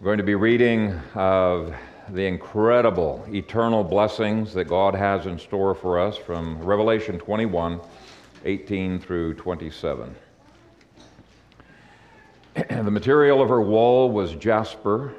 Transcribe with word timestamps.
We're 0.00 0.06
going 0.06 0.16
to 0.16 0.24
be 0.24 0.34
reading 0.34 0.98
of 1.14 1.74
the 2.08 2.24
incredible 2.24 3.22
eternal 3.28 3.84
blessings 3.84 4.54
that 4.54 4.64
God 4.64 4.94
has 4.94 5.26
in 5.26 5.38
store 5.38 5.74
for 5.74 6.00
us 6.00 6.16
from 6.16 6.58
Revelation 6.62 7.18
21 7.18 7.78
18 8.46 8.98
through 8.98 9.34
27. 9.34 10.14
the 12.54 12.82
material 12.90 13.42
of 13.42 13.50
her 13.50 13.60
wall 13.60 14.10
was 14.10 14.32
jasper, 14.36 15.12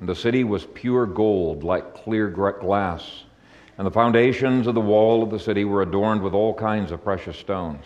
and 0.00 0.08
the 0.08 0.16
city 0.16 0.42
was 0.42 0.64
pure 0.72 1.04
gold 1.04 1.62
like 1.62 1.92
clear 1.94 2.30
glass. 2.30 3.24
And 3.76 3.86
the 3.86 3.90
foundations 3.90 4.66
of 4.66 4.74
the 4.74 4.80
wall 4.80 5.22
of 5.22 5.28
the 5.28 5.38
city 5.38 5.66
were 5.66 5.82
adorned 5.82 6.22
with 6.22 6.32
all 6.32 6.54
kinds 6.54 6.92
of 6.92 7.04
precious 7.04 7.36
stones. 7.36 7.84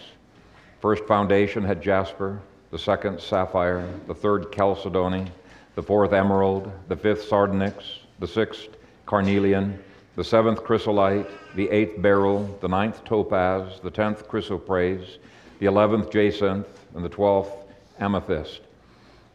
First 0.80 1.04
foundation 1.06 1.64
had 1.64 1.82
jasper, 1.82 2.40
the 2.70 2.78
second 2.78 3.20
sapphire, 3.20 3.92
the 4.06 4.14
third 4.14 4.52
chalcedony 4.52 5.32
the 5.78 5.82
fourth 5.84 6.12
emerald, 6.12 6.72
the 6.88 6.96
fifth 6.96 7.28
sardonyx, 7.28 8.00
the 8.18 8.26
sixth 8.26 8.70
carnelian, 9.06 9.78
the 10.16 10.24
seventh 10.24 10.64
chrysolite, 10.64 11.30
the 11.54 11.70
eighth 11.70 12.02
beryl, 12.02 12.58
the 12.60 12.66
ninth 12.66 13.04
topaz, 13.04 13.78
the 13.84 13.90
tenth 13.92 14.26
chrysoprase, 14.26 15.18
the 15.60 15.66
eleventh 15.66 16.10
jacinth, 16.10 16.66
and 16.96 17.04
the 17.04 17.08
twelfth 17.08 17.52
amethyst. 18.00 18.62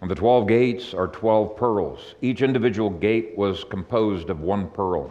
And 0.02 0.12
the 0.12 0.16
twelve 0.16 0.46
gates 0.50 0.94
are 0.94 1.08
twelve 1.08 1.56
pearls. 1.56 2.16
Each 2.22 2.42
individual 2.42 2.90
gate 2.90 3.38
was 3.38 3.64
composed 3.64 4.30
of 4.30 4.42
one 4.42 4.70
pearl. 4.72 5.10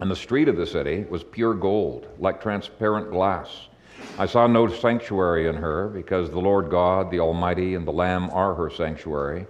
And 0.00 0.10
the 0.10 0.16
street 0.16 0.48
of 0.48 0.56
the 0.56 0.66
city 0.66 1.06
was 1.08 1.22
pure 1.22 1.54
gold, 1.54 2.08
like 2.18 2.42
transparent 2.42 3.12
glass. 3.12 3.68
I 4.18 4.26
saw 4.26 4.48
no 4.48 4.66
sanctuary 4.66 5.46
in 5.46 5.54
her, 5.54 5.86
because 5.86 6.30
the 6.30 6.40
Lord 6.40 6.68
God, 6.68 7.12
the 7.12 7.20
Almighty, 7.20 7.76
and 7.76 7.86
the 7.86 7.92
Lamb 7.92 8.28
are 8.30 8.56
her 8.56 8.70
sanctuary. 8.70 9.46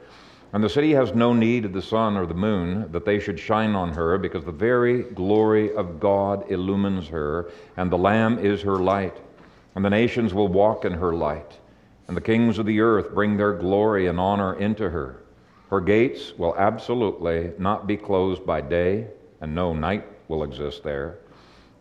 And 0.53 0.65
the 0.65 0.71
city 0.71 0.93
has 0.93 1.15
no 1.15 1.35
need 1.35 1.67
of 1.67 1.75
the 1.75 1.83
sun 1.83 2.17
or 2.17 2.25
the 2.25 2.33
moon 2.33 2.91
that 2.93 3.05
they 3.05 3.21
should 3.21 3.39
shine 3.39 3.75
on 3.75 3.93
her, 3.93 4.17
because 4.17 4.45
the 4.45 4.53
very 4.53 5.03
glory 5.03 5.75
of 5.75 6.01
God 6.01 6.51
illumines 6.51 7.09
her, 7.09 7.51
and 7.77 7.93
the 7.93 7.99
Lamb 7.99 8.39
is 8.39 8.63
her 8.63 8.77
light. 8.77 9.17
And 9.75 9.85
the 9.85 9.91
nations 9.91 10.33
will 10.33 10.49
walk 10.49 10.85
in 10.87 10.93
her 10.95 11.13
light, 11.13 11.59
and 12.09 12.17
the 12.17 12.23
kings 12.23 12.59
of 12.59 12.65
the 12.65 12.81
earth 12.81 13.13
bring 13.13 13.37
their 13.37 13.53
glory 13.53 14.07
and 14.07 14.19
honor 14.19 14.55
into 14.59 14.89
her. 14.89 15.23
Her 15.69 15.81
gates 15.83 16.33
will 16.39 16.57
absolutely 16.57 17.53
not 17.59 17.87
be 17.87 17.99
closed 17.99 18.47
by 18.47 18.63
day, 18.63 19.09
and 19.43 19.55
no 19.55 19.75
night 19.75 20.07
will 20.29 20.43
exist 20.43 20.83
there. 20.83 21.19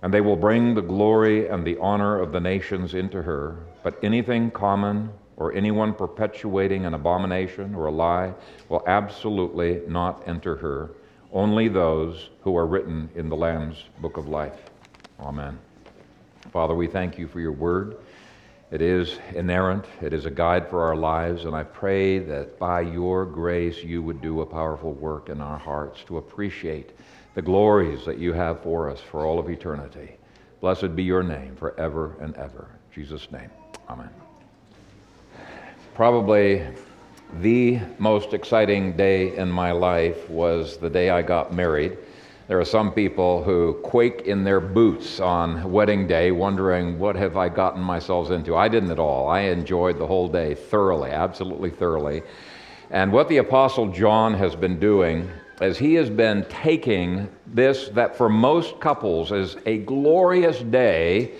And 0.02 0.14
they 0.14 0.22
will 0.22 0.36
bring 0.36 0.76
the 0.76 0.82
glory 0.82 1.48
and 1.48 1.66
the 1.66 1.78
honor 1.80 2.20
of 2.20 2.34
the 2.34 2.42
nations 2.42 2.94
into 2.94 3.22
her. 3.22 3.60
But 3.82 3.98
anything 4.04 4.52
common 4.52 5.12
or 5.38 5.54
anyone 5.54 5.94
perpetuating 5.94 6.86
an 6.86 6.96
abomination 6.96 7.76
or 7.76 7.86
a 7.86 7.92
lie 7.92 8.34
will 8.70 8.84
absolutely 8.88 9.82
not 9.88 10.28
enter 10.28 10.56
her. 10.56 10.90
Only 11.32 11.68
those 11.68 12.30
who 12.42 12.58
are 12.58 12.66
written 12.66 13.10
in 13.16 13.30
the 13.30 13.36
Lamb's 13.36 13.84
book 14.02 14.18
of 14.18 14.28
life. 14.28 14.60
Amen. 15.20 15.58
Father, 16.52 16.74
we 16.74 16.88
thank 16.88 17.18
you 17.18 17.28
for 17.28 17.40
your 17.40 17.52
word. 17.52 17.98
It 18.72 18.82
is 18.82 19.20
inerrant, 19.34 19.86
it 20.02 20.12
is 20.12 20.26
a 20.26 20.32
guide 20.32 20.70
for 20.70 20.84
our 20.84 20.96
lives, 20.96 21.46
and 21.46 21.56
I 21.56 21.64
pray 21.64 22.20
that 22.20 22.60
by 22.60 22.82
your 22.82 23.26
grace 23.26 23.82
you 23.82 24.02
would 24.02 24.22
do 24.22 24.42
a 24.42 24.46
powerful 24.46 24.92
work 24.92 25.30
in 25.30 25.40
our 25.40 25.58
hearts 25.58 26.04
to 26.08 26.18
appreciate 26.18 26.92
the 27.34 27.42
glories 27.42 28.04
that 28.06 28.18
you 28.18 28.34
have 28.34 28.62
for 28.64 28.90
us 28.90 29.00
for 29.00 29.26
all 29.26 29.40
of 29.40 29.50
eternity. 29.50 30.18
Blessed 30.60 30.96
be 30.96 31.04
your 31.04 31.24
name 31.24 31.56
forever 31.56 32.18
and 32.20 32.36
ever. 32.36 32.68
In 32.90 33.04
Jesus' 33.04 33.32
name, 33.32 33.52
amen 33.90 34.27
probably 35.98 36.64
the 37.42 37.80
most 37.98 38.36
exciting 38.36 38.96
day 38.96 39.36
in 39.36 39.50
my 39.50 39.72
life 39.72 40.30
was 40.30 40.78
the 40.78 40.88
day 40.88 41.10
I 41.10 41.24
got 41.24 41.52
married. 41.52 41.98
There 42.48 42.60
are 42.60 42.66
some 42.66 42.92
people 42.92 43.44
who 43.44 43.80
quake 43.82 44.22
in 44.28 44.44
their 44.44 44.60
boots 44.60 45.20
on 45.20 45.72
wedding 45.72 46.06
day, 46.06 46.30
wondering, 46.30 47.00
what 47.00 47.16
have 47.16 47.36
I 47.36 47.50
gotten 47.50 47.82
myself 47.82 48.30
into? 48.30 48.56
I 48.56 48.68
didn't 48.68 48.92
at 48.92 49.00
all. 49.00 49.28
I 49.28 49.40
enjoyed 49.40 49.98
the 49.98 50.06
whole 50.06 50.28
day 50.28 50.54
thoroughly, 50.54 51.10
absolutely 51.10 51.72
thoroughly. 51.72 52.22
And 52.92 53.12
what 53.12 53.28
the 53.28 53.38
Apostle 53.38 53.88
John 53.88 54.36
has 54.36 54.56
been 54.56 54.80
doing 54.80 55.28
is 55.62 55.80
he 55.80 55.96
has 55.96 56.12
been 56.12 56.46
taking 56.48 57.28
this, 57.48 57.90
that 57.90 58.16
for 58.16 58.30
most 58.30 58.80
couples 58.80 59.32
is 59.32 59.58
a 59.66 59.80
glorious 59.80 60.60
day, 60.60 61.32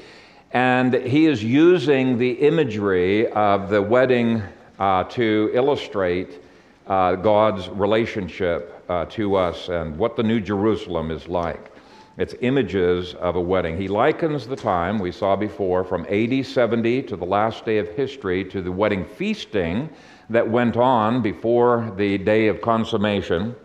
and 0.52 0.94
he 0.94 1.28
is 1.28 1.44
using 1.44 2.18
the 2.18 2.32
imagery 2.32 3.30
of 3.34 3.70
the 3.70 3.82
wedding 3.82 4.42
uh, 4.80 5.04
to 5.06 5.52
illustrate 5.54 6.42
uh, 6.88 7.16
God's 7.16 7.70
relationship 7.70 8.84
uh, 8.90 9.06
to 9.06 9.36
us 9.36 9.70
and 9.70 9.98
what 9.98 10.16
the 10.16 10.24
New 10.24 10.40
Jerusalem 10.40 11.12
is 11.12 11.28
like. 11.28 11.72
It's 12.18 12.34
images 12.42 13.14
of 13.16 13.36
a 13.36 13.42
wedding. 13.42 13.78
He 13.78 13.88
likens 13.88 14.48
the 14.48 14.56
time 14.56 14.98
we 14.98 15.12
saw 15.12 15.36
before 15.36 15.84
from 15.84 16.06
AD 16.10 16.46
70 16.46 17.04
to 17.04 17.16
the 17.16 17.26
last 17.26 17.64
day 17.64 17.78
of 17.78 17.88
history 17.90 18.44
to 18.46 18.62
the 18.62 18.72
wedding 18.72 19.06
feasting 19.06 19.90
that 20.30 20.50
went 20.50 20.78
on 20.78 21.22
before 21.22 21.94
the 21.96 22.18
day 22.18 22.48
of 22.48 22.62
consummation. 22.62 23.56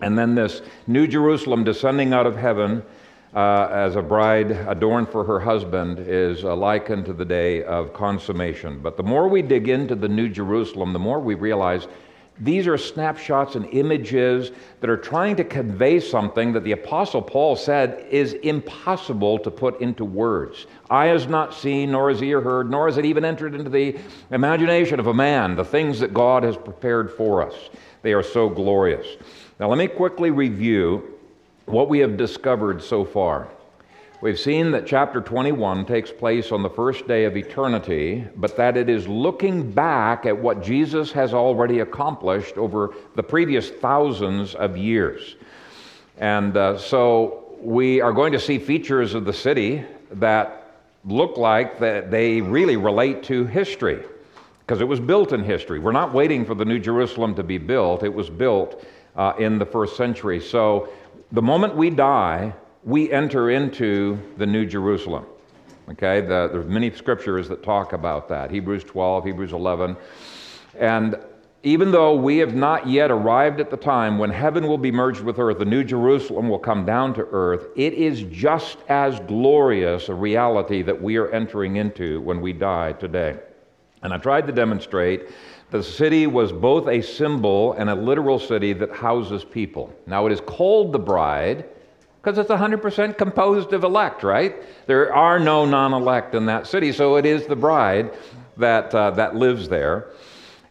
And 0.00 0.18
then 0.18 0.34
this 0.34 0.62
New 0.88 1.06
Jerusalem 1.06 1.62
descending 1.62 2.12
out 2.12 2.26
of 2.26 2.36
heaven 2.36 2.82
uh, 3.34 3.68
as 3.70 3.96
a 3.96 4.02
bride 4.02 4.50
adorned 4.68 5.08
for 5.08 5.24
her 5.24 5.40
husband 5.40 5.98
is 5.98 6.44
uh, 6.44 6.54
likened 6.54 7.06
to 7.06 7.12
the 7.12 7.24
day 7.24 7.64
of 7.64 7.92
consummation. 7.94 8.80
But 8.80 8.96
the 8.96 9.02
more 9.02 9.28
we 9.28 9.40
dig 9.40 9.68
into 9.68 9.94
the 9.94 10.08
New 10.08 10.28
Jerusalem, 10.28 10.92
the 10.92 10.98
more 10.98 11.18
we 11.18 11.34
realize 11.34 11.88
these 12.40 12.66
are 12.66 12.78
snapshots 12.78 13.54
and 13.54 13.66
images 13.72 14.52
that 14.80 14.90
are 14.90 14.96
trying 14.96 15.36
to 15.36 15.44
convey 15.44 16.00
something 16.00 16.52
that 16.52 16.64
the 16.64 16.72
Apostle 16.72 17.22
Paul 17.22 17.56
said 17.56 18.06
is 18.10 18.32
impossible 18.34 19.38
to 19.40 19.50
put 19.50 19.80
into 19.80 20.04
words. 20.04 20.66
Eye 20.90 21.06
has 21.06 21.26
not 21.26 21.54
seen, 21.54 21.92
nor 21.92 22.10
has 22.10 22.22
ear 22.22 22.40
heard, 22.40 22.70
nor 22.70 22.86
has 22.86 22.96
it 22.98 23.04
even 23.04 23.24
entered 23.24 23.54
into 23.54 23.70
the 23.70 23.96
imagination 24.30 24.98
of 24.98 25.06
a 25.06 25.14
man, 25.14 25.56
the 25.56 25.64
things 25.64 26.00
that 26.00 26.12
God 26.12 26.42
has 26.42 26.56
prepared 26.56 27.12
for 27.12 27.42
us. 27.42 27.54
They 28.02 28.12
are 28.12 28.22
so 28.22 28.48
glorious. 28.48 29.06
Now, 29.60 29.68
let 29.68 29.78
me 29.78 29.86
quickly 29.86 30.30
review 30.30 31.11
what 31.66 31.88
we 31.88 31.98
have 32.00 32.16
discovered 32.16 32.82
so 32.82 33.04
far. 33.04 33.48
We've 34.20 34.38
seen 34.38 34.70
that 34.70 34.86
chapter 34.86 35.20
21 35.20 35.84
takes 35.84 36.12
place 36.12 36.52
on 36.52 36.62
the 36.62 36.70
first 36.70 37.08
day 37.08 37.24
of 37.24 37.36
eternity, 37.36 38.24
but 38.36 38.56
that 38.56 38.76
it 38.76 38.88
is 38.88 39.08
looking 39.08 39.72
back 39.72 40.26
at 40.26 40.38
what 40.38 40.62
Jesus 40.62 41.10
has 41.10 41.34
already 41.34 41.80
accomplished 41.80 42.56
over 42.56 42.94
the 43.16 43.22
previous 43.22 43.70
thousands 43.70 44.54
of 44.54 44.76
years. 44.76 45.34
And 46.18 46.56
uh, 46.56 46.78
so 46.78 47.56
we 47.60 48.00
are 48.00 48.12
going 48.12 48.32
to 48.32 48.38
see 48.38 48.58
features 48.58 49.14
of 49.14 49.24
the 49.24 49.32
city 49.32 49.84
that 50.12 50.78
look 51.04 51.36
like 51.36 51.80
that 51.80 52.10
they 52.12 52.40
really 52.40 52.76
relate 52.76 53.24
to 53.24 53.44
history 53.46 54.04
because 54.60 54.80
it 54.80 54.86
was 54.86 55.00
built 55.00 55.32
in 55.32 55.42
history. 55.42 55.80
We're 55.80 55.90
not 55.90 56.12
waiting 56.12 56.44
for 56.44 56.54
the 56.54 56.64
New 56.64 56.78
Jerusalem 56.78 57.34
to 57.34 57.42
be 57.42 57.58
built, 57.58 58.04
it 58.04 58.14
was 58.14 58.30
built 58.30 58.84
uh, 59.16 59.32
in 59.38 59.58
the 59.58 59.66
first 59.66 59.96
century. 59.96 60.40
So 60.40 60.88
the 61.32 61.42
moment 61.42 61.74
we 61.74 61.88
die, 61.88 62.52
we 62.84 63.10
enter 63.10 63.50
into 63.50 64.18
the 64.36 64.46
New 64.46 64.66
Jerusalem. 64.66 65.24
Okay, 65.90 66.20
the, 66.20 66.48
there's 66.52 66.66
many 66.66 66.90
scriptures 66.92 67.48
that 67.48 67.62
talk 67.62 67.92
about 67.92 68.28
that 68.28 68.50
Hebrews 68.50 68.84
12, 68.84 69.24
Hebrews 69.24 69.52
11. 69.52 69.96
And 70.78 71.16
even 71.64 71.90
though 71.90 72.14
we 72.14 72.38
have 72.38 72.54
not 72.54 72.86
yet 72.86 73.10
arrived 73.10 73.60
at 73.60 73.70
the 73.70 73.76
time 73.76 74.18
when 74.18 74.30
heaven 74.30 74.66
will 74.66 74.78
be 74.78 74.92
merged 74.92 75.20
with 75.20 75.38
earth, 75.38 75.58
the 75.58 75.64
New 75.64 75.84
Jerusalem 75.84 76.48
will 76.48 76.58
come 76.58 76.84
down 76.84 77.14
to 77.14 77.26
earth, 77.30 77.66
it 77.76 77.94
is 77.94 78.22
just 78.24 78.78
as 78.88 79.18
glorious 79.20 80.08
a 80.08 80.14
reality 80.14 80.82
that 80.82 81.00
we 81.00 81.16
are 81.16 81.30
entering 81.30 81.76
into 81.76 82.20
when 82.20 82.40
we 82.40 82.52
die 82.52 82.92
today. 82.92 83.38
And 84.02 84.12
I 84.12 84.18
tried 84.18 84.46
to 84.48 84.52
demonstrate 84.52 85.30
the 85.72 85.82
city 85.82 86.26
was 86.26 86.52
both 86.52 86.86
a 86.86 87.00
symbol 87.00 87.72
and 87.72 87.88
a 87.88 87.94
literal 87.94 88.38
city 88.38 88.74
that 88.74 88.92
houses 88.92 89.42
people. 89.42 89.92
Now, 90.06 90.26
it 90.26 90.32
is 90.32 90.40
called 90.42 90.92
the 90.92 90.98
bride 90.98 91.64
because 92.20 92.38
it's 92.38 92.50
100% 92.50 93.16
composed 93.16 93.72
of 93.72 93.82
elect, 93.82 94.22
right? 94.22 94.54
There 94.86 95.12
are 95.12 95.40
no 95.40 95.64
non 95.64 95.94
elect 95.94 96.34
in 96.34 96.44
that 96.46 96.66
city, 96.66 96.92
so 96.92 97.16
it 97.16 97.24
is 97.24 97.46
the 97.46 97.56
bride 97.56 98.12
that, 98.58 98.94
uh, 98.94 99.12
that 99.12 99.34
lives 99.34 99.68
there. 99.68 100.10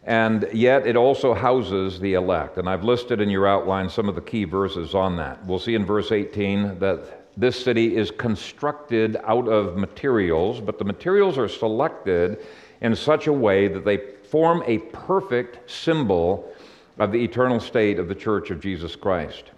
And 0.04 0.48
yet, 0.52 0.86
it 0.86 0.96
also 0.96 1.34
houses 1.34 1.98
the 1.98 2.14
elect. 2.14 2.56
And 2.56 2.68
I've 2.68 2.84
listed 2.84 3.20
in 3.20 3.28
your 3.28 3.46
outline 3.46 3.90
some 3.90 4.08
of 4.08 4.14
the 4.14 4.20
key 4.20 4.44
verses 4.44 4.94
on 4.94 5.16
that. 5.16 5.44
We'll 5.44 5.58
see 5.58 5.74
in 5.74 5.84
verse 5.84 6.12
18 6.12 6.78
that 6.78 7.26
this 7.36 7.62
city 7.62 7.96
is 7.96 8.12
constructed 8.12 9.16
out 9.24 9.48
of 9.48 9.76
materials, 9.76 10.60
but 10.60 10.78
the 10.78 10.84
materials 10.84 11.38
are 11.38 11.48
selected 11.48 12.38
in 12.80 12.94
such 12.94 13.26
a 13.26 13.32
way 13.32 13.68
that 13.68 13.84
they 13.84 13.98
form 14.32 14.62
a 14.66 14.78
perfect 14.78 15.70
symbol 15.70 16.50
of 16.98 17.12
the 17.12 17.22
eternal 17.22 17.60
state 17.60 17.98
of 17.98 18.08
the 18.08 18.14
church 18.14 18.50
of 18.50 18.60
Jesus 18.60 18.96
Christ. 18.96 19.50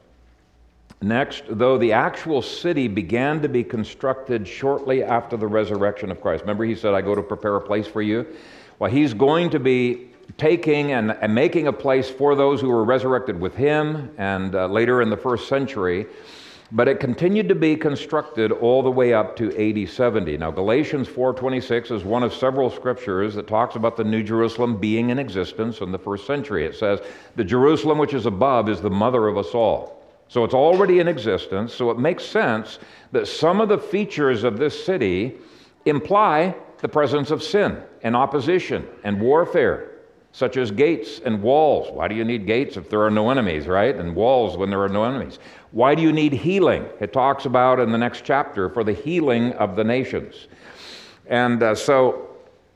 Next, 1.00 1.44
though 1.48 1.78
the 1.78 1.92
actual 1.92 2.42
city 2.42 2.88
began 2.88 3.40
to 3.42 3.48
be 3.48 3.62
constructed 3.62 4.48
shortly 4.48 5.04
after 5.04 5.36
the 5.36 5.46
resurrection 5.46 6.10
of 6.10 6.20
Christ. 6.20 6.40
Remember, 6.40 6.64
he 6.64 6.74
said, 6.74 6.92
I 6.92 7.02
go 7.02 7.14
to 7.14 7.22
prepare 7.22 7.54
a 7.54 7.60
place 7.60 7.86
for 7.86 8.02
you? 8.02 8.26
Well, 8.80 8.90
he's 8.90 9.14
going 9.14 9.48
to 9.50 9.60
be 9.60 10.08
taking 10.38 10.90
and, 10.90 11.12
and 11.12 11.32
making 11.32 11.68
a 11.68 11.72
place 11.72 12.10
for 12.10 12.34
those 12.34 12.60
who 12.60 12.68
were 12.68 12.82
resurrected 12.82 13.38
with 13.38 13.54
him 13.54 14.10
and 14.18 14.56
uh, 14.56 14.66
later 14.66 15.02
in 15.02 15.08
the 15.08 15.16
first 15.16 15.46
century 15.46 16.06
but 16.74 16.88
it 16.88 16.98
continued 16.98 17.48
to 17.48 17.54
be 17.54 17.76
constructed 17.76 18.50
all 18.50 18.82
the 18.82 18.90
way 18.90 19.14
up 19.14 19.36
to 19.36 19.48
AD 19.56 19.88
70. 19.88 20.36
Now 20.36 20.50
Galatians 20.50 21.08
4:26 21.08 21.92
is 21.92 22.04
one 22.04 22.24
of 22.24 22.34
several 22.34 22.68
scriptures 22.68 23.36
that 23.36 23.46
talks 23.46 23.76
about 23.76 23.96
the 23.96 24.02
New 24.02 24.24
Jerusalem 24.24 24.76
being 24.76 25.10
in 25.10 25.20
existence 25.20 25.80
in 25.80 25.92
the 25.92 25.98
first 25.98 26.26
century. 26.26 26.66
It 26.66 26.74
says, 26.74 27.00
"The 27.36 27.44
Jerusalem 27.44 27.98
which 27.98 28.12
is 28.12 28.26
above 28.26 28.68
is 28.68 28.80
the 28.80 28.90
mother 28.90 29.28
of 29.28 29.38
us 29.38 29.54
all." 29.54 30.02
So 30.26 30.42
it's 30.42 30.54
already 30.54 30.98
in 30.98 31.06
existence, 31.06 31.72
so 31.72 31.90
it 31.90 31.98
makes 31.98 32.24
sense 32.24 32.80
that 33.12 33.28
some 33.28 33.60
of 33.60 33.68
the 33.68 33.78
features 33.78 34.42
of 34.42 34.58
this 34.58 34.84
city 34.84 35.36
imply 35.86 36.56
the 36.78 36.88
presence 36.88 37.30
of 37.30 37.40
sin 37.40 37.76
and 38.02 38.16
opposition 38.16 38.84
and 39.04 39.20
warfare 39.20 39.90
such 40.34 40.56
as 40.56 40.72
gates 40.72 41.20
and 41.24 41.40
walls. 41.40 41.92
Why 41.92 42.08
do 42.08 42.16
you 42.16 42.24
need 42.24 42.44
gates 42.44 42.76
if 42.76 42.90
there 42.90 43.02
are 43.02 43.10
no 43.10 43.30
enemies, 43.30 43.68
right? 43.68 43.94
And 43.94 44.16
walls 44.16 44.56
when 44.56 44.68
there 44.68 44.82
are 44.82 44.88
no 44.88 45.04
enemies. 45.04 45.38
Why 45.74 45.96
do 45.96 46.02
you 46.02 46.12
need 46.12 46.32
healing? 46.32 46.86
It 47.00 47.12
talks 47.12 47.46
about 47.46 47.80
in 47.80 47.90
the 47.90 47.98
next 47.98 48.24
chapter 48.24 48.68
for 48.68 48.84
the 48.84 48.92
healing 48.92 49.54
of 49.54 49.74
the 49.74 49.82
nations. 49.82 50.46
And 51.26 51.60
uh, 51.64 51.74
so 51.74 52.28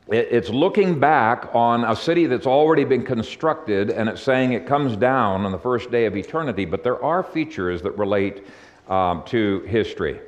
it's 0.08 0.48
looking 0.48 0.98
back 0.98 1.48
on 1.54 1.84
a 1.84 1.94
city 1.94 2.26
that's 2.26 2.46
already 2.46 2.82
been 2.82 3.04
constructed 3.04 3.90
and 3.90 4.08
it's 4.08 4.20
saying 4.20 4.52
it 4.52 4.66
comes 4.66 4.96
down 4.96 5.44
on 5.44 5.52
the 5.52 5.58
first 5.60 5.92
day 5.92 6.06
of 6.06 6.16
eternity, 6.16 6.64
but 6.64 6.82
there 6.82 7.00
are 7.00 7.22
features 7.22 7.82
that 7.82 7.92
relate 7.92 8.44
um, 8.88 9.22
to 9.26 9.60
history. 9.60 10.18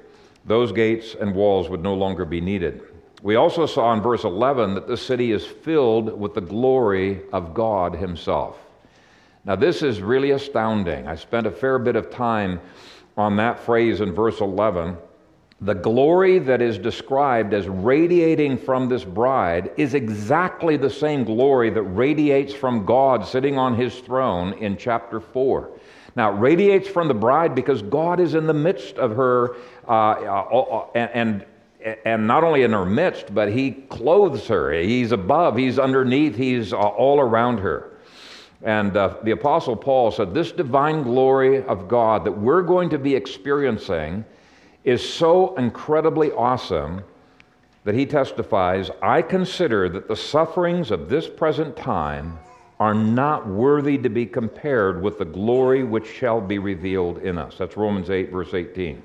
Those 0.45 0.71
gates 0.71 1.17
and 1.21 1.35
walls 1.35 1.69
would 1.71 1.83
no 1.83 1.95
longer 1.95 2.25
be 2.25 2.41
needed. 2.41 2.83
We 3.25 3.35
also 3.35 3.67
saw 3.67 3.93
in 3.95 4.01
verse 4.01 4.23
11 4.23 4.75
that 4.75 4.87
the 4.87 4.97
city 4.97 5.33
is 5.33 5.45
filled 5.45 6.17
with 6.17 6.35
the 6.35 6.41
glory 6.41 7.23
of 7.33 7.53
God 7.53 7.97
Himself. 7.97 8.59
Now, 9.45 9.57
this 9.57 9.83
is 9.83 10.01
really 10.01 10.33
astounding. 10.33 11.07
I 11.07 11.15
spent 11.15 11.47
a 11.47 11.51
fair 11.51 11.79
bit 11.79 11.97
of 11.97 12.11
time 12.11 12.61
on 13.17 13.37
that 13.37 13.61
phrase 13.61 14.01
in 14.01 14.13
verse 14.13 14.41
11. 14.41 14.97
The 15.63 15.75
glory 15.75 16.39
that 16.39 16.63
is 16.63 16.79
described 16.79 17.53
as 17.53 17.69
radiating 17.69 18.57
from 18.57 18.89
this 18.89 19.05
bride 19.05 19.71
is 19.77 19.93
exactly 19.93 20.79
the 20.79 20.89
same 20.89 21.25
glory 21.25 21.69
that 21.71 21.83
radiates 21.83 22.55
from 22.55 22.87
God 22.87 23.27
sitting 23.27 23.59
on 23.59 23.75
his 23.77 23.99
throne 23.99 24.55
in 24.55 24.77
chapter 24.79 25.21
4. 25.21 25.71
Now, 26.17 26.33
it 26.33 26.41
radiates 26.41 26.89
from 26.89 27.09
the 27.09 27.15
bride 27.15 27.55
because 27.55 27.83
God 27.83 28.21
is 28.21 28.35
in 28.35 28.47
the 28.47 28.55
midst 28.55 28.97
of 28.97 29.15
her 29.17 29.57
uh, 29.87 29.91
uh, 29.91 30.87
and, 30.95 31.45
and 32.05 32.27
not 32.27 32.43
only 32.43 32.63
in 32.63 32.73
her 32.73 32.87
midst, 32.87 33.35
but 33.35 33.53
he 33.53 33.73
clothes 33.73 34.47
her. 34.49 34.73
He's 34.73 35.13
above, 35.13 35.57
he's 35.57 35.79
underneath, 35.79 36.37
he's 36.37 36.73
all 36.73 37.21
around 37.21 37.59
her. 37.59 37.90
And 38.63 38.97
uh, 38.97 39.17
the 39.23 39.31
Apostle 39.31 39.77
Paul 39.77 40.11
said, 40.11 40.35
This 40.35 40.53
divine 40.53 41.03
glory 41.03 41.65
of 41.65 41.89
God 41.89 42.25
that 42.25 42.33
we're 42.33 42.63
going 42.63 42.91
to 42.91 42.99
be 42.99 43.15
experiencing 43.15 44.25
is 44.85 45.07
so 45.07 45.55
incredibly 45.57 46.31
awesome 46.33 47.03
that 47.85 47.95
he 47.95 48.05
testifies, 48.05 48.91
I 49.03 49.23
consider 49.23 49.89
that 49.89 50.09
the 50.09 50.17
sufferings 50.17 50.91
of 50.91 51.09
this 51.09 51.27
present 51.29 51.77
time 51.77 52.39
are 52.79 52.95
not 52.95 53.47
worthy 53.47 53.99
to 53.99 54.09
be 54.09 54.27
compared 54.27 55.03
with 55.03 55.19
the 55.19 55.25
glory 55.25 55.85
which 55.85 56.07
shall 56.07 56.41
be 56.41 56.59
revealed 56.59 57.19
in 57.19 57.39
us. 57.39 57.57
That's 57.59 57.77
Romans 57.77 58.11
8, 58.11 58.31
verse 58.31 58.55
18. 58.55 59.03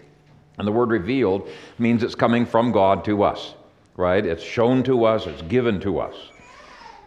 And 0.58 0.68
the 0.68 0.72
word 0.72 0.90
revealed 0.90 1.50
means 1.78 2.04
it's 2.04 2.16
coming 2.16 2.46
from 2.46 2.72
God 2.72 3.04
to 3.06 3.24
us, 3.24 3.56
right? 3.98 4.26
It's 4.26 4.44
shown 4.44 4.84
to 4.84 5.06
us, 5.06 5.28
it's 5.28 5.42
given 5.44 5.80
to 5.82 6.00
us. 6.00 6.16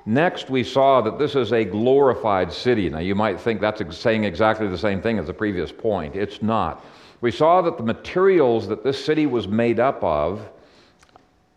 Next, 0.09 0.49
we 0.49 0.65
saw 0.65 1.03
that 1.03 1.19
this 1.19 1.35
is 1.35 1.53
a 1.53 1.67
glorified 1.67 2.51
city. 2.51 2.89
Now, 2.89 3.01
you 3.01 3.15
might 3.15 3.39
think 3.39 3.61
that's 3.61 3.83
saying 3.95 4.25
exactly 4.25 4.67
the 4.67 4.79
same 4.79 5.03
thing 5.03 5.19
as 5.19 5.27
the 5.27 5.35
previous 5.35 5.71
point. 5.71 6.17
It's 6.17 6.41
not. 6.41 6.83
We 7.21 7.31
saw 7.31 7.61
that 7.61 7.77
the 7.77 7.83
materials 7.83 8.69
that 8.69 8.83
this 8.83 9.05
city 9.05 9.27
was 9.27 9.47
made 9.47 9.79
up 9.79 10.03
of 10.03 10.49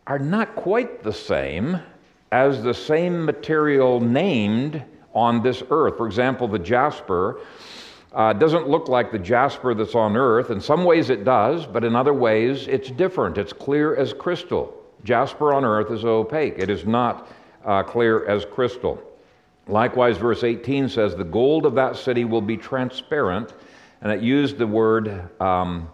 are 0.06 0.20
not 0.20 0.54
quite 0.58 1.02
the 1.02 1.14
same 1.14 1.80
as 2.34 2.62
the 2.62 2.74
same 2.74 3.24
material 3.24 4.02
named 4.02 4.84
on 5.16 5.42
this 5.42 5.64
earth. 5.70 5.96
For 5.96 6.06
example, 6.06 6.50
the 6.50 6.60
jasper 6.60 7.40
uh, 8.12 8.34
doesn't 8.34 8.68
look 8.68 8.90
like 8.90 9.14
the 9.14 9.20
jasper 9.20 9.74
that's 9.74 9.96
on 9.96 10.18
earth. 10.18 10.50
In 10.50 10.60
some 10.60 10.84
ways 10.84 11.10
it 11.10 11.24
does, 11.24 11.66
but 11.66 11.86
in 11.86 11.96
other 11.96 12.14
ways 12.14 12.68
it's 12.68 12.92
different. 12.92 13.38
It's 13.38 13.54
clear 13.54 13.96
as 13.96 14.12
crystal. 14.12 14.74
Jasper 15.06 15.54
on 15.54 15.64
earth 15.64 15.90
is 15.90 16.04
opaque, 16.04 16.56
it 16.58 16.70
is 16.70 16.86
not 16.86 17.30
uh, 17.66 17.84
clear 17.84 18.26
as 18.28 18.46
crystal. 18.46 19.02
Likewise, 19.68 20.18
verse 20.18 20.44
18 20.44 20.90
says, 20.90 21.16
The 21.16 21.24
gold 21.24 21.66
of 21.66 21.76
that 21.76 21.96
city 21.96 22.26
will 22.26 22.42
be 22.42 22.58
transparent, 22.58 23.54
and 24.02 24.12
it 24.12 24.22
used 24.22 24.58
the 24.58 24.68
word 24.68 25.30
um, 25.42 25.90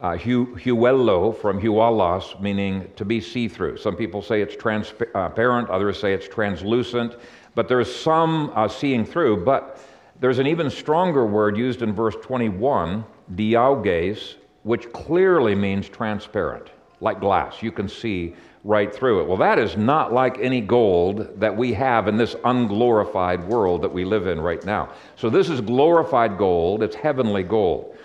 uh, 0.00 0.12
huello 0.12 1.36
from 1.36 1.60
hualos, 1.60 2.40
meaning 2.40 2.90
to 2.96 3.04
be 3.04 3.20
see 3.20 3.48
through. 3.48 3.76
Some 3.76 3.96
people 3.96 4.22
say 4.22 4.40
it's 4.40 4.56
transparent, 4.56 5.68
others 5.68 6.00
say 6.00 6.14
it's 6.14 6.28
translucent, 6.28 7.16
but 7.54 7.68
there's 7.68 7.94
some 7.94 8.52
uh, 8.54 8.68
seeing 8.68 9.04
through. 9.04 9.44
But 9.44 9.80
there's 10.20 10.38
an 10.38 10.46
even 10.46 10.70
stronger 10.70 11.26
word 11.26 11.56
used 11.56 11.82
in 11.82 11.92
verse 11.92 12.14
21, 12.22 13.04
diauges, 13.34 14.36
which 14.62 14.92
clearly 14.92 15.54
means 15.54 15.88
transparent, 15.88 16.70
like 17.00 17.20
glass. 17.20 17.62
You 17.62 17.72
can 17.72 17.88
see 17.88 18.34
right 18.64 18.94
through 18.94 19.22
it. 19.22 19.28
Well, 19.28 19.38
that 19.38 19.58
is 19.58 19.76
not 19.76 20.12
like 20.12 20.38
any 20.38 20.60
gold 20.60 21.40
that 21.40 21.56
we 21.56 21.72
have 21.72 22.08
in 22.08 22.16
this 22.16 22.36
unglorified 22.44 23.48
world 23.48 23.82
that 23.82 23.92
we 23.92 24.04
live 24.04 24.26
in 24.26 24.40
right 24.40 24.62
now. 24.64 24.90
So, 25.16 25.30
this 25.30 25.48
is 25.48 25.60
glorified 25.60 26.36
gold, 26.36 26.82
it's 26.82 26.96
heavenly 26.96 27.42
gold. 27.42 27.96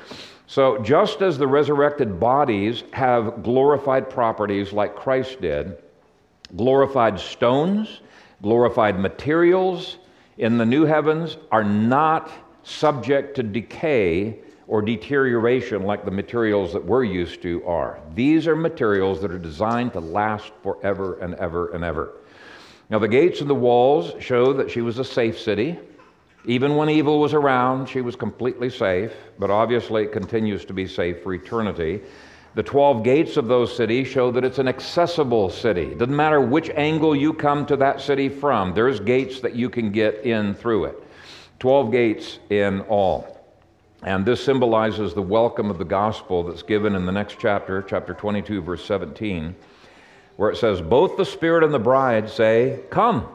So, 0.48 0.78
just 0.82 1.22
as 1.22 1.38
the 1.38 1.48
resurrected 1.48 2.20
bodies 2.20 2.84
have 2.94 3.44
glorified 3.44 4.10
properties 4.10 4.72
like 4.72 4.96
Christ 4.96 5.42
did, 5.42 5.78
glorified 6.56 7.20
stones, 7.20 8.02
glorified 8.42 9.00
materials, 9.00 9.98
in 10.38 10.58
the 10.58 10.66
new 10.66 10.86
heavens 10.86 11.38
are 11.52 11.64
not 11.64 12.32
subject 12.64 13.36
to 13.36 13.44
decay 13.44 14.40
or 14.68 14.82
deterioration 14.82 15.84
like 15.84 16.06
the 16.06 16.12
materials 16.12 16.74
that 16.74 16.84
we're 16.84 17.04
used 17.04 17.42
to 17.44 17.66
are. 17.66 18.00
These 18.16 18.48
are 18.48 18.56
materials 18.56 19.22
that 19.22 19.32
are 19.32 19.40
designed 19.40 19.94
to 19.94 20.00
last 20.00 20.52
forever 20.64 21.20
and 21.20 21.36
ever 21.36 21.72
and 21.72 21.84
ever. 21.84 22.14
Now, 22.90 23.00
the 23.00 23.08
gates 23.08 23.42
and 23.42 23.50
the 23.50 23.56
walls 23.56 24.14
show 24.20 24.54
that 24.54 24.70
she 24.70 24.82
was 24.82 25.00
a 25.00 25.04
safe 25.04 25.40
city. 25.40 25.78
Even 26.46 26.76
when 26.76 26.90
evil 26.90 27.20
was 27.20 27.34
around, 27.34 27.88
she 27.88 28.02
was 28.02 28.16
completely 28.16 28.70
safe, 28.70 29.12
but 29.40 29.50
obviously 29.50 30.04
it 30.04 30.12
continues 30.12 30.66
to 30.66 30.74
be 30.74 30.88
safe 30.88 31.24
for 31.24 31.34
eternity. 31.34 32.02
The 32.54 32.64
12 32.64 33.04
gates 33.04 33.38
of 33.38 33.48
those 33.48 33.76
cities 33.76 34.08
show 34.08 34.32
that 34.32 34.46
it's 34.46 34.60
an 34.60 34.68
accessible 34.68 35.50
city. 35.50 35.96
Doesn't 35.96 36.16
matter 36.16 36.40
which 36.40 36.70
angle 36.70 37.16
you 37.16 37.34
come 37.34 37.66
to 37.66 37.76
that 37.78 38.00
city 38.00 38.30
from, 38.30 38.74
there's 38.74 39.00
gates 39.00 39.42
that 39.42 39.56
you 39.56 39.70
can 39.70 39.92
get 39.92 40.24
in 40.24 40.54
through 40.54 40.86
it. 40.86 41.04
12 41.60 41.92
gates 41.92 42.40
in 42.50 42.82
all. 42.82 43.35
And 44.04 44.26
this 44.26 44.44
symbolizes 44.44 45.14
the 45.14 45.22
welcome 45.22 45.70
of 45.70 45.78
the 45.78 45.86
gospel 45.86 46.44
that's 46.44 46.64
given 46.64 46.96
in 46.96 47.06
the 47.06 47.12
next 47.12 47.38
chapter, 47.40 47.82
chapter 47.82 48.14
22, 48.14 48.62
verse 48.62 48.86
17, 48.86 49.56
where 50.36 50.52
it 50.52 50.58
says, 50.58 50.82
Both 50.82 51.18
the 51.18 51.26
Spirit 51.26 51.64
and 51.64 51.74
the 51.74 51.80
bride 51.80 52.30
say, 52.30 52.82
Come. 52.90 53.28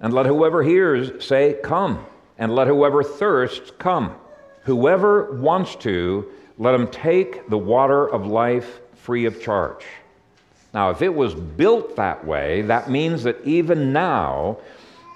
And 0.00 0.12
let 0.12 0.26
whoever 0.26 0.62
hears 0.62 1.24
say, 1.24 1.56
Come. 1.62 2.04
And 2.38 2.54
let 2.54 2.68
whoever 2.68 3.02
thirsts 3.02 3.72
come. 3.78 4.14
Whoever 4.62 5.32
wants 5.32 5.74
to, 5.76 6.30
let 6.58 6.74
him 6.74 6.88
take 6.88 7.48
the 7.48 7.58
water 7.58 8.08
of 8.08 8.26
life 8.26 8.80
free 8.94 9.24
of 9.24 9.40
charge. 9.40 9.84
Now, 10.74 10.90
if 10.90 11.02
it 11.02 11.14
was 11.14 11.34
built 11.34 11.96
that 11.96 12.24
way, 12.24 12.62
that 12.62 12.90
means 12.90 13.22
that 13.22 13.38
even 13.44 13.92
now, 13.92 14.58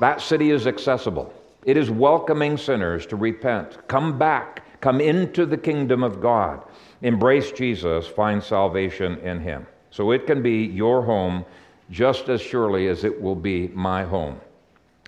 that 0.01 0.21
city 0.21 0.51
is 0.51 0.67
accessible. 0.67 1.33
It 1.65 1.77
is 1.77 1.91
welcoming 1.91 2.57
sinners 2.57 3.07
to 3.07 3.17
repent, 3.17 3.87
come 3.87 4.19
back, 4.19 4.81
come 4.81 5.01
into 5.01 5.47
the 5.47 5.57
kingdom 5.57 6.03
of 6.03 6.21
God, 6.21 6.65
embrace 7.03 7.53
Jesus, 7.53 8.07
find 8.07 8.43
salvation 8.43 9.19
in 9.19 9.41
Him. 9.41 9.67
So 9.91 10.11
it 10.11 10.27
can 10.27 10.43
be 10.43 10.65
your 10.65 11.03
home 11.03 11.45
just 11.91 12.29
as 12.29 12.41
surely 12.41 12.89
as 12.89 13.05
it 13.05 13.21
will 13.21 13.37
be 13.37 13.69
my 13.69 14.03
home. 14.03 14.41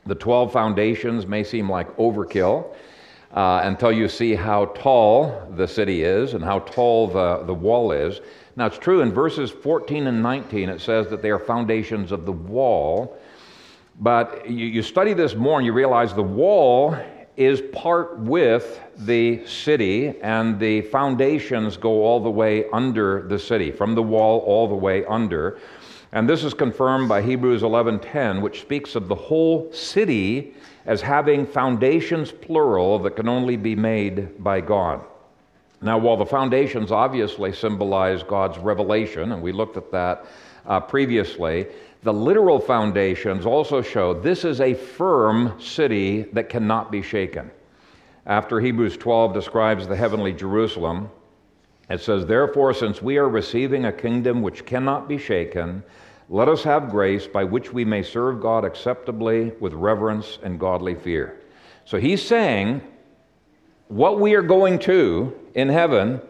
The 0.06 0.14
12 0.14 0.52
foundations 0.52 1.26
may 1.26 1.42
seem 1.42 1.68
like 1.68 1.96
overkill 1.96 2.74
uh, 3.32 3.62
until 3.64 3.90
you 3.90 4.08
see 4.08 4.34
how 4.34 4.66
tall 4.66 5.50
the 5.56 5.66
city 5.66 6.02
is 6.02 6.34
and 6.34 6.44
how 6.44 6.60
tall 6.60 7.08
the, 7.08 7.42
the 7.46 7.54
wall 7.54 7.90
is. 7.90 8.20
Now, 8.56 8.66
it's 8.66 8.78
true 8.78 9.00
in 9.00 9.12
verses 9.12 9.50
14 9.50 10.06
and 10.06 10.22
19, 10.22 10.68
it 10.68 10.80
says 10.80 11.08
that 11.08 11.20
they 11.20 11.30
are 11.30 11.38
foundations 11.40 12.12
of 12.12 12.26
the 12.26 12.32
wall. 12.32 13.18
But 14.00 14.48
you, 14.50 14.66
you 14.66 14.82
study 14.82 15.12
this 15.12 15.34
more 15.34 15.58
and 15.58 15.66
you 15.66 15.72
realize 15.72 16.14
the 16.14 16.22
wall 16.22 16.96
is 17.36 17.60
part 17.72 18.18
with 18.18 18.80
the 18.96 19.44
city, 19.46 20.14
and 20.22 20.58
the 20.60 20.82
foundations 20.82 21.76
go 21.76 22.04
all 22.04 22.20
the 22.20 22.30
way 22.30 22.64
under 22.72 23.22
the 23.22 23.38
city, 23.38 23.72
from 23.72 23.94
the 23.94 24.02
wall 24.02 24.38
all 24.40 24.68
the 24.68 24.74
way 24.74 25.04
under. 25.06 25.58
And 26.12 26.28
this 26.28 26.44
is 26.44 26.54
confirmed 26.54 27.08
by 27.08 27.22
Hebrews 27.22 27.62
11:10, 27.62 28.40
which 28.40 28.60
speaks 28.60 28.94
of 28.94 29.08
the 29.08 29.16
whole 29.16 29.72
city 29.72 30.54
as 30.86 31.00
having 31.00 31.44
foundations 31.44 32.30
plural 32.30 33.00
that 33.00 33.16
can 33.16 33.28
only 33.28 33.56
be 33.56 33.74
made 33.74 34.42
by 34.42 34.60
God. 34.60 35.00
Now, 35.84 35.98
while 35.98 36.16
the 36.16 36.24
foundations 36.24 36.90
obviously 36.90 37.52
symbolize 37.52 38.22
God's 38.22 38.56
revelation, 38.56 39.32
and 39.32 39.42
we 39.42 39.52
looked 39.52 39.76
at 39.76 39.92
that 39.92 40.24
uh, 40.64 40.80
previously, 40.80 41.66
the 42.02 42.12
literal 42.12 42.58
foundations 42.58 43.44
also 43.44 43.82
show 43.82 44.14
this 44.14 44.46
is 44.46 44.62
a 44.62 44.72
firm 44.72 45.60
city 45.60 46.22
that 46.32 46.48
cannot 46.48 46.90
be 46.90 47.02
shaken. 47.02 47.50
After 48.24 48.60
Hebrews 48.60 48.96
12 48.96 49.34
describes 49.34 49.86
the 49.86 49.94
heavenly 49.94 50.32
Jerusalem, 50.32 51.10
it 51.90 52.00
says, 52.00 52.24
Therefore, 52.24 52.72
since 52.72 53.02
we 53.02 53.18
are 53.18 53.28
receiving 53.28 53.84
a 53.84 53.92
kingdom 53.92 54.40
which 54.40 54.64
cannot 54.64 55.06
be 55.06 55.18
shaken, 55.18 55.82
let 56.30 56.48
us 56.48 56.62
have 56.64 56.88
grace 56.88 57.26
by 57.26 57.44
which 57.44 57.74
we 57.74 57.84
may 57.84 58.02
serve 58.02 58.40
God 58.40 58.64
acceptably 58.64 59.52
with 59.60 59.74
reverence 59.74 60.38
and 60.42 60.58
godly 60.58 60.94
fear. 60.94 61.40
So 61.84 62.00
he's 62.00 62.22
saying 62.26 62.80
what 63.88 64.20
we 64.20 64.34
are 64.34 64.42
going 64.42 64.78
to 64.80 65.34
in 65.54 65.68
heaven 65.68 66.20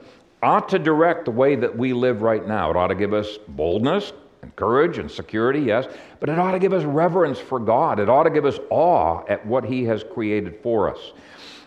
ought 0.43 0.69
to 0.69 0.79
direct 0.79 1.25
the 1.25 1.31
way 1.31 1.57
that 1.57 1.77
we 1.77 1.93
live 1.93 2.23
right 2.23 2.47
now. 2.47 2.71
It 2.71 2.77
ought 2.77 2.89
to 2.89 2.95
give 2.95 3.15
us 3.15 3.39
boldness 3.49 4.13
and 4.43 4.55
courage 4.57 4.99
and 4.99 5.11
security, 5.11 5.61
yes, 5.61 5.87
but 6.21 6.29
it 6.29 6.39
ought 6.39 6.53
to 6.53 6.59
give 6.59 6.73
us 6.73 6.85
reverence 6.85 7.39
for 7.39 7.59
God. 7.59 7.99
It 7.99 8.11
ought 8.11 8.25
to 8.25 8.31
give 8.31 8.45
us 8.45 8.59
awe 8.71 9.25
at 9.27 9.45
what 9.47 9.65
He 9.65 9.85
has 9.85 10.05
created 10.05 10.59
for 10.63 10.95
us. 10.95 11.13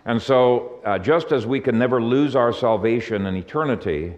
And 0.06 0.22
so, 0.22 0.80
uh, 0.86 1.00
just 1.00 1.32
as 1.32 1.46
we 1.46 1.60
can 1.60 1.78
never 1.78 2.02
lose 2.02 2.36
our 2.36 2.54
salvation 2.54 3.26
in 3.26 3.36
eternity, 3.36 4.16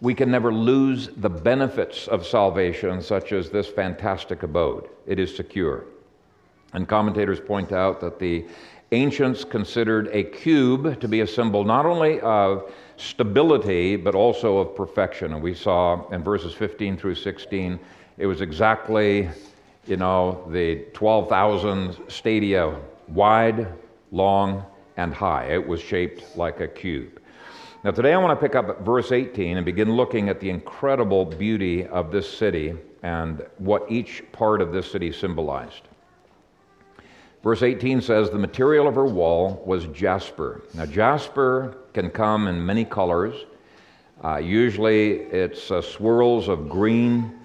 we 0.00 0.14
can 0.14 0.30
never 0.30 0.52
lose 0.52 1.08
the 1.16 1.30
benefits 1.30 2.08
of 2.08 2.26
salvation, 2.26 3.00
such 3.00 3.32
as 3.32 3.48
this 3.48 3.68
fantastic 3.68 4.42
abode. 4.42 4.88
It 5.06 5.18
is 5.18 5.34
secure. 5.34 5.84
And 6.72 6.88
commentators 6.88 7.40
point 7.40 7.72
out 7.72 8.00
that 8.00 8.18
the 8.18 8.46
ancients 8.92 9.44
considered 9.44 10.08
a 10.12 10.24
cube 10.24 11.00
to 11.00 11.08
be 11.08 11.20
a 11.20 11.26
symbol 11.26 11.64
not 11.64 11.86
only 11.86 12.20
of 12.20 12.72
stability, 12.96 13.96
but 13.96 14.14
also 14.14 14.58
of 14.58 14.74
perfection. 14.76 15.32
And 15.32 15.42
we 15.42 15.54
saw 15.54 16.08
in 16.10 16.22
verses 16.22 16.52
15 16.52 16.96
through 16.96 17.14
16, 17.14 17.78
it 18.18 18.26
was 18.26 18.40
exactly, 18.40 19.28
you 19.86 19.96
know, 19.96 20.44
the 20.50 20.84
12,000 20.92 21.96
stadia 22.08 22.76
wide, 23.08 23.68
long, 24.12 24.64
and 24.96 25.14
high. 25.14 25.46
It 25.46 25.66
was 25.66 25.80
shaped 25.80 26.36
like 26.36 26.60
a 26.60 26.68
cube. 26.68 27.20
Now, 27.82 27.92
today 27.92 28.12
I 28.12 28.18
want 28.18 28.38
to 28.38 28.46
pick 28.46 28.54
up 28.54 28.84
verse 28.84 29.10
18 29.10 29.56
and 29.56 29.64
begin 29.64 29.92
looking 29.92 30.28
at 30.28 30.38
the 30.38 30.50
incredible 30.50 31.24
beauty 31.24 31.86
of 31.86 32.12
this 32.12 32.30
city 32.30 32.74
and 33.02 33.46
what 33.56 33.90
each 33.90 34.22
part 34.32 34.60
of 34.60 34.72
this 34.72 34.90
city 34.90 35.10
symbolized. 35.10 35.88
Verse 37.42 37.62
18 37.62 38.02
says, 38.02 38.30
The 38.30 38.38
material 38.38 38.86
of 38.86 38.94
her 38.94 39.06
wall 39.06 39.62
was 39.64 39.86
jasper. 39.86 40.62
Now, 40.74 40.86
jasper 40.86 41.78
can 41.94 42.10
come 42.10 42.48
in 42.48 42.64
many 42.64 42.84
colors. 42.84 43.34
Uh, 44.22 44.36
usually 44.36 45.12
it's 45.12 45.70
uh, 45.70 45.80
swirls 45.80 46.48
of 46.48 46.68
green, 46.68 47.38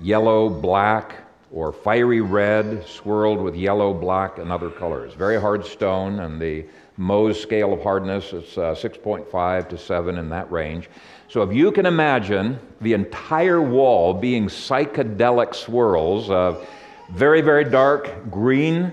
yellow, 0.00 0.48
black, 0.48 1.16
or 1.52 1.72
fiery 1.72 2.20
red 2.20 2.84
swirled 2.86 3.40
with 3.40 3.54
yellow, 3.54 3.94
black, 3.94 4.38
and 4.38 4.50
other 4.50 4.68
colors. 4.68 5.14
Very 5.14 5.40
hard 5.40 5.64
stone, 5.64 6.20
and 6.20 6.40
the 6.40 6.66
Mohs 6.98 7.36
scale 7.36 7.72
of 7.72 7.82
hardness 7.82 8.32
is 8.32 8.58
uh, 8.58 8.74
6.5 8.74 9.68
to 9.68 9.78
7 9.78 10.18
in 10.18 10.28
that 10.30 10.50
range. 10.50 10.88
So 11.28 11.42
if 11.42 11.54
you 11.54 11.70
can 11.70 11.86
imagine 11.86 12.58
the 12.80 12.94
entire 12.94 13.62
wall 13.62 14.12
being 14.12 14.48
psychedelic 14.48 15.54
swirls 15.54 16.30
of 16.30 16.66
very, 17.12 17.42
very 17.42 17.64
dark 17.64 18.30
green, 18.30 18.92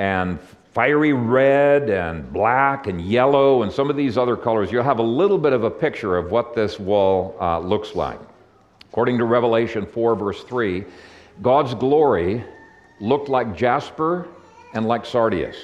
and 0.00 0.40
fiery 0.72 1.12
red 1.12 1.90
and 1.90 2.32
black 2.32 2.86
and 2.86 3.02
yellow 3.02 3.62
and 3.62 3.70
some 3.70 3.90
of 3.90 3.96
these 3.96 4.16
other 4.16 4.34
colors, 4.34 4.72
you'll 4.72 4.82
have 4.82 4.98
a 4.98 5.02
little 5.02 5.36
bit 5.36 5.52
of 5.52 5.62
a 5.62 5.70
picture 5.70 6.16
of 6.16 6.30
what 6.30 6.54
this 6.54 6.80
wall 6.80 7.36
uh, 7.38 7.58
looks 7.58 7.94
like. 7.94 8.18
According 8.88 9.18
to 9.18 9.24
Revelation 9.26 9.84
4, 9.84 10.16
verse 10.16 10.42
3, 10.44 10.84
God's 11.42 11.74
glory 11.74 12.42
looked 12.98 13.28
like 13.28 13.54
jasper 13.54 14.26
and 14.72 14.86
like 14.86 15.04
sardius. 15.04 15.56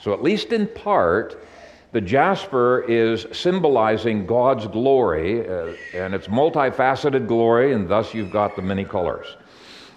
So, 0.00 0.14
at 0.14 0.22
least 0.22 0.52
in 0.52 0.68
part, 0.68 1.44
the 1.92 2.00
jasper 2.00 2.86
is 2.88 3.26
symbolizing 3.30 4.24
God's 4.24 4.66
glory, 4.68 5.46
uh, 5.46 5.74
and 5.92 6.14
it's 6.14 6.28
multifaceted 6.28 7.28
glory, 7.28 7.74
and 7.74 7.86
thus 7.86 8.14
you've 8.14 8.32
got 8.32 8.56
the 8.56 8.62
many 8.62 8.86
colors. 8.86 9.26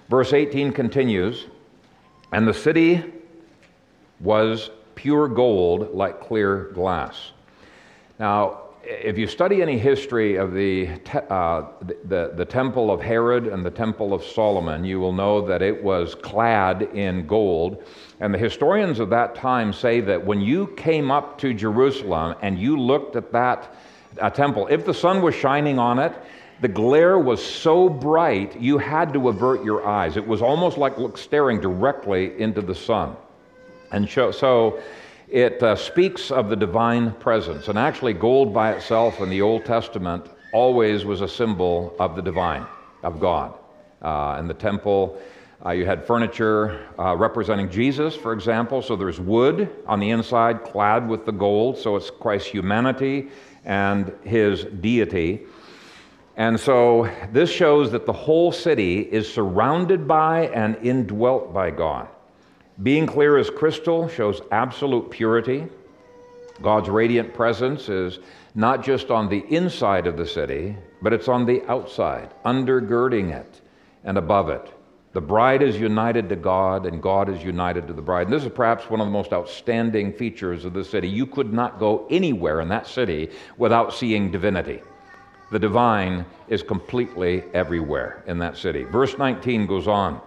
Verse 0.09 0.33
18 0.33 0.73
continues 0.73 1.45
And 2.33 2.45
the 2.45 2.53
city 2.53 3.14
was 4.19 4.69
pure 4.95 5.27
gold 5.27 5.93
like 5.93 6.21
clear 6.21 6.71
glass. 6.73 7.31
Now, 8.19 8.61
if 8.87 9.17
you 9.17 9.27
study 9.27 9.61
any 9.61 9.79
history 9.79 10.35
of 10.35 10.53
the, 10.53 10.89
uh, 11.29 11.65
the, 12.05 12.33
the, 12.35 12.45
temple 12.45 12.91
of 12.91 13.01
Herod 13.01 13.47
and 13.47 13.65
the 13.65 13.71
temple 13.71 14.13
of 14.13 14.23
Solomon, 14.23 14.83
you 14.83 14.99
will 14.99 15.11
know 15.11 15.45
that 15.47 15.61
it 15.61 15.83
was 15.83 16.13
clad 16.13 16.83
in 16.93 17.25
gold. 17.25 17.83
And 18.19 18.33
the 18.33 18.37
historians 18.37 18.99
of 18.99 19.09
that 19.09 19.33
time 19.33 19.73
say 19.73 20.01
that 20.01 20.23
when 20.23 20.39
you 20.39 20.67
came 20.77 21.09
up 21.09 21.37
to 21.39 21.53
Jerusalem 21.53 22.35
and 22.41 22.59
you 22.59 22.77
looked 22.77 23.15
at 23.15 23.31
that 23.31 23.75
uh, 24.21 24.29
temple, 24.29 24.67
if 24.67 24.85
the 24.85 24.93
sun 24.93 25.21
was 25.21 25.33
shining 25.33 25.79
on 25.79 25.97
it, 25.97 26.13
the 26.61 26.67
glare 26.67 27.17
was 27.17 27.43
so 27.43 27.89
bright 27.89 28.59
you 28.61 28.77
had 28.77 29.11
to 29.13 29.29
avert 29.29 29.63
your 29.63 29.85
eyes. 29.85 30.15
It 30.15 30.25
was 30.25 30.41
almost 30.41 30.77
like 30.77 30.93
staring 31.17 31.59
directly 31.59 32.39
into 32.39 32.61
the 32.61 32.75
sun. 32.75 33.17
And 33.91 34.09
so 34.09 34.81
it 35.27 35.61
uh, 35.63 35.75
speaks 35.75 36.31
of 36.31 36.49
the 36.49 36.55
divine 36.55 37.11
presence. 37.13 37.67
And 37.67 37.79
actually, 37.79 38.13
gold 38.13 38.53
by 38.53 38.73
itself 38.73 39.21
in 39.21 39.29
the 39.29 39.41
Old 39.41 39.65
Testament 39.65 40.27
always 40.53 41.03
was 41.03 41.21
a 41.21 41.27
symbol 41.27 41.95
of 41.99 42.15
the 42.15 42.21
divine, 42.21 42.65
of 43.03 43.19
God. 43.19 43.53
Uh, 44.01 44.37
in 44.39 44.47
the 44.47 44.53
temple, 44.53 45.19
uh, 45.65 45.71
you 45.71 45.85
had 45.85 46.05
furniture 46.05 46.87
uh, 46.99 47.15
representing 47.15 47.69
Jesus, 47.69 48.15
for 48.15 48.33
example. 48.33 48.81
So 48.81 48.95
there's 48.95 49.19
wood 49.19 49.69
on 49.87 49.99
the 49.99 50.11
inside 50.11 50.63
clad 50.63 51.07
with 51.07 51.25
the 51.25 51.31
gold. 51.31 51.77
So 51.77 51.95
it's 51.95 52.11
Christ's 52.11 52.49
humanity 52.49 53.29
and 53.65 54.13
his 54.23 54.65
deity. 54.65 55.41
And 56.37 56.59
so 56.59 57.09
this 57.31 57.49
shows 57.49 57.91
that 57.93 58.05
the 58.05 58.13
whole 58.13 58.51
city 58.51 58.99
is 58.99 59.31
surrounded 59.31 60.07
by 60.07 60.47
and 60.47 60.75
indwelt 60.83 61.53
by 61.53 61.71
God. 61.71 62.09
Being 62.83 63.07
clear 63.07 63.37
as 63.37 63.49
crystal 63.49 64.09
shows 64.09 64.41
absolute 64.51 65.09
purity. 65.09 65.67
God's 66.61 66.89
radiant 66.89 67.33
presence 67.33 67.87
is 67.87 68.19
not 68.53 68.83
just 68.83 69.11
on 69.11 69.29
the 69.29 69.45
inside 69.49 70.07
of 70.07 70.17
the 70.17 70.27
city, 70.27 70.75
but 71.01 71.13
it's 71.13 71.27
on 71.27 71.45
the 71.45 71.63
outside, 71.69 72.33
undergirding 72.43 73.33
it 73.33 73.61
and 74.03 74.17
above 74.17 74.49
it. 74.49 74.73
The 75.13 75.21
bride 75.21 75.61
is 75.61 75.77
united 75.79 76.27
to 76.27 76.35
God, 76.35 76.85
and 76.85 77.01
God 77.01 77.29
is 77.29 77.41
united 77.41 77.87
to 77.87 77.93
the 77.93 78.01
bride. 78.01 78.27
And 78.27 78.33
this 78.33 78.43
is 78.43 78.51
perhaps 78.51 78.89
one 78.89 78.99
of 78.99 79.07
the 79.07 79.11
most 79.11 79.31
outstanding 79.31 80.11
features 80.11 80.65
of 80.65 80.73
the 80.73 80.83
city. 80.83 81.07
You 81.07 81.25
could 81.25 81.53
not 81.53 81.79
go 81.79 82.05
anywhere 82.09 82.59
in 82.59 82.67
that 82.67 82.87
city 82.87 83.29
without 83.57 83.93
seeing 83.93 84.29
divinity. 84.29 84.81
The 85.51 85.59
divine 85.59 86.25
is 86.49 86.61
completely 86.61 87.45
everywhere 87.53 88.25
in 88.27 88.39
that 88.39 88.57
city. 88.57 88.83
Verse 88.83 89.17
19 89.17 89.67
goes 89.67 89.87
on. 89.87 90.19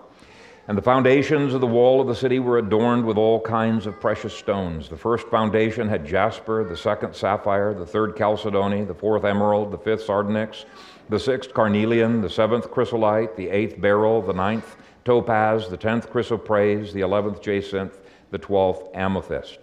And 0.68 0.76
the 0.76 0.82
foundations 0.82 1.54
of 1.54 1.62
the 1.62 1.66
wall 1.66 1.98
of 1.98 2.08
the 2.08 2.14
city 2.14 2.40
were 2.40 2.58
adorned 2.58 3.06
with 3.06 3.16
all 3.16 3.40
kinds 3.40 3.86
of 3.86 3.98
precious 3.98 4.34
stones. 4.34 4.90
The 4.90 4.98
first 4.98 5.26
foundation 5.28 5.88
had 5.88 6.06
jasper, 6.06 6.62
the 6.62 6.76
second 6.76 7.16
sapphire, 7.16 7.72
the 7.72 7.86
third 7.86 8.18
chalcedony, 8.18 8.84
the 8.84 8.92
fourth 8.92 9.24
emerald, 9.24 9.72
the 9.72 9.78
fifth 9.78 10.02
sardonyx, 10.02 10.66
the 11.08 11.18
sixth 11.18 11.54
carnelian, 11.54 12.20
the 12.20 12.28
seventh 12.28 12.70
chrysolite, 12.70 13.34
the 13.34 13.48
eighth 13.48 13.80
beryl, 13.80 14.20
the 14.20 14.34
ninth 14.34 14.76
topaz, 15.06 15.70
the 15.70 15.76
tenth 15.78 16.12
chrysoprase, 16.12 16.92
the 16.92 17.00
eleventh 17.00 17.40
jacinth, 17.40 18.00
the 18.30 18.36
twelfth 18.36 18.94
amethyst. 18.94 19.60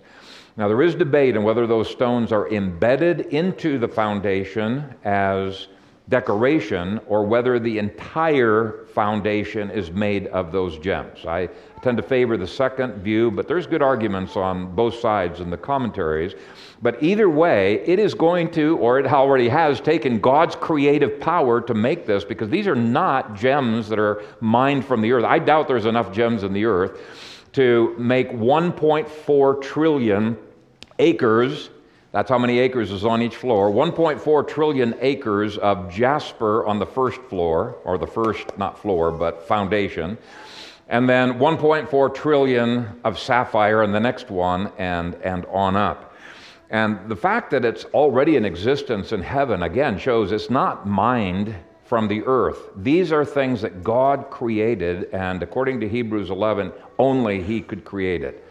Now 0.58 0.68
there 0.68 0.82
is 0.82 0.96
debate 0.96 1.38
on 1.38 1.44
whether 1.44 1.68
those 1.68 1.88
stones 1.88 2.32
are 2.32 2.50
embedded 2.50 3.28
into 3.28 3.78
the 3.78 3.88
foundation 3.88 4.96
as 5.04 5.68
decoration 6.10 7.00
or 7.06 7.28
whether 7.28 7.60
the 7.60 7.78
entire 7.78 8.85
foundation 8.96 9.70
is 9.70 9.92
made 9.92 10.28
of 10.28 10.54
those 10.54 10.80
gems. 10.80 11.26
I 11.26 11.50
tend 11.82 11.98
to 11.98 12.04
favor 12.04 12.38
the 12.38 12.48
second 12.48 12.94
view, 13.04 13.30
but 13.30 13.46
there's 13.48 13.68
good 13.68 13.82
arguments 13.82 14.38
on 14.38 14.74
both 14.74 14.96
sides 14.96 15.42
in 15.42 15.50
the 15.50 15.58
commentaries. 15.58 16.34
But 16.82 17.04
either 17.04 17.30
way, 17.30 17.82
it 17.86 18.00
is 18.00 18.14
going 18.14 18.52
to, 18.52 18.78
or 18.78 18.98
it 18.98 19.06
already 19.06 19.50
has, 19.50 19.82
taken 19.82 20.20
God's 20.20 20.56
creative 20.56 21.20
power 21.20 21.60
to 21.62 21.74
make 21.74 22.06
this 22.06 22.24
because 22.24 22.50
these 22.50 22.68
are 22.68 22.76
not 22.76 23.36
gems 23.36 23.90
that 23.90 24.00
are 24.00 24.24
mined 24.40 24.86
from 24.86 25.02
the 25.02 25.12
earth. 25.12 25.26
I 25.26 25.40
doubt 25.40 25.68
there's 25.68 25.86
enough 25.86 26.14
gems 26.14 26.44
in 26.44 26.54
the 26.54 26.66
earth 26.66 27.00
to 27.52 27.96
make 28.00 28.32
1.4 28.32 29.62
trillion 29.62 30.38
acres 31.00 31.70
That's 32.16 32.30
how 32.30 32.38
many 32.38 32.60
acres 32.60 32.92
is 32.92 33.04
on 33.04 33.22
each 33.22 33.36
floor. 33.36 33.70
1.4 33.70 34.48
trillion 34.48 34.96
acres 35.02 35.58
of 35.58 35.92
jasper 35.92 36.66
on 36.66 36.80
the 36.80 36.86
first 36.86 37.22
floor, 37.24 37.76
or 37.84 37.98
the 37.98 38.08
first, 38.08 38.58
not 38.58 38.80
floor, 38.80 39.12
but 39.12 39.46
foundation. 39.46 40.18
And 40.88 41.10
then 41.10 41.34
1.4 41.34 42.16
trillion 42.16 43.02
of 43.04 43.20
sapphire 43.20 43.84
in 43.84 43.92
the 43.92 44.00
next 44.00 44.32
one, 44.32 44.72
and, 44.78 45.16
and 45.16 45.46
on 45.48 45.76
up. 45.76 46.16
And 46.70 47.10
the 47.10 47.18
fact 47.18 47.52
that 47.52 47.66
it's 47.66 47.84
already 47.94 48.38
in 48.38 48.46
existence 48.46 49.12
in 49.12 49.22
heaven, 49.22 49.64
again, 49.64 50.00
shows 50.00 50.32
it's 50.32 50.50
not 50.50 50.88
mined 50.88 51.54
from 51.84 52.08
the 52.08 52.24
earth. 52.24 52.70
These 52.78 53.12
are 53.12 53.26
things 53.26 53.62
that 53.62 53.84
God 53.84 54.30
created, 54.30 55.10
and 55.12 55.44
according 55.44 55.82
to 55.82 55.90
Hebrews 55.90 56.30
11, 56.30 56.72
only 56.98 57.44
He 57.44 57.60
could 57.60 57.84
create 57.84 58.24
it. 58.24 58.42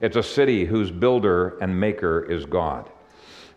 It's 0.00 0.16
a 0.16 0.24
city 0.24 0.64
whose 0.64 0.90
builder 0.90 1.56
and 1.60 1.78
maker 1.78 2.20
is 2.28 2.46
God. 2.46 2.90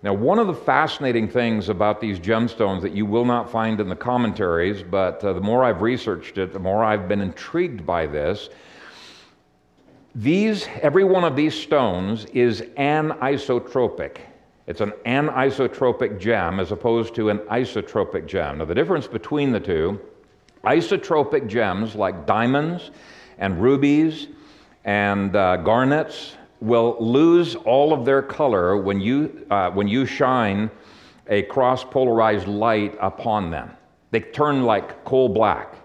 Now, 0.06 0.14
one 0.14 0.38
of 0.38 0.46
the 0.46 0.54
fascinating 0.54 1.28
things 1.28 1.68
about 1.68 2.00
these 2.00 2.20
gemstones 2.20 2.84
that 2.84 2.92
you 2.92 3.08
will 3.08 3.26
not 3.26 3.52
find 3.52 3.82
in 3.82 3.90
the 3.90 3.96
commentaries, 3.96 4.84
but 4.84 5.24
uh, 5.24 5.34
the 5.34 5.42
more 5.42 5.64
I've 5.64 5.82
researched 5.82 6.38
it, 6.38 6.54
the 6.54 6.60
more 6.60 6.84
I've 6.84 7.08
been 7.08 7.22
intrigued 7.22 7.88
by 7.88 8.06
this. 8.06 8.50
These, 10.14 10.68
every 10.84 11.06
one 11.06 11.24
of 11.24 11.36
these 11.36 11.56
stones 11.56 12.26
is 12.26 12.62
anisotropic. 12.78 14.18
It's 14.68 14.80
an 14.80 14.92
anisotropic 15.08 16.20
gem 16.20 16.60
as 16.60 16.72
opposed 16.72 17.16
to 17.16 17.32
an 17.32 17.40
isotropic 17.40 18.28
gem. 18.28 18.60
Now, 18.60 18.66
the 18.66 18.76
difference 18.76 19.08
between 19.08 19.52
the 19.52 19.60
two 19.60 20.00
isotropic 20.64 21.48
gems 21.48 21.96
like 21.96 22.28
diamonds 22.28 22.92
and 23.40 23.60
rubies 23.60 24.28
and 24.84 25.36
uh, 25.36 25.58
garnets 25.58 26.36
will 26.66 26.98
lose 27.00 27.56
all 27.56 27.94
of 27.94 28.06
their 28.06 28.22
color 28.22 28.78
when 28.78 29.00
you, 29.00 29.46
uh, 29.52 29.70
when 29.72 29.88
you 29.88 30.06
shine 30.06 30.70
a 31.28 31.44
cross 31.44 31.84
polarized 31.84 32.48
light 32.48 32.96
upon 33.00 33.52
them. 33.52 33.72
They 34.12 34.20
turn 34.20 34.64
like 34.64 35.06
coal 35.06 35.30
black. 35.30 35.76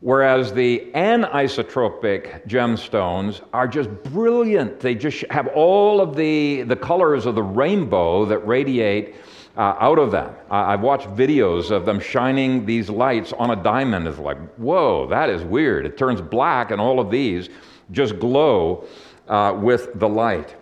Whereas 0.00 0.52
the 0.52 0.86
anisotropic 0.94 2.46
gemstones 2.46 3.40
are 3.52 3.66
just 3.66 3.90
brilliant. 4.04 4.78
They 4.78 4.94
just 4.94 5.24
have 5.30 5.48
all 5.48 6.00
of 6.00 6.14
the, 6.14 6.62
the 6.62 6.76
colors 6.76 7.26
of 7.26 7.34
the 7.34 7.42
rainbow 7.42 8.24
that 8.26 8.38
radiate 8.46 9.16
uh, 9.56 9.74
out 9.80 9.98
of 9.98 10.10
them. 10.10 10.34
Uh, 10.50 10.54
I've 10.54 10.82
watched 10.82 11.08
videos 11.08 11.70
of 11.70 11.86
them 11.86 11.98
shining 11.98 12.66
these 12.66 12.90
lights 12.90 13.32
on 13.32 13.50
a 13.50 13.56
diamond. 13.56 14.06
It's 14.06 14.18
like, 14.18 14.38
whoa, 14.56 15.06
that 15.08 15.30
is 15.30 15.42
weird. 15.42 15.86
It 15.86 15.96
turns 15.96 16.20
black, 16.20 16.70
and 16.70 16.80
all 16.80 17.00
of 17.00 17.10
these 17.10 17.48
just 17.90 18.18
glow 18.18 18.84
uh, 19.28 19.56
with 19.60 19.98
the 19.98 20.08
light. 20.08 20.54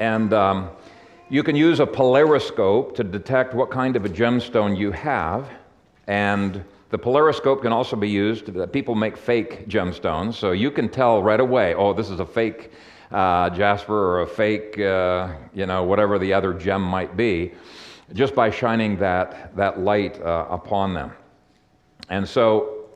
And 0.00 0.32
um, 0.32 0.70
you 1.28 1.42
can 1.42 1.56
use 1.56 1.80
a 1.80 1.86
polariscope 1.86 2.94
to 2.96 3.04
detect 3.04 3.54
what 3.54 3.70
kind 3.70 3.96
of 3.96 4.04
a 4.04 4.08
gemstone 4.08 4.76
you 4.76 4.92
have. 4.92 5.48
And 6.06 6.64
the 6.90 6.98
polariscope 6.98 7.62
can 7.62 7.72
also 7.72 7.96
be 7.96 8.08
used, 8.08 8.50
people 8.72 8.94
make 8.94 9.16
fake 9.16 9.68
gemstones, 9.68 10.34
so 10.34 10.52
you 10.52 10.70
can 10.70 10.88
tell 10.88 11.22
right 11.22 11.40
away, 11.40 11.74
oh, 11.74 11.92
this 11.92 12.08
is 12.08 12.20
a 12.20 12.26
fake 12.26 12.70
uh, 13.10 13.50
jasper 13.50 13.94
or 13.94 14.20
a 14.20 14.26
fake, 14.26 14.78
uh, 14.78 15.34
you 15.52 15.66
know, 15.66 15.82
whatever 15.82 16.18
the 16.18 16.32
other 16.32 16.52
gem 16.52 16.82
might 16.82 17.16
be, 17.16 17.52
just 18.12 18.34
by 18.34 18.50
shining 18.50 18.96
that, 18.98 19.56
that 19.56 19.80
light 19.80 20.20
uh, 20.22 20.46
upon 20.50 20.94
them. 20.94 21.12
And 22.10 22.28
so 22.28 22.86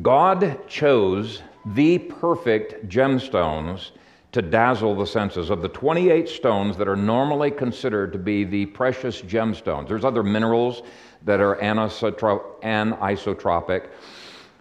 God 0.00 0.66
chose 0.66 1.42
the 1.64 1.98
perfect 1.98 2.88
gemstones 2.88 3.92
to 4.32 4.42
dazzle 4.42 4.94
the 4.94 5.06
senses. 5.06 5.50
Of 5.50 5.62
the 5.62 5.68
28 5.68 6.28
stones 6.28 6.76
that 6.78 6.88
are 6.88 6.96
normally 6.96 7.50
considered 7.50 8.12
to 8.12 8.18
be 8.18 8.44
the 8.44 8.66
precious 8.66 9.22
gemstones, 9.22 9.88
there's 9.88 10.04
other 10.04 10.22
minerals 10.22 10.82
that 11.24 11.40
are 11.40 11.56
anisotropic. 11.56 13.88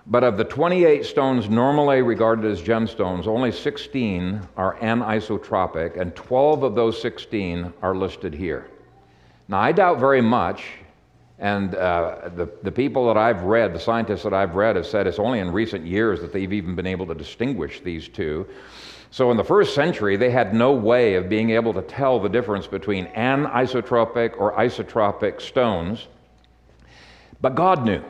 But 0.08 0.24
of 0.24 0.38
the 0.38 0.44
28 0.44 1.06
stones 1.06 1.48
normally 1.48 2.02
regarded 2.02 2.52
as 2.52 2.62
gemstones, 2.62 3.28
only 3.28 3.52
16 3.52 4.42
are 4.58 4.76
anisotropic, 4.78 6.00
and 6.00 6.16
12 6.16 6.64
of 6.64 6.76
those 6.76 7.02
16 7.02 7.72
are 7.82 7.96
listed 7.96 8.34
here. 8.34 8.68
Now, 9.48 9.60
I 9.60 9.72
doubt 9.72 10.00
very 10.00 10.22
much 10.22 10.66
and 11.42 11.74
uh, 11.74 12.30
the, 12.36 12.48
the 12.62 12.72
people 12.72 13.08
that 13.08 13.18
I've 13.18 13.42
read, 13.42 13.74
the 13.74 13.80
scientists 13.80 14.22
that 14.24 14.34
I've 14.34 14.54
read, 14.54 14.76
have 14.76 14.86
said 14.86 15.08
it's 15.08 15.18
only 15.18 15.40
in 15.40 15.52
recent 15.52 15.84
years 15.86 16.22
that 16.22 16.32
they've 16.32 16.54
even 16.54 16.76
been 16.76 16.86
able 16.86 17.08
to 17.08 17.16
distinguish 17.16 17.82
these 17.82 18.08
two. 18.08 18.48
So 19.10 19.32
in 19.32 19.38
the 19.38 19.44
first 19.44 19.74
century, 19.74 20.18
they 20.18 20.30
had 20.30 20.54
no 20.54 20.72
way 20.72 21.16
of 21.16 21.30
being 21.30 21.50
able 21.50 21.74
to 21.74 21.82
tell 21.82 22.20
the 22.20 22.30
difference 22.30 22.68
between 22.68 23.08
anisotropic 23.08 24.40
or 24.40 24.54
isotropic 24.54 25.42
stones. 25.42 26.08
But 27.42 27.56
God 27.56 27.86
knew. 27.86 28.04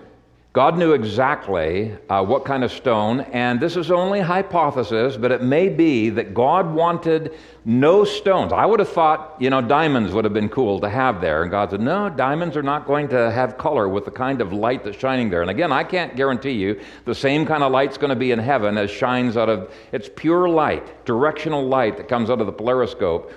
God 0.53 0.77
knew 0.77 0.91
exactly 0.91 1.95
uh, 2.09 2.25
what 2.25 2.43
kind 2.43 2.65
of 2.65 2.73
stone, 2.73 3.21
and 3.21 3.57
this 3.57 3.77
is 3.77 3.89
only 3.89 4.19
hypothesis, 4.19 5.15
but 5.15 5.31
it 5.31 5.41
may 5.41 5.69
be 5.69 6.09
that 6.09 6.33
God 6.33 6.73
wanted 6.73 7.33
no 7.63 8.03
stones. 8.03 8.51
I 8.51 8.65
would 8.65 8.81
have 8.81 8.89
thought, 8.89 9.37
you 9.39 9.49
know, 9.49 9.61
diamonds 9.61 10.11
would 10.11 10.25
have 10.25 10.33
been 10.33 10.49
cool 10.49 10.81
to 10.81 10.89
have 10.89 11.21
there. 11.21 11.43
And 11.43 11.51
God 11.51 11.71
said, 11.71 11.79
no, 11.79 12.09
diamonds 12.09 12.57
are 12.57 12.63
not 12.63 12.85
going 12.85 13.07
to 13.09 13.31
have 13.31 13.57
color 13.57 13.87
with 13.87 14.03
the 14.03 14.11
kind 14.11 14.41
of 14.41 14.51
light 14.51 14.83
that's 14.83 14.97
shining 14.97 15.29
there. 15.29 15.41
And 15.41 15.49
again, 15.49 15.71
I 15.71 15.85
can't 15.85 16.17
guarantee 16.17 16.51
you 16.51 16.81
the 17.05 17.15
same 17.15 17.45
kind 17.45 17.63
of 17.63 17.71
light's 17.71 17.97
going 17.97 18.09
to 18.09 18.15
be 18.17 18.33
in 18.33 18.39
heaven 18.39 18.77
as 18.77 18.91
shines 18.91 19.37
out 19.37 19.47
of, 19.47 19.73
it's 19.93 20.09
pure 20.13 20.49
light, 20.49 21.05
directional 21.05 21.65
light 21.65 21.95
that 21.95 22.09
comes 22.09 22.29
out 22.29 22.41
of 22.41 22.45
the 22.45 22.51
polariscope. 22.51 23.31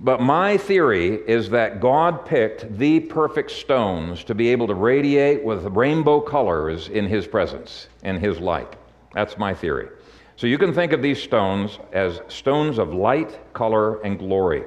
But 0.00 0.20
my 0.20 0.56
theory 0.56 1.20
is 1.26 1.50
that 1.50 1.80
God 1.80 2.26
picked 2.26 2.78
the 2.78 3.00
perfect 3.00 3.50
stones 3.50 4.24
to 4.24 4.34
be 4.34 4.48
able 4.48 4.66
to 4.66 4.74
radiate 4.74 5.44
with 5.44 5.64
rainbow 5.66 6.20
colors 6.20 6.88
in 6.88 7.06
His 7.06 7.26
presence, 7.26 7.88
and 8.02 8.18
His 8.18 8.40
light. 8.40 8.74
That's 9.14 9.38
my 9.38 9.54
theory. 9.54 9.88
So 10.36 10.48
you 10.48 10.58
can 10.58 10.74
think 10.74 10.92
of 10.92 11.00
these 11.00 11.22
stones 11.22 11.78
as 11.92 12.20
stones 12.26 12.78
of 12.78 12.92
light, 12.92 13.38
color, 13.54 14.00
and 14.02 14.18
glory. 14.18 14.64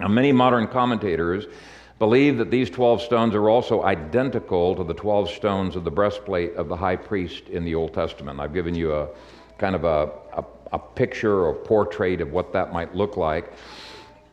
Now, 0.00 0.08
many 0.08 0.32
modern 0.32 0.68
commentators 0.68 1.46
believe 1.98 2.38
that 2.38 2.50
these 2.50 2.70
12 2.70 3.02
stones 3.02 3.34
are 3.34 3.48
also 3.48 3.82
identical 3.84 4.74
to 4.74 4.84
the 4.84 4.94
12 4.94 5.30
stones 5.30 5.76
of 5.76 5.84
the 5.84 5.90
breastplate 5.90 6.54
of 6.54 6.68
the 6.68 6.76
high 6.76 6.96
priest 6.96 7.48
in 7.48 7.64
the 7.64 7.74
Old 7.74 7.92
Testament. 7.92 8.40
I've 8.40 8.54
given 8.54 8.74
you 8.74 8.94
a 8.94 9.08
kind 9.58 9.74
of 9.74 9.84
a, 9.84 10.10
a, 10.34 10.44
a 10.72 10.78
picture 10.78 11.44
or 11.44 11.54
portrait 11.54 12.20
of 12.20 12.32
what 12.32 12.52
that 12.52 12.72
might 12.72 12.94
look 12.94 13.16
like. 13.16 13.52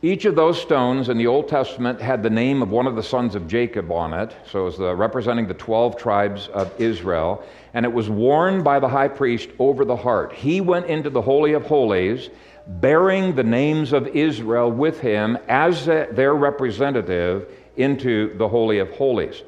Each 0.04 0.26
of 0.26 0.34
those 0.36 0.60
stones 0.60 1.08
in 1.08 1.16
the 1.16 1.26
Old 1.26 1.48
Testament 1.48 1.98
had 1.98 2.22
the 2.22 2.28
name 2.28 2.60
of 2.60 2.68
one 2.68 2.86
of 2.86 2.94
the 2.94 3.02
sons 3.02 3.34
of 3.34 3.48
Jacob 3.48 3.90
on 3.90 4.12
it, 4.12 4.36
so 4.46 4.60
it 4.60 4.64
was 4.64 4.76
the, 4.76 4.94
representing 4.94 5.48
the 5.48 5.54
12 5.54 5.96
tribes 5.96 6.48
of 6.48 6.70
Israel, 6.78 7.42
and 7.72 7.86
it 7.86 7.92
was 7.94 8.10
worn 8.10 8.62
by 8.62 8.78
the 8.78 8.86
high 8.86 9.08
priest 9.08 9.48
over 9.58 9.86
the 9.86 9.96
heart. 9.96 10.34
He 10.34 10.60
went 10.60 10.84
into 10.88 11.08
the 11.08 11.22
Holy 11.22 11.54
of 11.54 11.64
Holies 11.64 12.28
bearing 12.66 13.34
the 13.34 13.44
names 13.44 13.94
of 13.94 14.06
Israel 14.08 14.70
with 14.70 15.00
him 15.00 15.38
as 15.48 15.86
their 15.86 16.34
representative 16.34 17.50
into 17.78 18.36
the 18.36 18.46
Holy 18.46 18.80
of 18.80 18.90
Holies. 18.90 19.40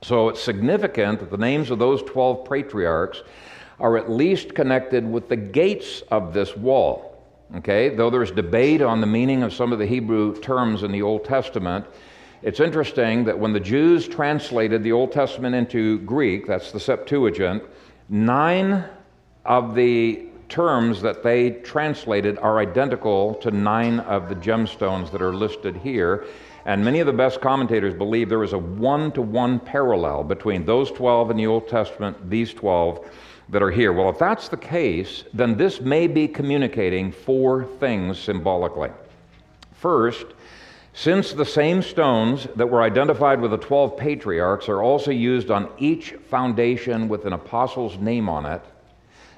So 0.00 0.30
it's 0.30 0.42
significant 0.42 1.20
that 1.20 1.30
the 1.30 1.36
names 1.36 1.70
of 1.70 1.78
those 1.78 2.02
12 2.04 2.48
patriarchs 2.48 3.22
are 3.78 3.98
at 3.98 4.10
least 4.10 4.54
connected 4.54 5.04
with 5.04 5.28
the 5.28 5.36
gates 5.36 6.00
of 6.10 6.32
this 6.32 6.56
wall. 6.56 7.09
Okay, 7.56 7.88
though 7.88 8.10
there's 8.10 8.30
debate 8.30 8.80
on 8.80 9.00
the 9.00 9.08
meaning 9.08 9.42
of 9.42 9.52
some 9.52 9.72
of 9.72 9.80
the 9.80 9.86
Hebrew 9.86 10.38
terms 10.40 10.84
in 10.84 10.92
the 10.92 11.02
Old 11.02 11.24
Testament, 11.24 11.84
it's 12.42 12.60
interesting 12.60 13.24
that 13.24 13.38
when 13.38 13.52
the 13.52 13.60
Jews 13.60 14.06
translated 14.06 14.84
the 14.84 14.92
Old 14.92 15.10
Testament 15.10 15.56
into 15.56 15.98
Greek, 16.00 16.46
that's 16.46 16.70
the 16.70 16.78
Septuagint, 16.78 17.64
nine 18.08 18.84
of 19.44 19.74
the 19.74 20.26
terms 20.48 21.02
that 21.02 21.24
they 21.24 21.50
translated 21.50 22.38
are 22.38 22.58
identical 22.58 23.34
to 23.36 23.50
nine 23.50 23.98
of 24.00 24.28
the 24.28 24.36
gemstones 24.36 25.10
that 25.10 25.20
are 25.20 25.34
listed 25.34 25.76
here. 25.76 26.26
And 26.66 26.84
many 26.84 27.00
of 27.00 27.06
the 27.06 27.12
best 27.12 27.40
commentators 27.40 27.94
believe 27.94 28.28
there 28.28 28.44
is 28.44 28.52
a 28.52 28.58
one 28.58 29.10
to 29.12 29.22
one 29.22 29.58
parallel 29.58 30.22
between 30.22 30.64
those 30.64 30.90
12 30.92 31.32
in 31.32 31.36
the 31.36 31.46
Old 31.48 31.68
Testament, 31.68 32.30
these 32.30 32.54
12 32.54 33.10
that 33.50 33.62
are 33.62 33.70
here. 33.70 33.92
Well, 33.92 34.10
if 34.10 34.18
that's 34.18 34.48
the 34.48 34.56
case, 34.56 35.24
then 35.34 35.56
this 35.56 35.80
may 35.80 36.06
be 36.06 36.28
communicating 36.28 37.12
four 37.12 37.64
things 37.64 38.18
symbolically. 38.18 38.90
First, 39.74 40.26
since 40.92 41.32
the 41.32 41.46
same 41.46 41.82
stones 41.82 42.46
that 42.56 42.66
were 42.66 42.82
identified 42.82 43.40
with 43.40 43.52
the 43.52 43.58
12 43.58 43.96
patriarchs 43.96 44.68
are 44.68 44.82
also 44.82 45.10
used 45.10 45.50
on 45.50 45.70
each 45.78 46.10
foundation 46.28 47.08
with 47.08 47.24
an 47.24 47.32
apostle's 47.32 47.96
name 47.96 48.28
on 48.28 48.44
it, 48.46 48.62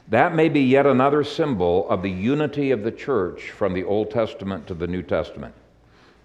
that 0.09 0.35
may 0.35 0.48
be 0.48 0.61
yet 0.61 0.87
another 0.87 1.25
symbol 1.25 1.88
of 1.88 2.03
the 2.03 2.11
unity 2.11 2.70
of 2.70 2.83
the 2.83 2.90
church 2.90 3.51
from 3.51 3.72
the 3.72 3.85
Old 3.85 4.11
Testament 4.11 4.66
to 4.66 4.75
the 4.75 4.87
New 4.87 5.03
Testament. 5.03 5.55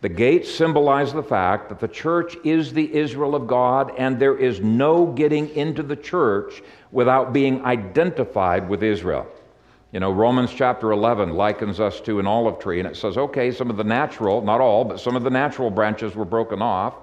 The 0.01 0.09
gates 0.09 0.53
symbolize 0.53 1.11
the 1.11 1.23
fact 1.23 1.69
that 1.69 1.79
the 1.79 1.87
church 1.87 2.35
is 2.43 2.71
the 2.71 2.93
Israel 2.95 3.33
of 3.33 3.47
God, 3.47 3.91
and 3.97 4.19
there 4.19 4.37
is 4.37 4.59
no 4.59 5.07
getting 5.07 5.49
into 5.49 5.83
the 5.83 5.95
church 5.95 6.61
without 6.91 7.33
being 7.33 7.63
identified 7.65 8.67
with 8.69 8.83
Israel. 8.83 9.27
You 9.91 10.01
know, 10.01 10.11
Romans 10.11 10.51
chapter 10.53 10.91
11 10.91 11.33
likens 11.33 11.79
us 11.79 12.01
to 12.01 12.19
an 12.19 12.27
olive 12.27 12.59
tree, 12.59 12.79
and 12.79 12.87
it 12.87 12.97
says, 12.97 13.17
okay, 13.17 13.51
some 13.51 13.69
of 13.69 13.77
the 13.77 13.83
natural, 13.83 14.41
not 14.41 14.59
all, 14.59 14.83
but 14.83 14.99
some 14.99 15.15
of 15.15 15.23
the 15.23 15.29
natural 15.29 15.69
branches 15.69 16.15
were 16.15 16.25
broken 16.25 16.61
off. 16.61 16.95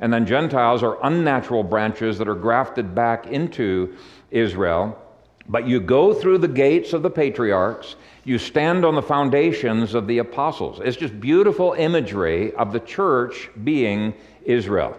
And 0.00 0.12
then 0.12 0.26
Gentiles 0.26 0.82
are 0.82 0.98
unnatural 1.04 1.62
branches 1.62 2.18
that 2.18 2.28
are 2.28 2.34
grafted 2.34 2.94
back 2.94 3.28
into 3.28 3.96
Israel. 4.32 5.00
But 5.48 5.68
you 5.68 5.80
go 5.80 6.12
through 6.12 6.38
the 6.38 6.48
gates 6.48 6.92
of 6.92 7.02
the 7.02 7.10
patriarchs, 7.10 7.96
you 8.24 8.38
stand 8.38 8.84
on 8.84 8.94
the 8.94 9.02
foundations 9.02 9.94
of 9.94 10.06
the 10.06 10.18
apostles. 10.18 10.80
It's 10.82 10.96
just 10.96 11.20
beautiful 11.20 11.74
imagery 11.74 12.52
of 12.54 12.72
the 12.72 12.80
church 12.80 13.50
being 13.62 14.14
Israel. 14.44 14.96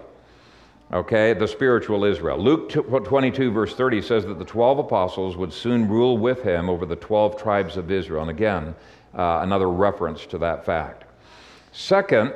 Okay, 0.96 1.34
the 1.34 1.46
spiritual 1.46 2.06
Israel. 2.06 2.38
Luke 2.38 2.70
22, 2.72 3.52
verse 3.52 3.76
30 3.76 4.02
says 4.02 4.26
that 4.28 4.40
the 4.40 4.46
12 4.46 4.80
apostles 4.80 5.36
would 5.36 5.52
soon 5.52 5.90
rule 5.90 6.18
with 6.18 6.42
him 6.42 6.70
over 6.70 6.86
the 6.86 6.96
12 6.96 7.36
tribes 7.36 7.76
of 7.76 7.92
Israel. 7.92 8.22
And 8.22 8.32
again, 8.32 8.74
uh, 9.14 9.40
another 9.42 9.70
reference 9.70 10.26
to 10.28 10.38
that 10.38 10.66
fact. 10.66 11.04
Second, 11.74 12.34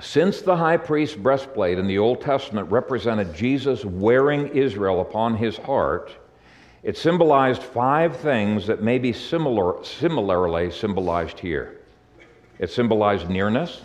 since 0.00 0.40
the 0.40 0.56
high 0.56 0.78
priest's 0.78 1.16
breastplate 1.16 1.78
in 1.78 1.86
the 1.86 1.98
Old 1.98 2.22
Testament 2.22 2.70
represented 2.70 3.34
Jesus 3.34 3.84
wearing 3.84 4.48
Israel 4.56 5.02
upon 5.02 5.36
his 5.36 5.58
heart, 5.58 6.10
it 6.82 6.96
symbolized 6.96 7.62
five 7.62 8.16
things 8.16 8.66
that 8.68 8.82
may 8.82 8.96
be 8.96 9.12
similar, 9.12 9.84
similarly 9.84 10.70
symbolized 10.70 11.38
here. 11.38 11.82
It 12.58 12.70
symbolized 12.70 13.28
nearness. 13.28 13.82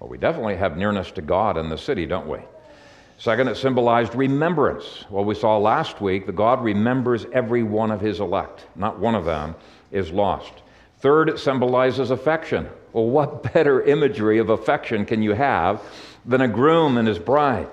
Well, 0.00 0.10
we 0.10 0.18
definitely 0.18 0.56
have 0.56 0.76
nearness 0.76 1.12
to 1.12 1.22
God 1.22 1.56
in 1.56 1.68
the 1.68 1.78
city, 1.78 2.04
don't 2.04 2.26
we? 2.26 2.40
Second, 3.22 3.46
it 3.46 3.56
symbolized 3.56 4.16
remembrance. 4.16 5.04
Well, 5.08 5.24
we 5.24 5.36
saw 5.36 5.56
last 5.56 6.00
week 6.00 6.26
that 6.26 6.34
God 6.34 6.60
remembers 6.60 7.24
every 7.32 7.62
one 7.62 7.92
of 7.92 8.00
his 8.00 8.18
elect, 8.18 8.66
not 8.74 8.98
one 8.98 9.14
of 9.14 9.24
them 9.24 9.54
is 9.92 10.10
lost. 10.10 10.52
Third, 10.98 11.28
it 11.28 11.38
symbolizes 11.38 12.10
affection. 12.10 12.68
Well, 12.92 13.06
what 13.06 13.52
better 13.54 13.80
imagery 13.82 14.38
of 14.38 14.50
affection 14.50 15.06
can 15.06 15.22
you 15.22 15.34
have 15.34 15.80
than 16.26 16.40
a 16.40 16.48
groom 16.48 16.98
and 16.98 17.06
his 17.06 17.20
bride? 17.20 17.68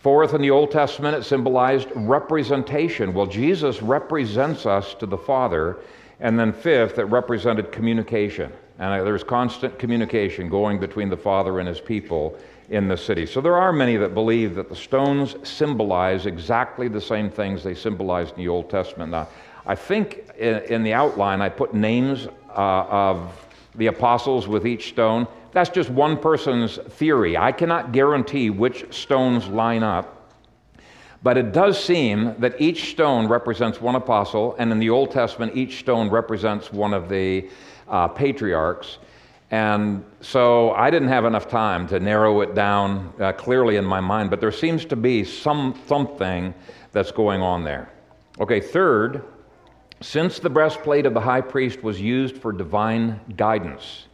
Fourth, 0.00 0.34
in 0.34 0.42
the 0.42 0.50
Old 0.50 0.72
Testament, 0.72 1.14
it 1.14 1.22
symbolized 1.22 1.86
representation. 1.94 3.14
Well, 3.14 3.26
Jesus 3.26 3.82
represents 3.82 4.66
us 4.66 4.94
to 4.94 5.06
the 5.06 5.16
Father. 5.16 5.78
And 6.18 6.36
then 6.36 6.52
fifth, 6.52 6.98
it 6.98 7.04
represented 7.04 7.70
communication. 7.70 8.52
And 8.80 9.00
uh, 9.00 9.04
there's 9.04 9.22
constant 9.22 9.78
communication 9.78 10.48
going 10.48 10.80
between 10.80 11.08
the 11.08 11.16
Father 11.16 11.60
and 11.60 11.68
his 11.68 11.80
people 11.80 12.36
in 12.68 12.88
the 12.88 12.96
city. 12.96 13.26
So 13.26 13.40
there 13.40 13.56
are 13.56 13.72
many 13.72 13.96
that 13.96 14.14
believe 14.14 14.54
that 14.54 14.68
the 14.68 14.76
stones 14.76 15.36
symbolize 15.42 16.26
exactly 16.26 16.88
the 16.88 17.00
same 17.00 17.30
things 17.30 17.62
they 17.62 17.74
symbolized 17.74 18.32
in 18.32 18.38
the 18.38 18.48
Old 18.48 18.70
Testament. 18.70 19.10
Now, 19.10 19.28
I 19.66 19.74
think 19.74 20.30
in, 20.38 20.58
in 20.64 20.82
the 20.82 20.94
outline 20.94 21.40
I 21.40 21.48
put 21.48 21.74
names 21.74 22.28
uh, 22.48 22.84
of 22.88 23.46
the 23.74 23.86
apostles 23.86 24.48
with 24.48 24.66
each 24.66 24.88
stone. 24.88 25.26
That's 25.52 25.70
just 25.70 25.90
one 25.90 26.16
person's 26.18 26.76
theory. 26.76 27.36
I 27.36 27.52
cannot 27.52 27.92
guarantee 27.92 28.50
which 28.50 28.92
stones 28.92 29.48
line 29.48 29.82
up. 29.82 30.18
But 31.22 31.38
it 31.38 31.52
does 31.52 31.82
seem 31.82 32.34
that 32.38 32.60
each 32.60 32.90
stone 32.90 33.28
represents 33.28 33.80
one 33.80 33.94
apostle, 33.94 34.56
and 34.58 34.72
in 34.72 34.78
the 34.80 34.90
Old 34.90 35.12
Testament, 35.12 35.54
each 35.54 35.78
stone 35.78 36.10
represents 36.10 36.72
one 36.72 36.92
of 36.92 37.08
the 37.08 37.48
uh, 37.88 38.08
patriarchs. 38.08 38.98
And 39.52 40.02
so 40.22 40.70
I 40.70 40.90
didn't 40.90 41.08
have 41.08 41.26
enough 41.26 41.46
time 41.46 41.86
to 41.88 42.00
narrow 42.00 42.40
it 42.40 42.54
down 42.54 43.12
uh, 43.20 43.32
clearly 43.32 43.76
in 43.76 43.84
my 43.84 44.00
mind, 44.00 44.30
but 44.30 44.40
there 44.40 44.50
seems 44.50 44.86
to 44.86 44.96
be 44.96 45.24
some 45.24 45.78
something 45.86 46.54
that's 46.92 47.12
going 47.12 47.42
on 47.42 47.62
there. 47.62 47.92
Okay, 48.40 48.60
third, 48.60 49.26
since 50.00 50.38
the 50.38 50.48
breastplate 50.48 51.04
of 51.04 51.12
the 51.12 51.20
high 51.20 51.42
priest 51.42 51.82
was 51.82 52.00
used 52.00 52.38
for 52.38 52.50
divine 52.50 53.20
guidance, 53.36 54.06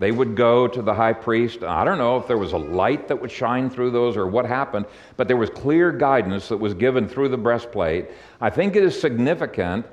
they 0.00 0.10
would 0.10 0.34
go 0.34 0.66
to 0.66 0.82
the 0.82 0.92
high 0.92 1.12
priest. 1.12 1.62
I 1.62 1.84
don't 1.84 1.98
know 1.98 2.16
if 2.16 2.26
there 2.26 2.36
was 2.36 2.52
a 2.52 2.58
light 2.58 3.06
that 3.06 3.22
would 3.22 3.30
shine 3.30 3.70
through 3.70 3.92
those 3.92 4.16
or 4.16 4.26
what 4.26 4.44
happened, 4.44 4.86
but 5.16 5.28
there 5.28 5.36
was 5.36 5.50
clear 5.50 5.92
guidance 5.92 6.48
that 6.48 6.56
was 6.56 6.74
given 6.74 7.06
through 7.08 7.28
the 7.28 7.38
breastplate. 7.38 8.06
I 8.40 8.50
think 8.50 8.74
it 8.74 8.82
is 8.82 9.00
significant 9.00 9.86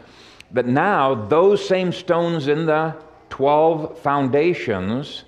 that 0.54 0.66
now 0.66 1.14
those 1.14 1.64
same 1.64 1.92
stones 1.92 2.48
in 2.48 2.66
the 2.66 2.96
12 3.32 3.98
foundations 4.00 5.24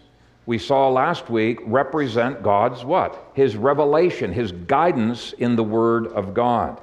we 0.46 0.58
saw 0.58 0.89
last 0.89 1.30
week 1.30 1.60
represent 1.66 2.44
God's 2.44 2.84
what? 2.84 3.32
His 3.34 3.56
revelation, 3.56 4.34
his 4.34 4.52
guidance 4.52 5.34
in 5.34 5.56
the 5.56 5.63
Word 5.63 6.08
of 6.08 6.34
God. 6.34 6.82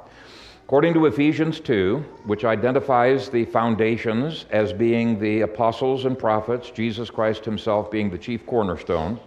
According 0.64 0.94
to 0.94 1.06
Ephesians 1.06 1.60
2, 1.60 1.98
which 2.24 2.44
identifies 2.44 3.28
the 3.28 3.44
foundations 3.44 4.46
as 4.50 4.72
being 4.72 5.18
the 5.18 5.42
apostles 5.42 6.06
and 6.06 6.18
prophets, 6.18 6.70
Jesus 6.70 7.10
Christ 7.10 7.44
himself 7.44 7.90
being 7.90 8.08
the 8.08 8.18
chief 8.18 8.46
cornerstone, 8.46 9.20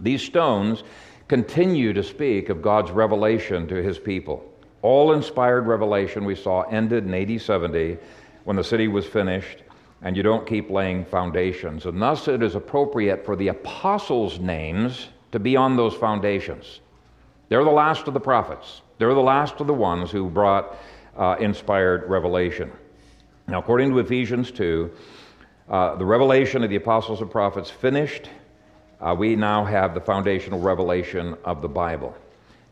these 0.00 0.22
stones 0.22 0.82
continue 1.28 1.92
to 1.92 2.02
speak 2.02 2.48
of 2.48 2.62
God's 2.62 2.90
revelation 2.90 3.68
to 3.68 3.76
his 3.76 3.98
people. 3.98 4.44
All 4.80 5.12
inspired 5.12 5.68
revelation 5.68 6.24
we 6.24 6.34
saw 6.34 6.62
ended 6.62 7.04
in 7.06 7.14
AD 7.14 7.40
70 7.40 7.98
when 8.44 8.56
the 8.56 8.64
city 8.64 8.88
was 8.88 9.06
finished 9.06 9.61
and 10.02 10.16
you 10.16 10.22
don't 10.22 10.46
keep 10.46 10.68
laying 10.68 11.04
foundations. 11.04 11.86
And 11.86 12.02
thus 12.02 12.28
it 12.28 12.42
is 12.42 12.54
appropriate 12.54 13.24
for 13.24 13.36
the 13.36 13.48
apostles' 13.48 14.38
names 14.40 15.08
to 15.30 15.38
be 15.38 15.56
on 15.56 15.76
those 15.76 15.94
foundations. 15.94 16.80
They're 17.48 17.64
the 17.64 17.70
last 17.70 18.08
of 18.08 18.14
the 18.14 18.20
prophets, 18.20 18.82
they're 18.98 19.14
the 19.14 19.20
last 19.20 19.60
of 19.60 19.66
the 19.66 19.74
ones 19.74 20.10
who 20.10 20.28
brought 20.28 20.76
uh, 21.16 21.36
inspired 21.38 22.08
revelation. 22.08 22.70
Now, 23.48 23.58
according 23.58 23.90
to 23.90 23.98
Ephesians 23.98 24.50
2, 24.50 24.90
uh, 25.68 25.96
the 25.96 26.04
revelation 26.04 26.62
of 26.62 26.70
the 26.70 26.76
apostles 26.76 27.20
and 27.20 27.30
prophets 27.30 27.70
finished. 27.70 28.28
Uh, 29.00 29.14
we 29.18 29.34
now 29.34 29.64
have 29.64 29.94
the 29.94 30.00
foundational 30.00 30.60
revelation 30.60 31.36
of 31.44 31.60
the 31.60 31.68
Bible. 31.68 32.14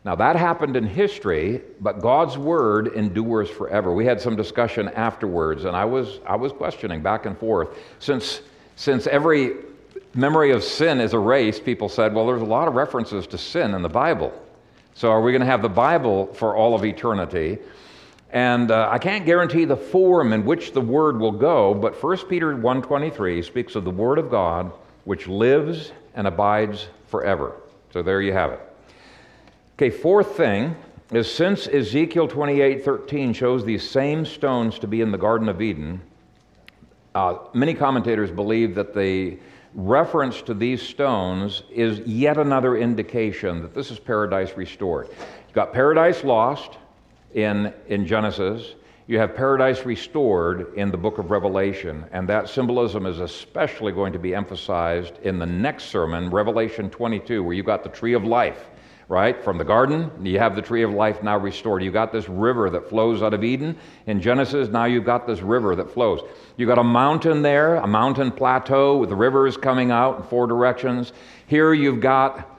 Now, 0.03 0.15
that 0.15 0.35
happened 0.35 0.75
in 0.75 0.85
history, 0.85 1.61
but 1.79 2.01
God's 2.01 2.35
word 2.35 2.87
endures 2.87 3.49
forever. 3.49 3.93
We 3.93 4.05
had 4.05 4.19
some 4.19 4.35
discussion 4.35 4.89
afterwards, 4.89 5.65
and 5.65 5.75
I 5.75 5.85
was, 5.85 6.19
I 6.25 6.35
was 6.35 6.51
questioning 6.51 7.03
back 7.03 7.27
and 7.27 7.37
forth. 7.37 7.77
Since, 7.99 8.41
since 8.75 9.05
every 9.05 9.57
memory 10.15 10.51
of 10.53 10.63
sin 10.63 10.99
is 10.99 11.13
erased, 11.13 11.63
people 11.63 11.87
said, 11.87 12.15
well, 12.15 12.25
there's 12.25 12.41
a 12.41 12.45
lot 12.45 12.67
of 12.67 12.73
references 12.73 13.27
to 13.27 13.37
sin 13.37 13.75
in 13.75 13.83
the 13.83 13.89
Bible. 13.89 14.33
So, 14.95 15.11
are 15.11 15.21
we 15.21 15.31
going 15.31 15.41
to 15.41 15.45
have 15.45 15.61
the 15.61 15.69
Bible 15.69 16.33
for 16.33 16.55
all 16.55 16.73
of 16.73 16.83
eternity? 16.83 17.59
And 18.31 18.71
uh, 18.71 18.89
I 18.89 18.97
can't 18.97 19.25
guarantee 19.25 19.65
the 19.65 19.77
form 19.77 20.33
in 20.33 20.45
which 20.45 20.71
the 20.71 20.81
word 20.81 21.19
will 21.19 21.31
go, 21.31 21.75
but 21.75 22.01
1 22.01 22.17
Peter 22.27 22.55
1.23 22.55 23.43
speaks 23.45 23.75
of 23.75 23.83
the 23.83 23.91
word 23.91 24.17
of 24.17 24.31
God 24.31 24.71
which 25.05 25.27
lives 25.27 25.91
and 26.15 26.27
abides 26.27 26.87
forever. 27.07 27.55
So 27.91 28.01
there 28.01 28.21
you 28.21 28.33
have 28.33 28.51
it. 28.51 28.70
Okay, 29.81 29.89
fourth 29.89 30.37
thing 30.37 30.75
is 31.11 31.27
since 31.33 31.67
Ezekiel 31.67 32.27
28 32.27 32.85
13 32.85 33.33
shows 33.33 33.65
these 33.65 33.81
same 33.81 34.25
stones 34.25 34.77
to 34.77 34.85
be 34.85 35.01
in 35.01 35.11
the 35.11 35.17
Garden 35.17 35.49
of 35.49 35.59
Eden, 35.59 35.99
uh, 37.15 37.39
many 37.55 37.73
commentators 37.73 38.29
believe 38.29 38.75
that 38.75 38.93
the 38.93 39.39
reference 39.73 40.43
to 40.43 40.53
these 40.53 40.83
stones 40.83 41.63
is 41.71 41.97
yet 42.01 42.37
another 42.37 42.77
indication 42.77 43.63
that 43.63 43.73
this 43.73 43.89
is 43.89 43.97
paradise 43.97 44.55
restored. 44.55 45.07
You've 45.09 45.55
got 45.55 45.73
paradise 45.73 46.23
lost 46.23 46.77
in, 47.33 47.73
in 47.87 48.05
Genesis, 48.05 48.75
you 49.07 49.17
have 49.17 49.35
paradise 49.35 49.83
restored 49.83 50.75
in 50.75 50.91
the 50.91 50.97
book 50.97 51.17
of 51.17 51.31
Revelation, 51.31 52.05
and 52.11 52.29
that 52.29 52.49
symbolism 52.49 53.07
is 53.07 53.19
especially 53.19 53.93
going 53.93 54.13
to 54.13 54.19
be 54.19 54.35
emphasized 54.35 55.17
in 55.23 55.39
the 55.39 55.47
next 55.47 55.85
sermon, 55.85 56.29
Revelation 56.29 56.87
22, 56.91 57.41
where 57.41 57.55
you've 57.55 57.65
got 57.65 57.81
the 57.81 57.89
tree 57.89 58.13
of 58.13 58.23
life 58.23 58.67
right? 59.11 59.43
From 59.43 59.57
the 59.57 59.65
garden, 59.65 60.09
you 60.25 60.39
have 60.39 60.55
the 60.55 60.61
tree 60.61 60.83
of 60.83 60.91
life 60.91 61.21
now 61.21 61.37
restored. 61.37 61.83
You've 61.83 61.91
got 61.91 62.13
this 62.13 62.29
river 62.29 62.69
that 62.69 62.87
flows 62.87 63.21
out 63.21 63.33
of 63.33 63.43
Eden. 63.43 63.75
In 64.07 64.21
Genesis, 64.21 64.69
now 64.69 64.85
you've 64.85 65.03
got 65.03 65.27
this 65.27 65.41
river 65.41 65.75
that 65.75 65.91
flows. 65.91 66.21
You've 66.55 66.69
got 66.69 66.79
a 66.79 66.83
mountain 66.83 67.41
there, 67.41 67.75
a 67.75 67.87
mountain 67.87 68.31
plateau 68.31 68.95
with 68.95 69.11
rivers 69.11 69.57
coming 69.57 69.91
out 69.91 70.15
in 70.15 70.23
four 70.23 70.47
directions. 70.47 71.11
Here 71.47 71.73
you've 71.73 71.99
got, 71.99 72.57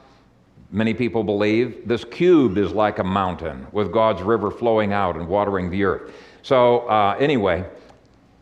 many 0.71 0.93
people 0.93 1.25
believe, 1.25 1.89
this 1.89 2.05
cube 2.05 2.59
is 2.59 2.71
like 2.73 2.99
a 2.99 3.05
mountain 3.05 3.67
with 3.73 3.91
God's 3.91 4.21
river 4.21 4.51
flowing 4.51 4.93
out 4.93 5.17
and 5.17 5.29
watering 5.29 5.71
the 5.71 5.85
earth. 5.85 6.13
So, 6.43 6.81
uh, 6.81 7.17
anyway, 7.19 7.65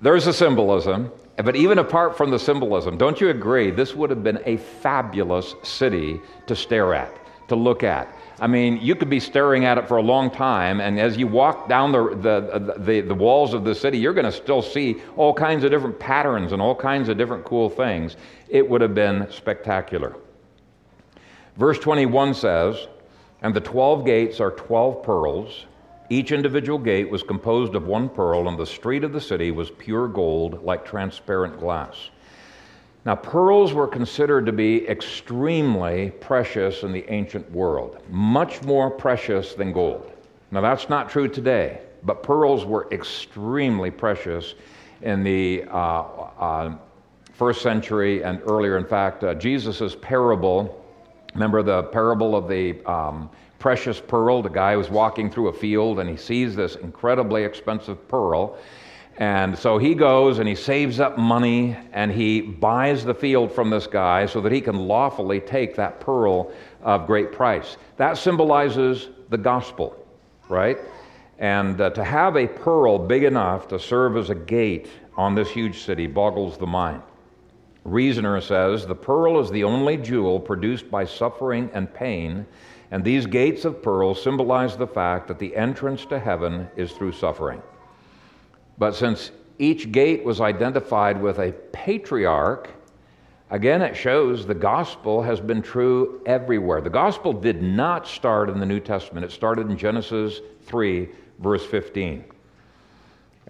there's 0.02 0.26
a 0.26 0.32
symbolism. 0.32 1.12
But 1.36 1.54
even 1.54 1.78
apart 1.78 2.16
from 2.16 2.30
the 2.30 2.40
symbolism, 2.40 2.98
don't 2.98 3.20
you 3.20 3.30
agree 3.30 3.70
this 3.70 3.94
would 3.94 4.10
have 4.10 4.24
been 4.24 4.40
a 4.46 4.56
fabulous 4.56 5.54
city 5.62 6.20
to 6.48 6.56
stare 6.56 6.92
at? 6.92 7.19
To 7.50 7.56
look 7.56 7.84
at. 7.84 8.12
I 8.40 8.46
mean, 8.46 8.78
you 8.80 8.94
could 8.96 9.10
be 9.10 9.20
staring 9.20 9.66
at 9.66 9.76
it 9.76 9.86
for 9.86 9.98
a 9.98 10.02
long 10.02 10.30
time, 10.30 10.80
and 10.80 10.98
as 10.98 11.16
you 11.18 11.26
walk 11.26 11.68
down 11.68 11.92
the, 11.92 12.16
the, 12.16 12.74
the, 12.78 13.00
the 13.02 13.14
walls 13.14 13.52
of 13.52 13.64
the 13.64 13.74
city, 13.74 13.98
you're 13.98 14.14
going 14.14 14.24
to 14.24 14.32
still 14.32 14.62
see 14.62 14.96
all 15.16 15.34
kinds 15.34 15.62
of 15.62 15.70
different 15.70 15.98
patterns 16.00 16.52
and 16.52 16.62
all 16.62 16.74
kinds 16.74 17.08
of 17.10 17.18
different 17.18 17.44
cool 17.44 17.68
things. 17.68 18.16
It 18.48 18.68
would 18.68 18.80
have 18.80 18.94
been 18.94 19.30
spectacular. 19.30 20.16
Verse 21.56 21.78
21 21.78 22.34
says, 22.34 22.88
And 23.42 23.54
the 23.54 23.60
12 23.60 24.06
gates 24.06 24.40
are 24.40 24.52
12 24.52 25.02
pearls, 25.02 25.66
Each 26.08 26.32
individual 26.32 26.78
gate 26.78 27.08
was 27.08 27.22
composed 27.22 27.76
of 27.76 27.86
one 27.86 28.08
pearl, 28.08 28.48
and 28.48 28.58
the 28.58 28.66
street 28.66 29.04
of 29.04 29.12
the 29.12 29.20
city 29.20 29.52
was 29.52 29.70
pure 29.70 30.08
gold, 30.08 30.64
like 30.64 30.84
transparent 30.84 31.60
glass. 31.60 32.10
Now, 33.06 33.14
pearls 33.14 33.72
were 33.72 33.86
considered 33.86 34.44
to 34.46 34.52
be 34.52 34.86
extremely 34.86 36.10
precious 36.20 36.82
in 36.82 36.92
the 36.92 37.10
ancient 37.10 37.50
world, 37.50 38.02
much 38.10 38.62
more 38.62 38.90
precious 38.90 39.54
than 39.54 39.72
gold. 39.72 40.12
Now, 40.50 40.60
that's 40.60 40.88
not 40.90 41.08
true 41.08 41.26
today, 41.26 41.80
but 42.02 42.22
pearls 42.22 42.66
were 42.66 42.88
extremely 42.92 43.90
precious 43.90 44.54
in 45.00 45.22
the 45.22 45.64
uh, 45.70 46.02
uh, 46.02 46.76
first 47.32 47.62
century 47.62 48.22
and 48.22 48.42
earlier. 48.42 48.76
In 48.76 48.84
fact, 48.84 49.24
uh, 49.24 49.32
Jesus' 49.34 49.96
parable, 50.02 50.84
remember 51.32 51.62
the 51.62 51.84
parable 51.84 52.36
of 52.36 52.48
the 52.48 52.84
um, 52.84 53.30
precious 53.58 53.98
pearl. 53.98 54.42
The 54.42 54.50
guy 54.50 54.76
was 54.76 54.90
walking 54.90 55.30
through 55.30 55.48
a 55.48 55.52
field 55.54 56.00
and 56.00 56.10
he 56.10 56.16
sees 56.16 56.54
this 56.54 56.76
incredibly 56.76 57.44
expensive 57.44 58.06
pearl. 58.08 58.58
And 59.18 59.58
so 59.58 59.76
he 59.76 59.94
goes 59.94 60.38
and 60.38 60.48
he 60.48 60.54
saves 60.54 60.98
up 60.98 61.18
money 61.18 61.76
and 61.92 62.10
he 62.10 62.40
buys 62.40 63.04
the 63.04 63.14
field 63.14 63.52
from 63.52 63.68
this 63.68 63.86
guy 63.86 64.26
so 64.26 64.40
that 64.40 64.52
he 64.52 64.60
can 64.60 64.76
lawfully 64.76 65.40
take 65.40 65.76
that 65.76 66.00
pearl 66.00 66.52
of 66.82 67.06
great 67.06 67.32
price. 67.32 67.76
That 67.96 68.16
symbolizes 68.16 69.08
the 69.28 69.38
gospel, 69.38 69.94
right? 70.48 70.78
And 71.38 71.80
uh, 71.80 71.90
to 71.90 72.04
have 72.04 72.36
a 72.36 72.46
pearl 72.46 72.98
big 72.98 73.24
enough 73.24 73.68
to 73.68 73.78
serve 73.78 74.16
as 74.16 74.30
a 74.30 74.34
gate 74.34 74.88
on 75.16 75.34
this 75.34 75.50
huge 75.50 75.80
city 75.80 76.06
boggles 76.06 76.56
the 76.56 76.66
mind. 76.66 77.02
Reasoner 77.84 78.40
says 78.40 78.86
the 78.86 78.94
pearl 78.94 79.40
is 79.40 79.50
the 79.50 79.64
only 79.64 79.96
jewel 79.96 80.40
produced 80.40 80.90
by 80.90 81.04
suffering 81.04 81.70
and 81.74 81.92
pain 81.92 82.46
and 82.90 83.04
these 83.04 83.26
gates 83.26 83.64
of 83.64 83.82
pearl 83.82 84.14
symbolize 84.14 84.76
the 84.76 84.86
fact 84.86 85.28
that 85.28 85.38
the 85.38 85.54
entrance 85.54 86.04
to 86.06 86.18
heaven 86.18 86.68
is 86.76 86.92
through 86.92 87.12
suffering. 87.12 87.62
But 88.80 88.96
since 88.96 89.30
each 89.58 89.92
gate 89.92 90.24
was 90.24 90.40
identified 90.40 91.20
with 91.20 91.38
a 91.38 91.52
patriarch, 91.70 92.70
again 93.50 93.82
it 93.82 93.94
shows 93.94 94.46
the 94.46 94.54
gospel 94.54 95.22
has 95.22 95.38
been 95.38 95.60
true 95.62 96.22
everywhere. 96.24 96.80
The 96.80 96.90
gospel 96.90 97.32
did 97.32 97.62
not 97.62 98.08
start 98.08 98.48
in 98.48 98.58
the 98.58 98.66
New 98.66 98.80
Testament, 98.80 99.24
it 99.24 99.32
started 99.32 99.70
in 99.70 99.76
Genesis 99.76 100.40
3, 100.66 101.08
verse 101.38 101.64
15 101.64 102.24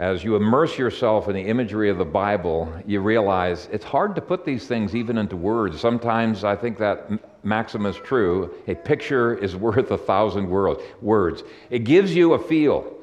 as 0.00 0.24
you 0.24 0.34
immerse 0.34 0.78
yourself 0.78 1.28
in 1.28 1.34
the 1.34 1.42
imagery 1.42 1.90
of 1.90 1.98
the 1.98 2.04
Bible, 2.06 2.72
you 2.86 3.02
realize 3.02 3.68
it's 3.70 3.84
hard 3.84 4.14
to 4.14 4.22
put 4.22 4.46
these 4.46 4.66
things 4.66 4.96
even 4.96 5.18
into 5.18 5.36
words. 5.36 5.78
Sometimes 5.78 6.42
I 6.42 6.56
think 6.56 6.78
that 6.78 7.10
maxim 7.44 7.84
is 7.84 7.96
true. 7.96 8.54
A 8.66 8.74
picture 8.74 9.36
is 9.36 9.56
worth 9.66 9.90
a 9.90 9.98
thousand 9.98 10.48
words. 10.48 11.42
It 11.68 11.80
gives 11.80 12.14
you 12.14 12.32
a 12.32 12.38
feel 12.38 12.96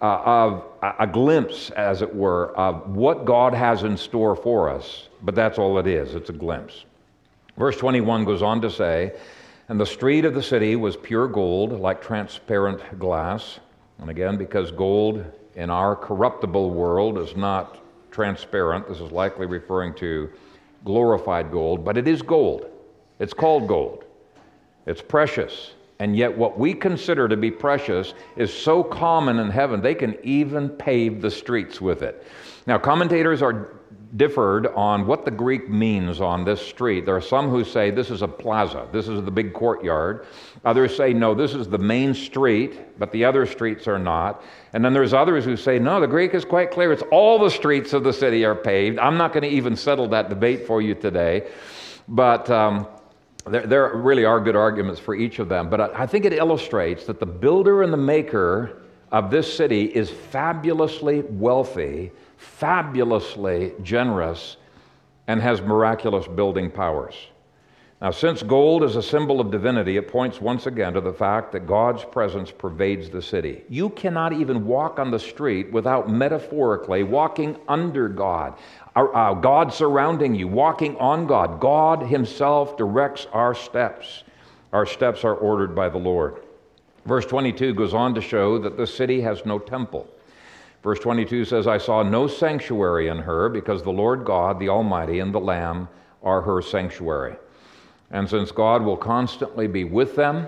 uh, 0.00 0.22
of 0.24 0.64
a 0.98 1.06
glimpse, 1.06 1.70
as 1.70 2.02
it 2.02 2.14
were, 2.14 2.56
of 2.56 2.88
what 2.90 3.24
God 3.24 3.52
has 3.52 3.82
in 3.82 3.96
store 3.96 4.34
for 4.34 4.70
us. 4.70 5.08
But 5.22 5.34
that's 5.34 5.58
all 5.58 5.78
it 5.78 5.86
is 5.86 6.14
it's 6.14 6.30
a 6.30 6.34
glimpse. 6.34 6.84
Verse 7.56 7.76
21 7.76 8.24
goes 8.24 8.42
on 8.42 8.60
to 8.62 8.70
say, 8.70 9.12
And 9.68 9.78
the 9.78 9.86
street 9.86 10.24
of 10.24 10.34
the 10.34 10.42
city 10.42 10.76
was 10.76 10.96
pure 10.96 11.28
gold, 11.28 11.78
like 11.78 12.00
transparent 12.00 12.98
glass. 12.98 13.60
And 13.98 14.08
again, 14.08 14.38
because 14.38 14.70
gold 14.70 15.24
in 15.56 15.68
our 15.68 15.94
corruptible 15.94 16.70
world 16.70 17.18
is 17.18 17.36
not 17.36 17.78
transparent. 18.10 18.88
This 18.88 19.00
is 19.00 19.12
likely 19.12 19.46
referring 19.46 19.94
to 19.96 20.30
glorified 20.84 21.50
gold, 21.50 21.84
but 21.84 21.98
it 21.98 22.08
is 22.08 22.22
gold. 22.22 22.66
It's 23.18 23.34
called 23.34 23.68
gold. 23.68 24.04
It's 24.86 25.02
precious. 25.02 25.72
And 26.00 26.16
yet, 26.16 26.36
what 26.36 26.58
we 26.58 26.72
consider 26.72 27.28
to 27.28 27.36
be 27.36 27.50
precious 27.50 28.14
is 28.34 28.50
so 28.50 28.82
common 28.82 29.38
in 29.38 29.50
heaven, 29.50 29.82
they 29.82 29.94
can 29.94 30.16
even 30.22 30.70
pave 30.70 31.20
the 31.20 31.30
streets 31.30 31.78
with 31.78 32.02
it. 32.02 32.26
Now, 32.66 32.78
commentators 32.78 33.42
are 33.42 33.74
differed 34.16 34.68
on 34.68 35.06
what 35.06 35.26
the 35.26 35.30
Greek 35.30 35.68
means 35.68 36.22
on 36.22 36.42
this 36.42 36.66
street. 36.66 37.04
There 37.04 37.14
are 37.14 37.20
some 37.20 37.50
who 37.50 37.64
say 37.64 37.90
this 37.90 38.10
is 38.10 38.22
a 38.22 38.28
plaza, 38.28 38.88
this 38.92 39.08
is 39.08 39.22
the 39.22 39.30
big 39.30 39.52
courtyard. 39.52 40.26
Others 40.64 40.96
say 40.96 41.12
no, 41.12 41.34
this 41.34 41.54
is 41.54 41.68
the 41.68 41.78
main 41.78 42.14
street, 42.14 42.98
but 42.98 43.12
the 43.12 43.24
other 43.26 43.44
streets 43.44 43.86
are 43.86 43.98
not. 43.98 44.42
And 44.72 44.82
then 44.82 44.94
there's 44.94 45.12
others 45.12 45.44
who 45.44 45.54
say 45.54 45.78
no, 45.78 46.00
the 46.00 46.08
Greek 46.08 46.32
is 46.32 46.46
quite 46.46 46.70
clear. 46.70 46.92
It's 46.92 47.04
all 47.12 47.38
the 47.38 47.50
streets 47.50 47.92
of 47.92 48.04
the 48.04 48.12
city 48.12 48.42
are 48.46 48.56
paved. 48.56 48.98
I'm 48.98 49.18
not 49.18 49.34
going 49.34 49.44
to 49.44 49.50
even 49.50 49.76
settle 49.76 50.08
that 50.08 50.30
debate 50.30 50.66
for 50.66 50.80
you 50.80 50.94
today, 50.94 51.50
but. 52.08 52.48
Um, 52.48 52.88
there, 53.46 53.66
there, 53.66 53.96
really 53.96 54.24
are 54.24 54.40
good 54.40 54.56
arguments 54.56 55.00
for 55.00 55.14
each 55.14 55.38
of 55.38 55.48
them, 55.48 55.70
but 55.70 55.80
I, 55.80 56.02
I 56.02 56.06
think 56.06 56.24
it 56.24 56.32
illustrates 56.32 57.04
that 57.06 57.20
the 57.20 57.26
builder 57.26 57.82
and 57.82 57.92
the 57.92 57.96
maker 57.96 58.82
of 59.12 59.30
this 59.30 59.52
city 59.52 59.84
is 59.84 60.10
fabulously 60.10 61.22
wealthy 61.22 62.12
fabulously 62.40 63.72
generous, 63.82 64.56
and 65.26 65.42
has 65.42 65.60
miraculous 65.60 66.26
building 66.26 66.70
powers. 66.70 67.14
Now, 68.00 68.12
since 68.12 68.42
gold 68.42 68.82
is 68.82 68.96
a 68.96 69.02
symbol 69.02 69.42
of 69.42 69.50
divinity, 69.50 69.98
it 69.98 70.08
points 70.08 70.40
once 70.40 70.66
again 70.66 70.94
to 70.94 71.02
the 71.02 71.12
fact 71.12 71.52
that 71.52 71.66
God's 71.66 72.02
presence 72.02 72.50
pervades 72.50 73.10
the 73.10 73.20
city. 73.20 73.62
You 73.68 73.90
cannot 73.90 74.32
even 74.32 74.64
walk 74.64 74.98
on 74.98 75.10
the 75.10 75.18
street 75.18 75.70
without 75.70 76.08
metaphorically 76.08 77.02
walking 77.02 77.58
under 77.68 78.08
God, 78.08 78.54
uh, 78.96 79.34
God 79.34 79.74
surrounding 79.74 80.34
you, 80.34 80.48
walking 80.48 80.96
on 80.96 81.26
God. 81.26 81.60
God 81.60 82.02
Himself 82.02 82.78
directs 82.78 83.26
our 83.34 83.54
steps. 83.54 84.24
Our 84.72 84.86
steps 84.86 85.22
are 85.22 85.34
ordered 85.34 85.74
by 85.74 85.90
the 85.90 85.98
Lord. 85.98 86.42
Verse 87.04 87.26
22 87.26 87.74
goes 87.74 87.92
on 87.92 88.14
to 88.14 88.22
show 88.22 88.58
that 88.60 88.78
the 88.78 88.86
city 88.86 89.20
has 89.20 89.44
no 89.44 89.58
temple. 89.58 90.08
Verse 90.82 91.00
22 91.00 91.44
says, 91.44 91.66
I 91.66 91.76
saw 91.76 92.02
no 92.02 92.28
sanctuary 92.28 93.08
in 93.08 93.18
her 93.18 93.50
because 93.50 93.82
the 93.82 93.92
Lord 93.92 94.24
God, 94.24 94.58
the 94.58 94.70
Almighty, 94.70 95.18
and 95.18 95.34
the 95.34 95.40
Lamb 95.40 95.88
are 96.22 96.40
her 96.40 96.62
sanctuary. 96.62 97.36
And 98.10 98.28
since 98.28 98.50
God 98.50 98.82
will 98.82 98.96
constantly 98.96 99.66
be 99.66 99.84
with 99.84 100.16
them 100.16 100.46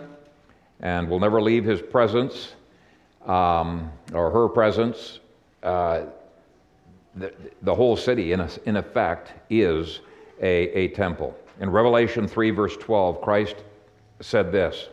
and 0.80 1.08
will 1.08 1.20
never 1.20 1.40
leave 1.40 1.64
his 1.64 1.80
presence 1.80 2.54
um, 3.26 3.92
or 4.12 4.30
her 4.30 4.48
presence, 4.48 5.20
uh, 5.62 6.02
the, 7.14 7.32
the, 7.62 7.74
whole 7.74 7.96
city, 7.96 8.32
in, 8.32 8.40
a, 8.40 8.48
in 8.64 8.76
effect, 8.76 9.32
is 9.48 10.00
a, 10.40 10.68
a 10.76 10.88
temple. 10.88 11.36
In 11.60 11.70
Revelation 11.70 12.26
3, 12.26 12.50
verse 12.50 12.76
12, 12.78 13.20
Christ 13.20 13.56
said 14.20 14.50
this 14.50 14.88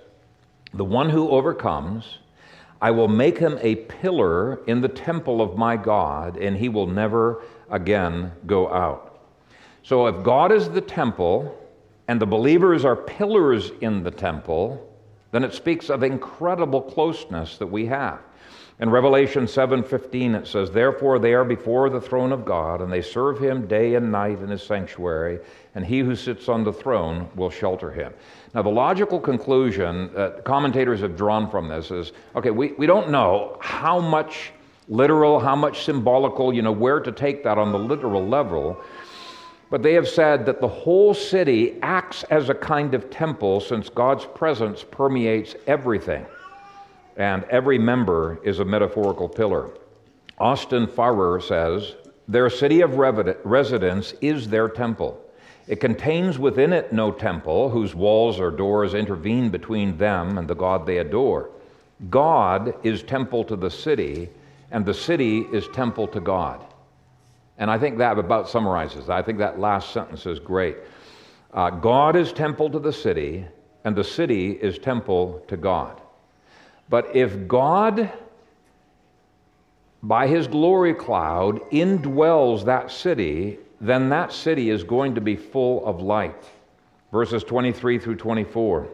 The 0.73 0.85
one 0.85 1.09
who 1.09 1.29
overcomes, 1.29 2.19
I 2.81 2.91
will 2.91 3.07
make 3.07 3.39
him 3.39 3.57
a 3.61 3.75
pillar 3.75 4.63
in 4.65 4.81
the 4.81 4.87
temple 4.87 5.41
of 5.41 5.57
my 5.57 5.75
God, 5.75 6.37
and 6.37 6.55
he 6.55 6.69
will 6.69 6.87
never 6.87 7.41
again 7.71 8.31
go 8.45 8.71
out. 8.71 9.21
So, 9.81 10.05
if 10.07 10.23
God 10.23 10.51
is 10.51 10.69
the 10.69 10.81
temple 10.81 11.57
and 12.09 12.19
the 12.19 12.25
believers 12.25 12.85
are 12.85 12.95
pillars 12.95 13.71
in 13.81 14.01
the 14.01 14.09
temple, 14.09 14.83
then 15.31 15.43
it 15.43 15.53
speaks 15.53 15.91
of 15.91 16.01
incredible 16.01 16.81
closeness 16.81 17.59
that 17.59 17.67
we 17.67 17.85
have. 17.85 18.17
In 18.79 18.89
Revelation 18.89 19.45
7:15 19.45 20.33
it 20.33 20.47
says, 20.47 20.71
"Therefore 20.71 21.19
they 21.19 21.35
are 21.35 21.43
before 21.43 21.87
the 21.87 22.01
throne 22.01 22.31
of 22.31 22.45
God, 22.45 22.81
and 22.81 22.91
they 22.91 23.03
serve 23.03 23.37
him 23.37 23.67
day 23.67 23.93
and 23.93 24.11
night 24.11 24.39
in 24.41 24.49
his 24.49 24.63
sanctuary, 24.63 25.37
and 25.75 25.85
he 25.85 25.99
who 25.99 26.15
sits 26.15 26.49
on 26.49 26.63
the 26.63 26.73
throne 26.73 27.27
will 27.35 27.51
shelter 27.51 27.91
him." 27.91 28.11
Now, 28.55 28.63
the 28.63 28.69
logical 28.69 29.19
conclusion 29.19 30.09
that 30.15 30.43
commentators 30.43 31.01
have 31.01 31.15
drawn 31.15 31.47
from 31.47 31.67
this 31.67 31.91
is 31.91 32.11
okay, 32.35 32.49
we, 32.49 32.73
we 32.75 32.87
don't 32.87 33.11
know 33.11 33.55
how 33.59 33.99
much 33.99 34.51
literal, 34.87 35.39
how 35.39 35.55
much 35.55 35.83
symbolical, 35.83 36.51
you 36.51 36.63
know, 36.63 36.71
where 36.71 36.99
to 36.99 37.11
take 37.11 37.43
that 37.43 37.59
on 37.59 37.71
the 37.71 37.77
literal 37.77 38.25
level. 38.25 38.81
But 39.69 39.83
they 39.83 39.93
have 39.93 40.07
said 40.07 40.45
that 40.47 40.61
the 40.61 40.67
whole 40.67 41.13
city 41.13 41.77
acts 41.81 42.23
as 42.23 42.49
a 42.49 42.55
kind 42.55 42.93
of 42.93 43.09
temple 43.11 43.59
since 43.59 43.89
God's 43.89 44.25
presence 44.25 44.83
permeates 44.83 45.55
everything, 45.67 46.25
and 47.17 47.43
every 47.45 47.77
member 47.77 48.39
is 48.43 48.59
a 48.59 48.65
metaphorical 48.65 49.29
pillar. 49.29 49.69
Austin 50.39 50.87
Farrer 50.87 51.39
says, 51.39 51.95
Their 52.27 52.49
city 52.49 52.81
of 52.81 52.97
residence 52.97 54.13
is 54.21 54.47
their 54.47 54.69
temple. 54.69 55.21
It 55.67 55.79
contains 55.79 56.39
within 56.39 56.73
it 56.73 56.91
no 56.91 57.11
temple 57.11 57.69
whose 57.69 57.93
walls 57.93 58.39
or 58.39 58.49
doors 58.49 58.95
intervene 58.95 59.51
between 59.51 59.97
them 59.97 60.39
and 60.39 60.47
the 60.47 60.55
God 60.55 60.87
they 60.87 60.97
adore. 60.97 61.51
God 62.09 62.73
is 62.83 63.03
temple 63.03 63.43
to 63.43 63.55
the 63.55 63.69
city, 63.69 64.29
and 64.71 64.83
the 64.83 64.93
city 64.95 65.41
is 65.53 65.67
temple 65.67 66.07
to 66.07 66.19
God. 66.19 66.65
And 67.59 67.69
I 67.69 67.77
think 67.77 67.97
that 67.97 68.17
about 68.17 68.49
summarizes. 68.49 69.09
I 69.09 69.21
think 69.21 69.37
that 69.37 69.59
last 69.59 69.91
sentence 69.91 70.25
is 70.25 70.39
great. 70.39 70.77
Uh, 71.53 71.69
God 71.69 72.15
is 72.15 72.31
temple 72.31 72.69
to 72.69 72.79
the 72.79 72.93
city, 72.93 73.45
and 73.83 73.95
the 73.95 74.03
city 74.03 74.51
is 74.51 74.79
temple 74.79 75.43
to 75.47 75.57
God. 75.57 76.01
But 76.89 77.15
if 77.15 77.47
God, 77.47 78.11
by 80.01 80.25
his 80.27 80.47
glory 80.47 80.93
cloud, 80.93 81.59
indwells 81.71 82.65
that 82.65 82.91
city, 82.91 83.59
then 83.81 84.09
that 84.09 84.31
city 84.31 84.69
is 84.69 84.83
going 84.83 85.15
to 85.15 85.21
be 85.21 85.35
full 85.35 85.85
of 85.85 86.01
light. 86.01 86.45
Verses 87.11 87.43
23 87.43 87.99
through 87.99 88.15
24. 88.15 88.87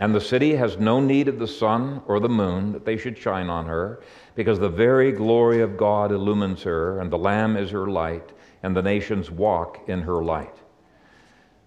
And 0.00 0.14
the 0.14 0.20
city 0.20 0.54
has 0.54 0.78
no 0.78 1.00
need 1.00 1.28
of 1.28 1.38
the 1.38 1.48
sun 1.48 2.02
or 2.06 2.20
the 2.20 2.28
moon 2.28 2.72
that 2.72 2.84
they 2.84 2.96
should 2.96 3.18
shine 3.18 3.50
on 3.50 3.66
her, 3.66 4.00
because 4.38 4.60
the 4.60 4.68
very 4.68 5.10
glory 5.10 5.62
of 5.62 5.76
God 5.76 6.12
illumines 6.12 6.62
her, 6.62 7.00
and 7.00 7.10
the 7.10 7.18
Lamb 7.18 7.56
is 7.56 7.72
her 7.72 7.88
light, 7.88 8.30
and 8.62 8.76
the 8.76 8.80
nations 8.80 9.32
walk 9.32 9.80
in 9.88 10.00
her 10.02 10.22
light. 10.22 10.54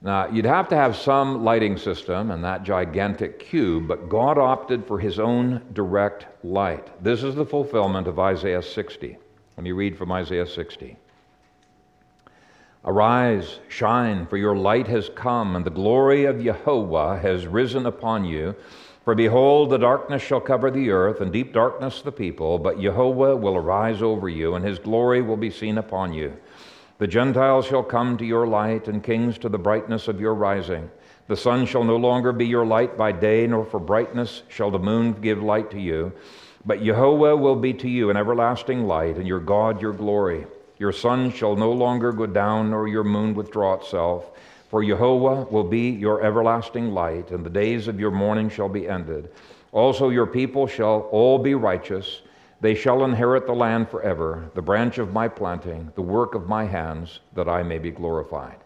Now, 0.02 0.30
you'd 0.30 0.46
have 0.46 0.70
to 0.70 0.78
have 0.78 0.96
some 0.96 1.44
lighting 1.44 1.76
system 1.76 2.32
and 2.32 2.42
that 2.46 2.64
gigantic 2.64 3.40
cube, 3.40 3.90
but 3.90 4.08
God 4.08 4.38
opted 4.38 4.88
for 4.88 5.00
his 5.00 5.20
own 5.20 5.62
direct 5.74 6.28
light. 6.46 7.04
This 7.04 7.24
is 7.24 7.36
the 7.36 7.46
fulfillment 7.46 8.08
of 8.08 8.20
Isaiah 8.20 8.64
60. 8.64 9.18
Let 9.58 9.64
me 9.66 9.74
read 9.74 9.98
from 9.98 10.14
Isaiah 10.14 10.48
60. 10.48 10.96
Arise, 12.86 13.60
shine, 13.68 14.26
for 14.28 14.38
your 14.38 14.56
light 14.56 14.88
has 14.88 15.10
come, 15.14 15.58
and 15.58 15.66
the 15.66 15.72
glory 15.72 16.24
of 16.24 16.42
Jehovah 16.42 17.20
has 17.20 17.48
risen 17.48 17.86
upon 17.86 18.24
you. 18.24 18.56
For 19.04 19.16
behold, 19.16 19.72
the 19.72 19.80
darkness 19.80 20.22
shall 20.22 20.42
cover 20.42 20.70
the 20.70 20.92
earth, 20.92 21.22
and 21.22 21.34
deep 21.34 21.54
darkness 21.54 22.02
the 22.02 22.12
people, 22.12 22.60
but 22.60 22.80
Jehovah 22.80 23.36
will 23.36 23.56
arise 23.56 24.04
over 24.04 24.30
you, 24.30 24.54
and 24.54 24.64
his 24.64 24.78
glory 24.78 25.24
will 25.24 25.38
be 25.38 25.50
seen 25.50 25.80
upon 25.80 26.14
you. 26.14 26.38
The 27.00 27.08
Gentiles 27.08 27.66
shall 27.66 27.82
come 27.82 28.16
to 28.18 28.26
your 28.26 28.46
light, 28.46 28.88
and 28.88 29.04
kings 29.04 29.40
to 29.40 29.50
the 29.50 29.58
brightness 29.58 30.08
of 30.08 30.22
your 30.22 30.36
rising. 30.36 30.92
The 31.28 31.36
sun 31.36 31.66
shall 31.66 31.84
no 31.84 31.96
longer 31.96 32.32
be 32.32 32.46
your 32.46 32.66
light 32.66 32.96
by 32.96 33.12
day, 33.12 33.48
nor 33.48 33.66
for 33.66 33.80
brightness 33.80 34.44
shall 34.50 34.70
the 34.70 34.78
moon 34.78 35.14
give 35.14 35.42
light 35.42 35.72
to 35.72 35.80
you. 35.80 36.12
But 36.64 36.84
Jehovah 36.84 37.36
will 37.36 37.56
be 37.56 37.74
to 37.74 37.90
you 37.90 38.12
an 38.12 38.18
everlasting 38.18 38.86
light, 38.86 39.16
and 39.18 39.28
your 39.28 39.40
God 39.40 39.82
your 39.82 39.94
glory. 39.94 40.46
Your 40.78 40.92
sun 40.92 41.32
shall 41.32 41.56
no 41.56 41.72
longer 41.72 42.12
go 42.12 42.28
down, 42.28 42.70
nor 42.70 42.88
your 42.88 43.04
moon 43.04 43.34
withdraw 43.34 43.74
itself. 43.74 44.30
For 44.72 44.82
Jehovah 44.82 45.44
will 45.52 45.66
be 45.66 45.90
your 45.90 46.24
everlasting 46.24 46.94
light, 46.94 47.32
and 47.32 47.46
the 47.46 47.50
days 47.50 47.90
of 47.90 48.00
your 48.00 48.10
mourning 48.10 48.50
shall 48.50 48.70
be 48.70 48.88
ended. 48.88 49.30
Also, 49.74 50.08
your 50.08 50.26
people 50.26 50.66
shall 50.66 51.10
all 51.12 51.38
be 51.38 51.56
righteous. 51.56 52.22
They 52.62 52.74
shall 52.74 53.04
inherit 53.04 53.46
the 53.46 53.54
land 53.54 53.90
forever, 53.90 54.50
the 54.56 54.62
branch 54.62 54.98
of 54.98 55.12
my 55.12 55.28
planting, 55.28 55.92
the 55.96 56.02
work 56.02 56.36
of 56.36 56.48
my 56.48 56.64
hands, 56.64 57.20
that 57.34 57.50
I 57.50 57.64
may 57.64 57.80
be 57.80 57.92
glorified. 57.92 58.60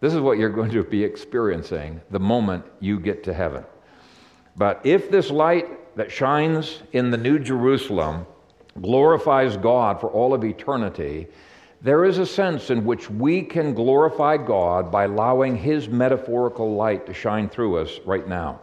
This 0.00 0.12
is 0.12 0.20
what 0.20 0.36
you're 0.36 0.50
going 0.50 0.72
to 0.72 0.82
be 0.82 1.04
experiencing 1.04 2.00
the 2.10 2.18
moment 2.18 2.64
you 2.80 2.98
get 2.98 3.22
to 3.22 3.32
heaven. 3.32 3.64
But 4.56 4.80
if 4.82 5.12
this 5.12 5.30
light 5.30 5.96
that 5.96 6.10
shines 6.10 6.82
in 6.92 7.12
the 7.12 7.16
New 7.16 7.38
Jerusalem 7.38 8.26
glorifies 8.82 9.56
God 9.56 10.00
for 10.00 10.10
all 10.10 10.34
of 10.34 10.42
eternity, 10.42 11.28
there 11.82 12.04
is 12.04 12.18
a 12.18 12.26
sense 12.26 12.70
in 12.70 12.84
which 12.84 13.10
we 13.10 13.42
can 13.42 13.74
glorify 13.74 14.36
God 14.36 14.90
by 14.90 15.04
allowing 15.04 15.56
His 15.56 15.88
metaphorical 15.88 16.74
light 16.74 17.06
to 17.06 17.14
shine 17.14 17.48
through 17.48 17.78
us 17.78 18.00
right 18.06 18.26
now. 18.26 18.60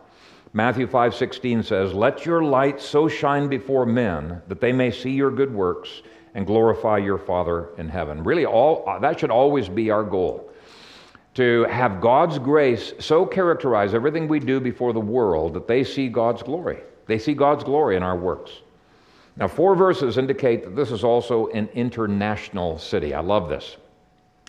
Matthew 0.52 0.88
5:16 0.88 1.64
says, 1.64 1.94
"Let 1.94 2.26
your 2.26 2.44
light 2.44 2.80
so 2.80 3.08
shine 3.08 3.48
before 3.48 3.86
men 3.86 4.42
that 4.48 4.62
they 4.62 4.72
may 4.72 4.92
see 4.92 5.12
your 5.12 5.32
good 5.32 5.54
works 5.54 6.02
and 6.36 6.48
glorify 6.48 6.98
your 6.98 7.18
Father 7.18 7.70
in 7.78 7.90
heaven." 7.90 8.24
Really 8.24 8.46
all 8.46 8.84
uh, 8.88 9.00
that 9.00 9.20
should 9.20 9.32
always 9.32 9.70
be 9.70 9.92
our 9.92 10.04
goal. 10.04 10.50
To 11.36 11.64
have 11.66 12.02
God's 12.02 12.40
grace 12.40 12.94
so 13.00 13.26
characterize 13.26 13.94
everything 13.94 14.28
we 14.28 14.40
do 14.40 14.60
before 14.60 14.94
the 14.94 15.00
world 15.00 15.54
that 15.54 15.68
they 15.68 15.84
see 15.84 16.08
God's 16.08 16.44
glory. 16.44 16.80
They 17.06 17.18
see 17.20 17.34
God's 17.34 17.64
glory 17.64 17.96
in 17.96 18.04
our 18.04 18.16
works. 18.16 18.63
Now, 19.36 19.48
four 19.48 19.76
verses 19.76 20.18
indicate 20.18 20.64
that 20.64 20.76
this 20.76 20.92
is 20.92 21.04
also 21.04 21.48
an 21.48 21.68
international 21.74 22.78
city. 22.78 23.14
I 23.14 23.22
love 23.22 23.50
this. 23.50 23.78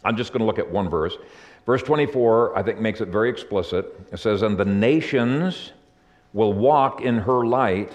I'm 0.04 0.16
just 0.16 0.32
going 0.32 0.40
to 0.40 0.46
look 0.46 0.58
at 0.58 0.70
one 0.70 0.90
verse. 0.90 1.16
Verse 1.64 1.82
24, 1.82 2.58
I 2.58 2.62
think, 2.62 2.78
makes 2.78 3.00
it 3.00 3.08
very 3.08 3.30
explicit. 3.30 3.86
It 4.12 4.18
says, 4.18 4.42
And 4.42 4.58
the 4.58 4.64
nations 4.66 5.72
will 6.34 6.52
walk 6.52 7.00
in 7.00 7.16
her 7.16 7.46
light, 7.46 7.92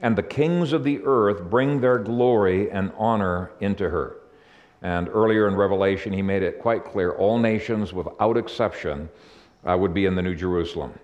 and 0.00 0.16
the 0.16 0.22
kings 0.22 0.72
of 0.72 0.84
the 0.84 1.00
earth 1.04 1.50
bring 1.50 1.80
their 1.80 1.98
glory 1.98 2.70
and 2.70 2.90
honor 2.96 3.50
into 3.60 3.90
her. 3.90 4.16
And 4.80 5.08
earlier 5.08 5.46
in 5.46 5.54
Revelation, 5.54 6.12
he 6.12 6.22
made 6.22 6.42
it 6.42 6.58
quite 6.58 6.84
clear 6.84 7.12
all 7.12 7.38
nations, 7.38 7.92
without 7.92 8.36
exception, 8.36 9.08
uh, 9.64 9.76
would 9.78 9.92
be 9.92 10.06
in 10.06 10.14
the 10.14 10.22
New 10.22 10.34
Jerusalem. 10.34 10.98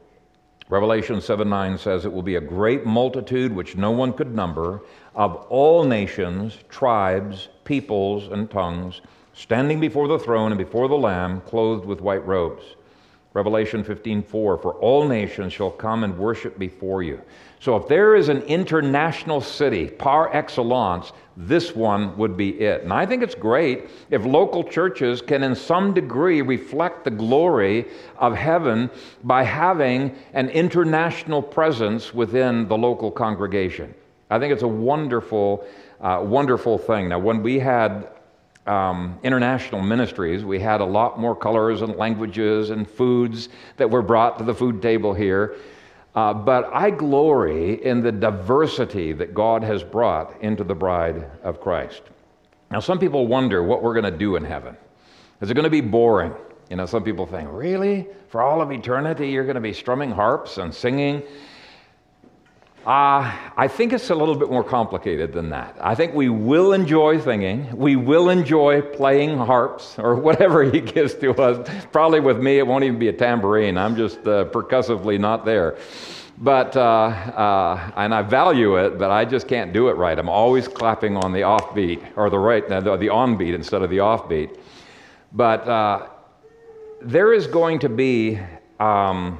Revelation 0.70 1.22
7 1.22 1.48
9 1.48 1.78
says, 1.78 2.04
It 2.04 2.12
will 2.12 2.22
be 2.22 2.36
a 2.36 2.42
great 2.42 2.84
multitude 2.84 3.54
which 3.54 3.76
no 3.76 3.90
one 3.90 4.12
could 4.12 4.34
number 4.34 4.82
of 5.14 5.36
all 5.48 5.84
nations, 5.84 6.58
tribes, 6.68 7.48
peoples, 7.64 8.30
and 8.30 8.50
tongues, 8.50 9.00
standing 9.32 9.80
before 9.80 10.08
the 10.08 10.18
throne 10.18 10.52
and 10.52 10.58
before 10.58 10.88
the 10.88 10.98
Lamb, 10.98 11.40
clothed 11.40 11.86
with 11.86 12.02
white 12.02 12.26
robes. 12.26 12.62
Revelation 13.32 13.82
15 13.82 14.22
4 14.22 14.58
For 14.58 14.74
all 14.74 15.08
nations 15.08 15.54
shall 15.54 15.70
come 15.70 16.04
and 16.04 16.18
worship 16.18 16.58
before 16.58 17.02
you. 17.02 17.22
So 17.60 17.76
if 17.76 17.88
there 17.88 18.14
is 18.14 18.28
an 18.28 18.42
international 18.42 19.40
city, 19.40 19.88
par 19.88 20.34
excellence, 20.34 21.12
this 21.36 21.74
one 21.74 22.16
would 22.16 22.36
be 22.36 22.50
it. 22.60 22.82
And 22.82 22.92
I 22.92 23.06
think 23.06 23.22
it's 23.22 23.34
great 23.34 23.88
if 24.10 24.24
local 24.24 24.62
churches 24.62 25.20
can, 25.22 25.42
in 25.42 25.54
some 25.54 25.92
degree, 25.92 26.42
reflect 26.42 27.04
the 27.04 27.10
glory 27.10 27.86
of 28.16 28.34
heaven 28.34 28.90
by 29.24 29.42
having 29.42 30.14
an 30.34 30.48
international 30.50 31.42
presence 31.42 32.14
within 32.14 32.68
the 32.68 32.76
local 32.76 33.10
congregation. 33.10 33.94
I 34.30 34.38
think 34.38 34.52
it's 34.52 34.62
a 34.62 34.68
wonderful, 34.68 35.66
uh, 36.00 36.22
wonderful 36.24 36.78
thing. 36.78 37.08
Now, 37.08 37.18
when 37.18 37.42
we 37.42 37.58
had 37.58 38.08
um, 38.66 39.18
international 39.22 39.80
ministries, 39.80 40.44
we 40.44 40.60
had 40.60 40.80
a 40.80 40.84
lot 40.84 41.18
more 41.18 41.34
colors 41.34 41.82
and 41.82 41.96
languages 41.96 42.70
and 42.70 42.88
foods 42.88 43.48
that 43.78 43.88
were 43.88 44.02
brought 44.02 44.38
to 44.38 44.44
the 44.44 44.54
food 44.54 44.82
table 44.82 45.14
here. 45.14 45.56
Uh, 46.18 46.34
but 46.34 46.68
I 46.74 46.90
glory 46.90 47.84
in 47.84 48.02
the 48.02 48.10
diversity 48.10 49.12
that 49.12 49.34
God 49.34 49.62
has 49.62 49.84
brought 49.84 50.42
into 50.42 50.64
the 50.64 50.74
bride 50.74 51.30
of 51.44 51.60
Christ. 51.60 52.02
Now, 52.72 52.80
some 52.80 52.98
people 52.98 53.28
wonder 53.28 53.62
what 53.62 53.84
we're 53.84 53.94
going 53.94 54.12
to 54.12 54.18
do 54.18 54.34
in 54.34 54.42
heaven. 54.44 54.76
Is 55.40 55.48
it 55.48 55.54
going 55.54 55.62
to 55.62 55.70
be 55.70 55.80
boring? 55.80 56.34
You 56.70 56.74
know, 56.74 56.86
some 56.86 57.04
people 57.04 57.24
think, 57.24 57.48
really? 57.52 58.08
For 58.30 58.42
all 58.42 58.60
of 58.60 58.72
eternity, 58.72 59.28
you're 59.28 59.44
going 59.44 59.54
to 59.54 59.60
be 59.60 59.72
strumming 59.72 60.10
harps 60.10 60.58
and 60.58 60.74
singing? 60.74 61.22
Uh, 62.88 63.30
I 63.54 63.68
think 63.68 63.92
it's 63.92 64.08
a 64.08 64.14
little 64.14 64.34
bit 64.34 64.50
more 64.50 64.64
complicated 64.64 65.34
than 65.34 65.50
that. 65.50 65.76
I 65.78 65.94
think 65.94 66.14
we 66.14 66.30
will 66.30 66.72
enjoy 66.72 67.20
singing. 67.20 67.68
We 67.76 67.96
will 67.96 68.30
enjoy 68.30 68.80
playing 68.80 69.36
harps 69.36 69.98
or 69.98 70.14
whatever 70.26 70.64
he 70.64 70.80
gives 70.80 71.12
to 71.16 71.34
us. 71.34 71.68
Probably 71.92 72.20
with 72.20 72.38
me, 72.38 72.56
it 72.56 72.66
won't 72.66 72.84
even 72.84 72.98
be 72.98 73.08
a 73.08 73.12
tambourine. 73.12 73.76
I'm 73.76 73.94
just 73.94 74.26
uh, 74.26 74.46
percussively 74.46 75.18
not 75.18 75.44
there. 75.44 75.76
But, 76.38 76.78
uh, 76.78 76.80
uh, 76.80 77.92
and 77.96 78.14
I 78.14 78.22
value 78.22 78.78
it, 78.78 78.98
but 78.98 79.10
I 79.10 79.26
just 79.26 79.48
can't 79.48 79.74
do 79.74 79.88
it 79.90 79.98
right. 79.98 80.18
I'm 80.18 80.30
always 80.30 80.66
clapping 80.66 81.18
on 81.18 81.34
the 81.34 81.40
offbeat 81.40 82.02
or 82.16 82.30
the 82.30 82.38
right, 82.38 82.66
the, 82.66 82.80
the 82.80 83.08
onbeat 83.08 83.54
instead 83.54 83.82
of 83.82 83.90
the 83.90 83.98
offbeat. 83.98 84.58
But 85.34 85.68
uh, 85.68 86.06
there 87.02 87.34
is 87.34 87.48
going 87.48 87.80
to 87.80 87.90
be, 87.90 88.40
um, 88.80 89.38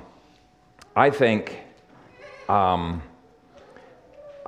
I 0.95 1.09
think, 1.09 1.61
um, 2.51 3.01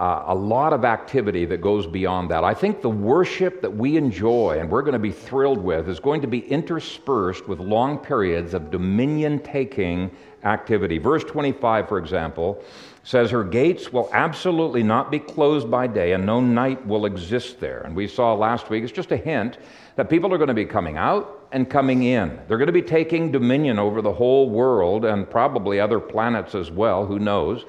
uh, 0.01 0.25
a 0.29 0.35
lot 0.35 0.73
of 0.73 0.87
activity 0.87 1.45
that 1.45 1.61
goes 1.61 1.87
beyond 1.87 2.31
that. 2.31 2.43
I 2.43 2.55
think 2.55 2.81
the 2.81 2.89
worship 2.89 3.61
that 3.61 3.71
we 3.71 3.99
enjoy 3.99 4.59
and 4.59 4.71
we're 4.71 4.81
going 4.81 4.95
to 4.95 4.99
be 4.99 5.13
thrilled 5.13 5.59
with 5.59 5.91
is 5.91 6.01
going 6.01 6.23
to 6.23 6.27
be 6.27 6.39
interspersed 6.51 7.47
with 7.47 7.61
long 7.61 7.99
periods 7.99 8.55
of 8.55 8.71
dominion 8.71 9.41
taking 9.41 10.11
activity. 10.43 10.97
Verse 10.97 11.23
25, 11.25 11.87
for 11.87 11.99
example, 11.99 12.65
says, 13.03 13.31
Her 13.31 13.45
gates 13.45 13.93
will 13.93 14.09
absolutely 14.15 14.83
not 14.83 15.11
be 15.11 15.19
closed 15.19 15.71
by 15.71 15.87
day, 15.87 16.13
and 16.13 16.25
no 16.25 16.41
night 16.41 16.85
will 16.87 17.05
exist 17.05 17.61
there. 17.61 17.81
And 17.81 17.95
we 17.95 18.09
saw 18.09 18.33
last 18.33 18.71
week, 18.71 18.83
it's 18.83 18.93
just 18.93 19.13
a 19.13 19.19
hint 19.19 19.59
that 19.97 20.09
people 20.09 20.33
are 20.33 20.39
going 20.39 20.49
to 20.49 20.55
be 20.55 20.65
coming 20.65 20.97
out 20.97 21.47
and 21.53 21.69
coming 21.69 22.05
in. 22.05 22.41
They're 22.49 22.57
going 22.57 22.69
to 22.69 22.73
be 22.73 22.81
taking 22.81 23.31
dominion 23.31 23.79
over 23.79 24.01
the 24.01 24.15
whole 24.15 24.49
world 24.49 25.05
and 25.05 25.29
probably 25.29 25.79
other 25.79 26.01
planets 26.01 26.55
as 26.55 26.71
well, 26.71 27.05
who 27.05 27.19
knows. 27.19 27.67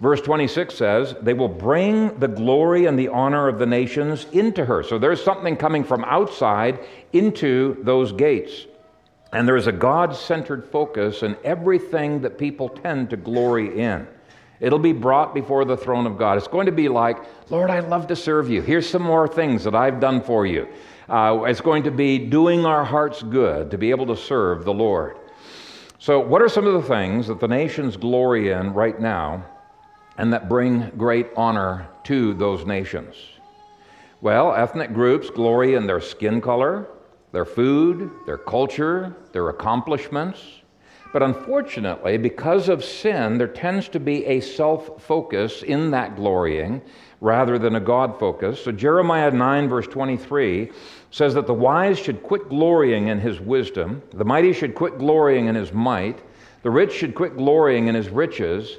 Verse 0.00 0.20
26 0.22 0.74
says, 0.74 1.14
They 1.20 1.34
will 1.34 1.48
bring 1.48 2.18
the 2.18 2.28
glory 2.28 2.86
and 2.86 2.98
the 2.98 3.08
honor 3.08 3.48
of 3.48 3.58
the 3.58 3.66
nations 3.66 4.26
into 4.32 4.64
her. 4.64 4.82
So 4.82 4.98
there's 4.98 5.22
something 5.22 5.56
coming 5.56 5.84
from 5.84 6.04
outside 6.04 6.80
into 7.12 7.76
those 7.82 8.12
gates. 8.12 8.66
And 9.32 9.46
there 9.46 9.56
is 9.56 9.66
a 9.66 9.72
God 9.72 10.16
centered 10.16 10.64
focus 10.64 11.22
in 11.22 11.36
everything 11.44 12.22
that 12.22 12.38
people 12.38 12.68
tend 12.68 13.10
to 13.10 13.16
glory 13.16 13.80
in. 13.80 14.06
It'll 14.58 14.78
be 14.78 14.92
brought 14.92 15.34
before 15.34 15.64
the 15.64 15.76
throne 15.76 16.06
of 16.06 16.18
God. 16.18 16.36
It's 16.36 16.48
going 16.48 16.66
to 16.66 16.72
be 16.72 16.88
like, 16.88 17.18
Lord, 17.50 17.70
I 17.70 17.80
love 17.80 18.08
to 18.08 18.16
serve 18.16 18.50
you. 18.50 18.62
Here's 18.62 18.88
some 18.88 19.02
more 19.02 19.28
things 19.28 19.64
that 19.64 19.74
I've 19.74 20.00
done 20.00 20.22
for 20.22 20.46
you. 20.46 20.68
Uh, 21.08 21.44
it's 21.46 21.60
going 21.60 21.84
to 21.84 21.90
be 21.90 22.18
doing 22.18 22.66
our 22.66 22.84
hearts 22.84 23.22
good 23.22 23.70
to 23.70 23.78
be 23.78 23.90
able 23.90 24.06
to 24.06 24.16
serve 24.16 24.64
the 24.64 24.72
Lord. 24.72 25.16
So, 25.98 26.20
what 26.20 26.40
are 26.40 26.48
some 26.48 26.66
of 26.66 26.74
the 26.74 26.88
things 26.88 27.26
that 27.26 27.40
the 27.40 27.48
nations 27.48 27.96
glory 27.96 28.52
in 28.52 28.72
right 28.72 28.98
now 28.98 29.44
and 30.20 30.34
that 30.34 30.50
bring 30.50 30.90
great 30.98 31.28
honor 31.34 31.88
to 32.04 32.34
those 32.34 32.66
nations? 32.66 33.16
Well, 34.20 34.54
ethnic 34.54 34.92
groups 34.92 35.30
glory 35.30 35.76
in 35.76 35.86
their 35.86 36.00
skin 36.02 36.42
color, 36.42 36.88
their 37.32 37.46
food, 37.46 38.10
their 38.26 38.36
culture, 38.36 39.16
their 39.32 39.48
accomplishments. 39.48 40.38
But 41.14 41.22
unfortunately, 41.22 42.18
because 42.18 42.68
of 42.68 42.84
sin, 42.84 43.38
there 43.38 43.48
tends 43.48 43.88
to 43.88 43.98
be 43.98 44.26
a 44.26 44.40
self 44.40 45.02
focus 45.02 45.62
in 45.62 45.90
that 45.92 46.16
glorying 46.16 46.82
rather 47.22 47.58
than 47.58 47.76
a 47.76 47.80
God 47.80 48.18
focus. 48.20 48.62
So 48.62 48.72
Jeremiah 48.72 49.30
9, 49.30 49.70
verse 49.70 49.86
23 49.86 50.70
says 51.10 51.32
that 51.32 51.46
the 51.46 51.54
wise 51.54 51.98
should 51.98 52.22
quit 52.22 52.50
glorying 52.50 53.08
in 53.08 53.18
his 53.18 53.40
wisdom, 53.40 54.02
the 54.12 54.24
mighty 54.26 54.52
should 54.52 54.74
quit 54.74 54.98
glorying 54.98 55.46
in 55.46 55.54
his 55.54 55.72
might, 55.72 56.18
the 56.62 56.70
rich 56.70 56.92
should 56.92 57.14
quit 57.14 57.38
glorying 57.38 57.88
in 57.88 57.94
his 57.94 58.10
riches, 58.10 58.76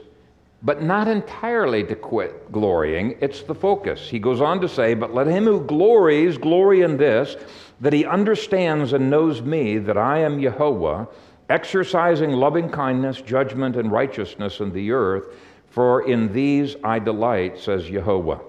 but 0.63 0.81
not 0.81 1.07
entirely 1.07 1.83
to 1.83 1.95
quit 1.95 2.51
glorying. 2.51 3.17
It's 3.19 3.41
the 3.41 3.55
focus. 3.55 4.09
He 4.09 4.19
goes 4.19 4.41
on 4.41 4.61
to 4.61 4.69
say, 4.69 4.93
But 4.93 5.13
let 5.13 5.27
him 5.27 5.45
who 5.45 5.65
glories 5.65 6.37
glory 6.37 6.81
in 6.81 6.97
this, 6.97 7.35
that 7.79 7.93
he 7.93 8.05
understands 8.05 8.93
and 8.93 9.09
knows 9.09 9.41
me, 9.41 9.79
that 9.79 9.97
I 9.97 10.19
am 10.19 10.41
Jehovah, 10.41 11.07
exercising 11.49 12.31
loving 12.31 12.69
kindness, 12.69 13.21
judgment, 13.21 13.75
and 13.75 13.91
righteousness 13.91 14.59
in 14.59 14.71
the 14.71 14.91
earth, 14.91 15.35
for 15.67 16.07
in 16.07 16.31
these 16.31 16.75
I 16.83 16.99
delight, 16.99 17.59
says 17.59 17.85
Jehovah. 17.85 18.41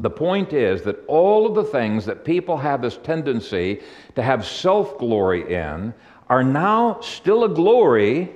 The 0.00 0.10
point 0.10 0.52
is 0.52 0.82
that 0.82 1.02
all 1.08 1.46
of 1.46 1.54
the 1.54 1.64
things 1.64 2.04
that 2.04 2.24
people 2.24 2.56
have 2.58 2.82
this 2.82 2.98
tendency 2.98 3.80
to 4.14 4.22
have 4.22 4.46
self 4.46 4.98
glory 4.98 5.54
in 5.54 5.94
are 6.28 6.44
now 6.44 7.00
still 7.00 7.44
a 7.44 7.48
glory 7.48 8.30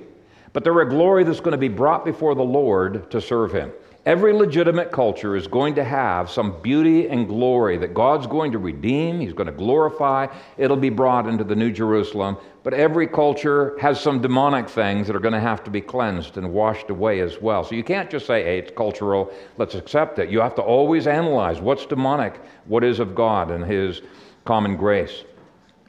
but 0.53 0.63
they're 0.63 0.81
a 0.81 0.89
glory 0.89 1.23
that's 1.23 1.39
going 1.39 1.51
to 1.51 1.57
be 1.57 1.67
brought 1.67 2.05
before 2.05 2.35
the 2.35 2.43
Lord 2.43 3.09
to 3.11 3.19
serve 3.19 3.51
Him. 3.51 3.71
Every 4.05 4.33
legitimate 4.33 4.91
culture 4.91 5.37
is 5.37 5.47
going 5.47 5.75
to 5.75 5.83
have 5.83 6.29
some 6.29 6.61
beauty 6.61 7.07
and 7.07 7.25
glory 7.25 7.77
that 7.77 7.93
God's 7.93 8.27
going 8.27 8.51
to 8.51 8.57
redeem, 8.57 9.21
He's 9.21 9.31
going 9.31 9.47
to 9.47 9.53
glorify. 9.53 10.27
It'll 10.57 10.75
be 10.75 10.89
brought 10.89 11.25
into 11.25 11.45
the 11.45 11.55
New 11.55 11.71
Jerusalem. 11.71 12.37
But 12.63 12.73
every 12.73 13.07
culture 13.07 13.77
has 13.79 14.01
some 14.01 14.21
demonic 14.21 14.67
things 14.67 15.07
that 15.07 15.15
are 15.15 15.21
going 15.21 15.33
to 15.33 15.39
have 15.39 15.63
to 15.63 15.71
be 15.71 15.79
cleansed 15.79 16.37
and 16.37 16.51
washed 16.53 16.89
away 16.89 17.21
as 17.21 17.41
well. 17.41 17.63
So 17.63 17.75
you 17.75 17.83
can't 17.83 18.09
just 18.09 18.25
say, 18.25 18.43
hey, 18.43 18.59
it's 18.59 18.71
cultural, 18.75 19.31
let's 19.57 19.75
accept 19.75 20.19
it. 20.19 20.29
You 20.29 20.41
have 20.41 20.55
to 20.55 20.61
always 20.61 21.07
analyze 21.07 21.61
what's 21.61 21.85
demonic, 21.85 22.41
what 22.65 22.83
is 22.83 22.99
of 22.99 23.15
God 23.15 23.51
and 23.51 23.63
His 23.63 24.01
common 24.43 24.75
grace. 24.75 25.23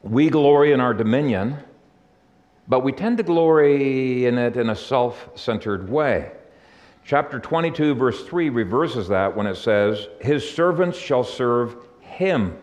We 0.05 0.31
glory 0.31 0.73
in 0.73 0.81
our 0.81 0.95
dominion 0.95 1.59
but 2.69 2.81
we 2.81 2.93
tend 2.93 3.19
to 3.19 3.23
glory 3.23 4.27
in 4.27 4.39
it 4.39 4.57
in 4.57 4.71
a 4.71 4.77
self 4.77 5.29
centered 5.35 5.89
way. 5.89 6.33
Chapter 7.05 7.39
22, 7.39 7.95
verse 7.95 8.25
3 8.25 8.49
reverses 8.49 9.09
that 9.09 9.37
when 9.37 9.47
it 9.47 9.57
says, 9.57 10.09
His 10.21 10.49
servants 10.49 10.99
shall 10.99 11.25
serve 11.25 11.77
Him. 12.01 12.57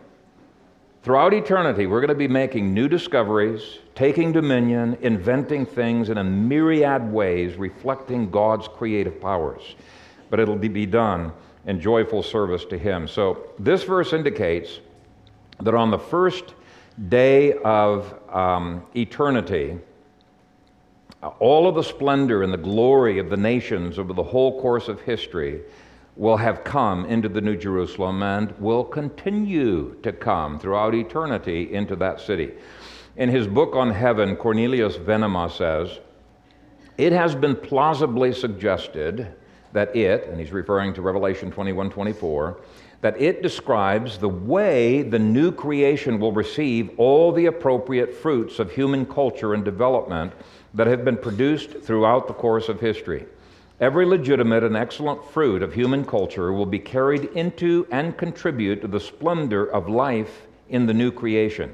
Throughout 1.04 1.34
eternity, 1.34 1.86
we're 1.86 2.02
going 2.02 2.10
to 2.10 2.16
be 2.16 2.28
making 2.28 2.74
new 2.74 2.88
discoveries, 2.88 3.80
taking 3.94 4.32
dominion, 4.32 4.98
inventing 5.02 5.66
things 5.66 6.10
in 6.10 6.18
a 6.18 6.24
myriad 6.24 7.12
ways, 7.12 7.56
reflecting 7.56 8.30
God's 8.32 8.68
creative 8.68 9.22
powers. 9.22 9.76
But 10.30 10.40
it'll 10.40 10.56
be 10.56 10.86
done 10.86 11.34
in 11.66 11.80
joyful 11.80 12.24
service 12.24 12.66
to 12.66 12.78
Him. 12.78 13.08
So 13.08 13.48
this 13.60 13.84
verse 13.84 14.14
indicates 14.14 14.80
that 15.60 15.76
on 15.76 15.92
the 15.92 16.00
first 16.00 16.56
day 17.10 17.54
of 17.54 18.14
um, 18.34 18.86
eternity, 18.96 19.78
all 21.40 21.68
of 21.68 21.76
the 21.76 21.84
splendor 21.84 22.44
and 22.44 22.52
the 22.52 22.58
glory 22.58 23.20
of 23.20 23.30
the 23.30 23.38
nations 23.38 24.00
over 24.00 24.14
the 24.14 24.24
whole 24.24 24.60
course 24.62 24.88
of 24.88 25.02
history 25.02 25.62
will 26.16 26.38
have 26.38 26.64
come 26.64 27.06
into 27.06 27.30
the 27.30 27.42
New 27.42 27.56
Jerusalem 27.56 28.22
and 28.24 28.52
will 28.60 28.84
continue 28.84 29.96
to 30.04 30.12
come 30.12 30.60
throughout 30.60 30.94
eternity 30.94 31.74
into 31.74 31.96
that 31.98 32.20
city. 32.20 32.52
In 33.18 33.30
his 33.30 33.48
book 33.48 33.76
on 33.76 33.92
heaven, 33.92 34.36
Cornelius 34.36 34.98
Venema 34.98 35.52
says, 35.52 36.00
It 36.98 37.14
has 37.14 37.36
been 37.36 37.56
plausibly 37.56 38.34
suggested 38.34 39.34
that 39.74 39.96
it, 39.96 40.28
and 40.28 40.40
he's 40.40 40.52
referring 40.52 40.94
to 40.96 41.02
Revelation 41.02 41.52
21 41.52 41.90
24, 41.90 42.60
that 43.02 43.20
it 43.20 43.42
describes 43.42 44.18
the 44.18 44.30
way 44.30 45.02
the 45.02 45.20
new 45.20 45.52
creation 45.52 46.20
will 46.20 46.32
receive 46.32 46.92
all 46.98 47.32
the 47.32 47.48
appropriate 47.48 48.14
fruits 48.14 48.60
of 48.60 48.72
human 48.72 49.06
culture 49.06 49.54
and 49.54 49.66
development 49.66 50.34
that 50.74 50.88
have 50.88 51.04
been 51.04 51.18
produced 51.18 51.82
throughout 51.82 52.28
the 52.28 52.34
course 52.34 52.70
of 52.70 52.80
history. 52.80 53.26
Every 53.80 54.06
legitimate 54.06 54.64
and 54.64 54.78
excellent 54.78 55.24
fruit 55.26 55.64
of 55.64 55.74
human 55.74 56.06
culture 56.06 56.54
will 56.54 56.66
be 56.66 56.80
carried 56.80 57.26
into 57.36 57.88
and 57.92 58.18
contribute 58.18 58.82
to 58.82 58.88
the 58.88 59.00
splendor 59.00 59.66
of 59.66 59.90
life 59.90 60.48
in 60.70 60.86
the 60.86 60.94
new 60.94 61.12
creation. 61.12 61.74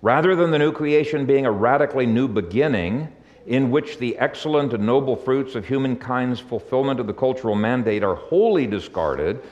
Rather 0.00 0.36
than 0.36 0.52
the 0.52 0.58
new 0.58 0.70
creation 0.70 1.26
being 1.26 1.44
a 1.44 1.50
radically 1.50 2.06
new 2.06 2.28
beginning, 2.28 3.08
in 3.48 3.70
which 3.70 3.98
the 3.98 4.16
excellent 4.18 4.72
and 4.74 4.84
noble 4.86 5.16
fruits 5.16 5.54
of 5.54 5.66
humankind's 5.66 6.38
fulfillment 6.38 7.00
of 7.00 7.06
the 7.06 7.14
cultural 7.14 7.54
mandate 7.54 8.04
are 8.04 8.14
wholly 8.14 8.66
discarded, 8.66 9.42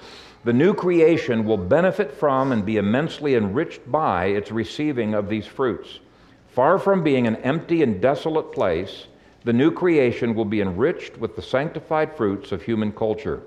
the 0.45 0.53
new 0.53 0.73
creation 0.73 1.45
will 1.45 1.57
benefit 1.57 2.13
from 2.13 2.53
and 2.53 2.65
be 2.65 2.77
immensely 2.77 3.35
enriched 3.35 3.91
by 3.91 4.27
its 4.27 4.53
receiving 4.53 5.15
of 5.15 5.29
these 5.29 5.47
fruits. 5.47 5.99
Far 6.57 6.79
from 6.79 7.03
being 7.03 7.27
an 7.27 7.37
empty 7.37 7.83
and 7.83 8.01
desolate 8.01 8.51
place, 8.51 9.09
the 9.45 9.53
new 9.53 9.71
creation 9.71 10.35
will 10.35 10.47
be 10.47 10.63
enriched 10.63 11.19
with 11.19 11.37
the 11.37 11.43
sanctified 11.43 12.17
fruits 12.17 12.51
of 12.51 12.63
human 12.63 12.93
culture. 12.93 13.43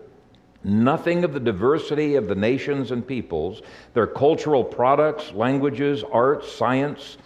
Nothing 0.64 1.24
of 1.24 1.34
the 1.34 1.40
diversity 1.40 2.14
of 2.14 2.28
the 2.28 2.36
nations 2.36 2.92
and 2.92 3.08
peoples, 3.08 3.64
their 3.96 4.06
cultural 4.06 4.64
products, 4.64 5.32
languages, 5.32 6.04
arts, 6.12 6.52
science, 6.52 7.18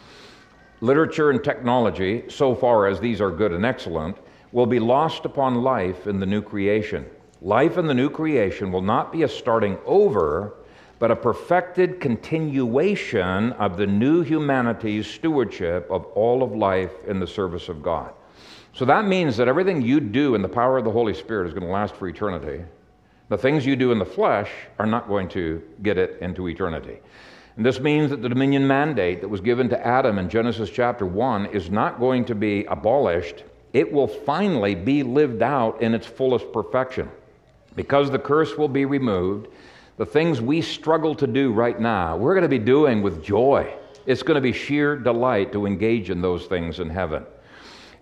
literature, 0.79 1.31
and 1.31 1.43
technology, 1.43 2.23
so 2.29 2.55
far 2.55 2.87
as 2.87 3.01
these 3.01 3.19
are 3.19 3.29
good 3.29 3.51
and 3.51 3.65
excellent, 3.65 4.15
will 4.53 4.65
be 4.65 4.79
lost 4.79 5.25
upon 5.25 5.63
life 5.63 6.07
in 6.07 6.17
the 6.17 6.25
new 6.25 6.41
creation. 6.41 7.05
Life 7.41 7.77
in 7.77 7.87
the 7.87 7.93
new 7.93 8.09
creation 8.09 8.71
will 8.71 8.81
not 8.81 9.11
be 9.11 9.23
a 9.23 9.27
starting 9.27 9.77
over, 9.85 10.53
but 11.03 11.11
a 11.11 11.15
perfected 11.17 11.99
continuation 11.99 13.51
of 13.59 13.75
the 13.75 13.85
new 13.85 14.21
humanity's 14.21 15.05
stewardship 15.05 15.85
of 15.91 16.05
all 16.15 16.41
of 16.41 16.55
life 16.55 16.93
in 17.07 17.19
the 17.19 17.27
service 17.27 17.67
of 17.67 17.83
God. 17.83 18.13
So 18.71 18.85
that 18.85 19.05
means 19.05 19.35
that 19.35 19.49
everything 19.49 19.81
you 19.81 19.99
do 19.99 20.33
in 20.33 20.41
the 20.41 20.47
power 20.47 20.77
of 20.77 20.85
the 20.85 20.91
Holy 20.91 21.13
Spirit 21.13 21.49
is 21.49 21.53
going 21.53 21.65
to 21.65 21.73
last 21.73 21.93
for 21.93 22.07
eternity. 22.07 22.63
The 23.27 23.37
things 23.37 23.65
you 23.65 23.75
do 23.75 23.91
in 23.91 23.99
the 23.99 24.05
flesh 24.05 24.49
are 24.79 24.85
not 24.85 25.09
going 25.09 25.27
to 25.31 25.61
get 25.81 25.97
it 25.97 26.19
into 26.21 26.47
eternity. 26.47 26.99
And 27.57 27.65
this 27.65 27.81
means 27.81 28.09
that 28.09 28.21
the 28.21 28.29
dominion 28.29 28.65
mandate 28.65 29.19
that 29.19 29.27
was 29.27 29.41
given 29.41 29.67
to 29.71 29.85
Adam 29.85 30.17
in 30.19 30.29
Genesis 30.29 30.69
chapter 30.69 31.05
1 31.05 31.47
is 31.47 31.69
not 31.69 31.99
going 31.99 32.23
to 32.23 32.33
be 32.33 32.63
abolished. 32.69 33.43
It 33.73 33.91
will 33.91 34.07
finally 34.07 34.73
be 34.73 35.03
lived 35.03 35.41
out 35.41 35.81
in 35.81 35.93
its 35.93 36.07
fullest 36.07 36.53
perfection. 36.53 37.11
Because 37.75 38.09
the 38.09 38.19
curse 38.19 38.57
will 38.57 38.69
be 38.69 38.85
removed, 38.85 39.49
the 39.97 40.05
things 40.05 40.41
we 40.41 40.61
struggle 40.61 41.15
to 41.15 41.27
do 41.27 41.51
right 41.51 41.79
now, 41.79 42.17
we're 42.17 42.33
going 42.33 42.43
to 42.43 42.49
be 42.49 42.59
doing 42.59 43.01
with 43.01 43.23
joy. 43.23 43.73
It's 44.05 44.23
going 44.23 44.35
to 44.35 44.41
be 44.41 44.53
sheer 44.53 44.97
delight 44.97 45.51
to 45.53 45.65
engage 45.65 46.09
in 46.09 46.21
those 46.21 46.45
things 46.45 46.79
in 46.79 46.89
heaven. 46.89 47.25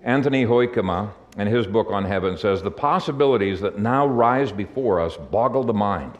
Anthony 0.03 0.45
Hoekema, 0.45 1.11
in 1.37 1.47
his 1.47 1.67
book 1.67 1.87
on 1.91 2.05
heaven, 2.05 2.37
says 2.37 2.61
the 2.61 2.71
possibilities 2.71 3.61
that 3.61 3.77
now 3.77 4.07
rise 4.07 4.51
before 4.51 4.99
us 4.99 5.15
boggle 5.17 5.63
the 5.63 5.73
mind. 5.73 6.17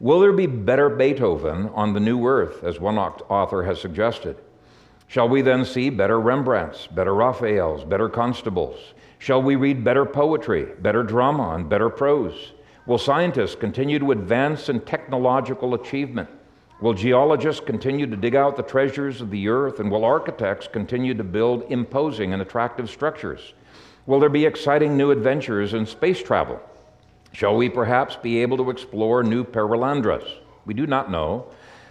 Will 0.00 0.20
there 0.20 0.32
be 0.32 0.46
better 0.46 0.88
Beethoven 0.88 1.68
on 1.70 1.92
the 1.92 2.00
new 2.00 2.26
earth, 2.26 2.64
as 2.64 2.80
one 2.80 2.98
author 2.98 3.62
has 3.64 3.80
suggested? 3.80 4.36
Shall 5.06 5.28
we 5.28 5.42
then 5.42 5.64
see 5.64 5.90
better 5.90 6.20
Rembrandts, 6.20 6.86
better 6.86 7.14
Raphaels, 7.14 7.84
better 7.84 8.08
Constables? 8.08 8.78
Shall 9.18 9.42
we 9.42 9.56
read 9.56 9.82
better 9.82 10.04
poetry, 10.04 10.66
better 10.80 11.02
drama, 11.02 11.54
and 11.54 11.68
better 11.68 11.88
prose? 11.88 12.52
Will 12.88 12.96
scientists 12.96 13.54
continue 13.54 13.98
to 13.98 14.12
advance 14.12 14.70
in 14.70 14.80
technological 14.80 15.74
achievement? 15.74 16.26
Will 16.80 16.94
geologists 16.94 17.60
continue 17.60 18.06
to 18.06 18.16
dig 18.16 18.34
out 18.34 18.56
the 18.56 18.62
treasures 18.62 19.20
of 19.20 19.30
the 19.30 19.46
earth? 19.50 19.78
And 19.78 19.90
will 19.90 20.06
architects 20.06 20.66
continue 20.66 21.12
to 21.12 21.22
build 21.22 21.64
imposing 21.68 22.32
and 22.32 22.40
attractive 22.40 22.88
structures? 22.88 23.52
Will 24.06 24.18
there 24.18 24.30
be 24.30 24.46
exciting 24.46 24.96
new 24.96 25.10
adventures 25.10 25.74
in 25.74 25.84
space 25.84 26.22
travel? 26.22 26.62
Shall 27.32 27.56
we 27.56 27.68
perhaps 27.68 28.16
be 28.16 28.40
able 28.40 28.56
to 28.56 28.70
explore 28.70 29.22
new 29.22 29.44
perelandras? 29.44 30.26
We 30.64 30.72
do 30.72 30.86
not 30.86 31.10
know, 31.10 31.48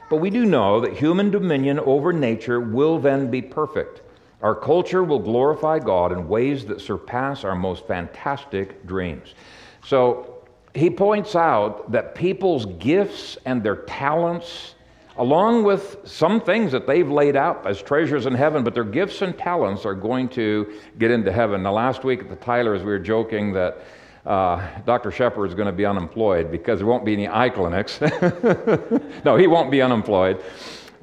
but 0.09 0.17
we 0.17 0.31
do 0.31 0.45
know 0.45 0.81
that 0.81 0.97
human 0.97 1.29
dominion 1.29 1.77
over 1.77 2.11
nature 2.11 2.59
will 2.59 2.97
then 2.97 3.29
be 3.29 3.43
perfect. 3.43 4.01
Our 4.41 4.55
culture 4.55 5.03
will 5.03 5.19
glorify 5.19 5.77
God 5.77 6.11
in 6.11 6.27
ways 6.27 6.65
that 6.65 6.81
surpass 6.81 7.43
our 7.43 7.55
most 7.55 7.85
fantastic 7.85 8.87
dreams. 8.87 9.35
So, 9.83 10.36
he 10.77 10.89
points 10.89 11.35
out 11.35 11.91
that 11.91 12.15
people's 12.15 12.65
gifts 12.65 13.37
and 13.45 13.63
their 13.63 13.77
talents, 13.77 14.75
along 15.17 15.63
with 15.63 15.97
some 16.03 16.41
things 16.41 16.71
that 16.71 16.87
they've 16.87 17.09
laid 17.09 17.35
out 17.35 17.65
as 17.65 17.81
treasures 17.81 18.25
in 18.25 18.33
heaven, 18.33 18.63
but 18.63 18.73
their 18.73 18.83
gifts 18.83 19.21
and 19.21 19.37
talents 19.37 19.85
are 19.85 19.95
going 19.95 20.29
to 20.29 20.71
get 20.97 21.11
into 21.11 21.31
heaven. 21.31 21.63
Now, 21.63 21.73
last 21.73 22.03
week 22.03 22.21
at 22.21 22.29
the 22.29 22.35
Tylers, 22.35 22.81
we 22.81 22.87
were 22.87 22.99
joking 22.99 23.53
that 23.53 23.79
uh, 24.25 24.67
Dr. 24.85 25.09
Shepard 25.09 25.47
is 25.47 25.55
going 25.55 25.67
to 25.67 25.71
be 25.71 25.85
unemployed 25.85 26.51
because 26.51 26.79
there 26.79 26.87
won't 26.87 27.05
be 27.05 27.13
any 27.13 27.27
eye 27.27 27.49
clinics. 27.49 28.01
no, 29.23 29.37
he 29.37 29.47
won't 29.47 29.71
be 29.71 29.81
unemployed. 29.81 30.43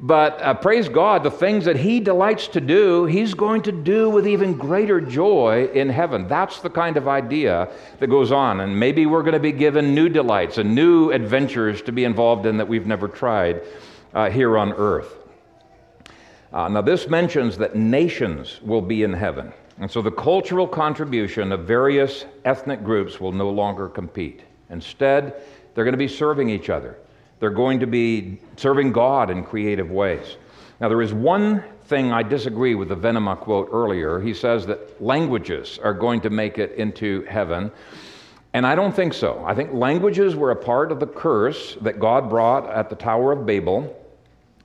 But 0.01 0.43
uh, 0.43 0.55
praise 0.55 0.89
God, 0.89 1.23
the 1.23 1.31
things 1.31 1.65
that 1.67 1.77
He 1.77 2.01
delights 2.01 2.49
to 2.49 2.61
do, 2.61 3.05
He's 3.05 3.33
going 3.33 3.63
to 3.63 3.73
do 3.73 4.11
with 4.11 4.27
even 4.27 4.55
greater 4.55 5.01
joy 5.01 5.71
in 5.73 5.89
heaven. 5.89 6.27
That's 6.27 6.61
the 6.61 6.71
kind 6.71 6.97
of 6.97 7.07
idea 7.07 7.69
that 8.01 8.09
goes 8.09 8.33
on. 8.33 8.61
And 8.61 8.79
maybe 8.79 9.07
we're 9.07 9.23
going 9.23 9.35
to 9.35 9.41
be 9.41 9.53
given 9.53 9.95
new 9.95 10.09
delights 10.09 10.59
and 10.59 10.75
new 10.75 11.13
adventures 11.13 11.81
to 11.83 11.93
be 11.93 12.05
involved 12.05 12.47
in 12.47 12.57
that 12.57 12.67
we've 12.67 12.87
never 12.87 13.07
tried 13.07 13.63
uh, 14.15 14.31
here 14.31 14.59
on 14.59 14.73
earth. 14.73 15.17
Uh, 16.53 16.69
now, 16.69 16.83
this 16.83 17.09
mentions 17.09 17.57
that 17.59 17.77
nations 17.77 18.61
will 18.63 18.83
be 18.83 19.03
in 19.03 19.13
heaven. 19.13 19.53
And 19.79 19.91
so 19.91 20.01
the 20.03 20.11
cultural 20.11 20.69
contribution 20.69 21.51
of 21.51 21.67
various 21.67 22.27
ethnic 22.45 22.85
groups 22.85 23.21
will 23.21 23.33
no 23.33 23.51
longer 23.51 23.89
compete. 23.89 24.43
Instead, 24.71 25.35
they're 25.75 25.85
going 25.85 25.93
to 25.93 25.99
be 25.99 26.09
serving 26.09 26.49
each 26.49 26.71
other. 26.71 26.97
They're 27.41 27.51
going 27.51 27.81
to 27.81 27.87
be 27.87 28.39
serving 28.57 28.93
God 28.93 29.31
in 29.31 29.45
creative 29.45 29.91
ways. 29.91 30.37
Now, 30.81 30.89
there 30.89 31.03
is 31.03 31.13
one 31.13 31.63
thing 31.87 32.13
I 32.13 32.23
disagree 32.23 32.75
with 32.75 32.89
the 32.89 32.97
Venema 32.97 33.39
quote 33.39 33.69
earlier. 33.73 34.21
He 34.21 34.35
says 34.35 34.67
that 34.67 35.03
languages 35.03 35.79
are 35.83 35.95
going 35.95 36.21
to 36.23 36.31
make 36.31 36.59
it 36.59 36.73
into 36.73 37.23
heaven. 37.25 37.71
And 38.55 38.67
I 38.67 38.75
don't 38.75 38.95
think 38.95 39.15
so. 39.15 39.45
I 39.47 39.55
think 39.55 39.73
languages 39.73 40.37
were 40.37 40.51
a 40.51 40.57
part 40.57 40.93
of 40.93 41.01
the 41.01 41.07
curse 41.07 41.77
that 41.83 41.99
God 41.99 42.31
brought 42.31 42.69
at 42.71 42.89
the 42.89 42.97
Tower 42.97 43.33
of 43.33 43.45
Babel. 43.45 43.95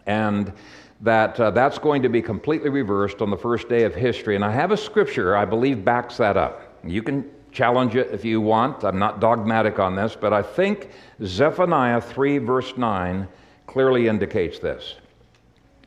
And 0.06 0.54
that 1.02 1.40
uh, 1.40 1.52
that's 1.52 1.78
going 1.78 2.02
to 2.02 2.10
be 2.10 2.22
completely 2.22 2.70
reversed 2.70 3.22
on 3.22 3.30
the 3.30 3.38
first 3.38 3.70
day 3.70 3.84
of 3.84 3.96
history. 3.96 4.36
And 4.36 4.44
I 4.44 4.52
have 4.52 4.72
a 4.72 4.78
scripture 4.78 5.36
I 5.36 5.46
believe 5.46 5.86
backs 5.86 6.18
that 6.18 6.36
up. 6.36 6.62
You 6.84 7.04
can 7.04 7.30
challenge 7.52 7.96
it 7.96 8.10
if 8.12 8.24
you 8.24 8.42
want. 8.42 8.84
I'm 8.84 9.00
not 9.00 9.20
dogmatic 9.20 9.80
on 9.80 9.96
this, 9.96 10.16
but 10.20 10.34
I 10.34 10.42
think 10.42 10.90
Zephaniah 11.24 12.02
3, 12.02 12.38
verse 12.40 12.78
9, 12.78 13.28
clearly 13.68 14.08
indicates 14.08 14.60
this. 14.60 14.96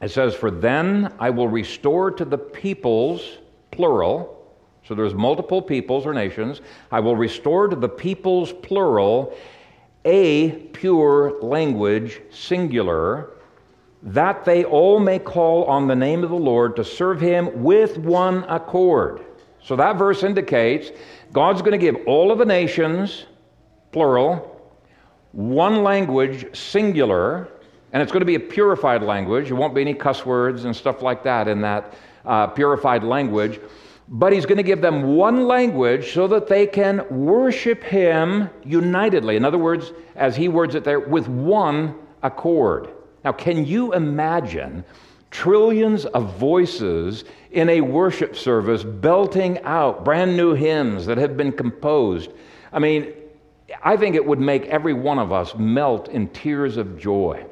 It 0.00 0.10
says, 0.10 0.34
For 0.34 0.50
then 0.50 1.12
I 1.18 1.30
will 1.30 1.48
restore 1.48 2.10
to 2.10 2.24
the 2.24 2.38
peoples, 2.38 3.38
plural, 3.70 4.38
so 4.84 4.94
there's 4.94 5.14
multiple 5.14 5.62
peoples 5.62 6.06
or 6.06 6.12
nations, 6.12 6.60
I 6.90 7.00
will 7.00 7.16
restore 7.16 7.68
to 7.68 7.76
the 7.76 7.88
peoples, 7.88 8.52
plural, 8.52 9.36
a 10.04 10.50
pure 10.72 11.40
language, 11.40 12.20
singular, 12.30 13.30
that 14.02 14.44
they 14.44 14.64
all 14.64 14.98
may 14.98 15.20
call 15.20 15.64
on 15.64 15.86
the 15.86 15.94
name 15.94 16.24
of 16.24 16.30
the 16.30 16.36
Lord 16.36 16.74
to 16.76 16.84
serve 16.84 17.20
him 17.20 17.62
with 17.62 17.98
one 17.98 18.44
accord. 18.48 19.24
So 19.62 19.76
that 19.76 19.96
verse 19.96 20.22
indicates 20.22 20.90
God's 21.32 21.62
going 21.62 21.72
to 21.72 21.78
give 21.78 21.96
all 22.06 22.32
of 22.32 22.38
the 22.38 22.44
nations, 22.44 23.26
plural, 23.92 24.48
one 25.32 25.82
language, 25.82 26.56
singular, 26.56 27.48
and 27.92 28.02
it's 28.02 28.12
going 28.12 28.20
to 28.20 28.26
be 28.26 28.34
a 28.34 28.40
purified 28.40 29.02
language. 29.02 29.48
There 29.48 29.56
won't 29.56 29.74
be 29.74 29.80
any 29.80 29.94
cuss 29.94 30.26
words 30.26 30.64
and 30.64 30.74
stuff 30.74 31.02
like 31.02 31.22
that 31.24 31.48
in 31.48 31.60
that 31.62 31.94
uh, 32.24 32.46
purified 32.48 33.04
language. 33.04 33.60
But 34.08 34.32
he's 34.32 34.46
going 34.46 34.58
to 34.58 34.62
give 34.62 34.80
them 34.80 35.16
one 35.16 35.46
language 35.46 36.12
so 36.12 36.26
that 36.28 36.48
they 36.48 36.66
can 36.66 37.06
worship 37.08 37.82
him 37.82 38.50
unitedly. 38.64 39.36
In 39.36 39.44
other 39.44 39.58
words, 39.58 39.92
as 40.16 40.36
he 40.36 40.48
words 40.48 40.74
it 40.74 40.84
there, 40.84 41.00
with 41.00 41.28
one 41.28 41.94
accord. 42.22 42.90
Now, 43.24 43.32
can 43.32 43.64
you 43.64 43.92
imagine 43.92 44.84
trillions 45.32 46.04
of 46.04 46.34
voices 46.36 47.24
in 47.50 47.68
a 47.68 47.80
worship 47.80 48.36
service 48.36 48.84
belting 48.84 49.58
out 49.62 50.04
brand 50.04 50.36
new 50.36 50.54
hymns 50.54 51.06
that 51.06 51.18
have 51.18 51.36
been 51.36 51.50
composed? 51.50 52.30
I 52.72 52.78
mean, 52.78 53.12
I 53.82 53.96
think 53.96 54.14
it 54.14 54.24
would 54.24 54.38
make 54.38 54.66
every 54.66 54.92
one 54.92 55.18
of 55.18 55.32
us 55.32 55.56
melt 55.56 56.08
in 56.08 56.28
tears 56.28 56.76
of 56.76 56.98
joy. 56.98 57.44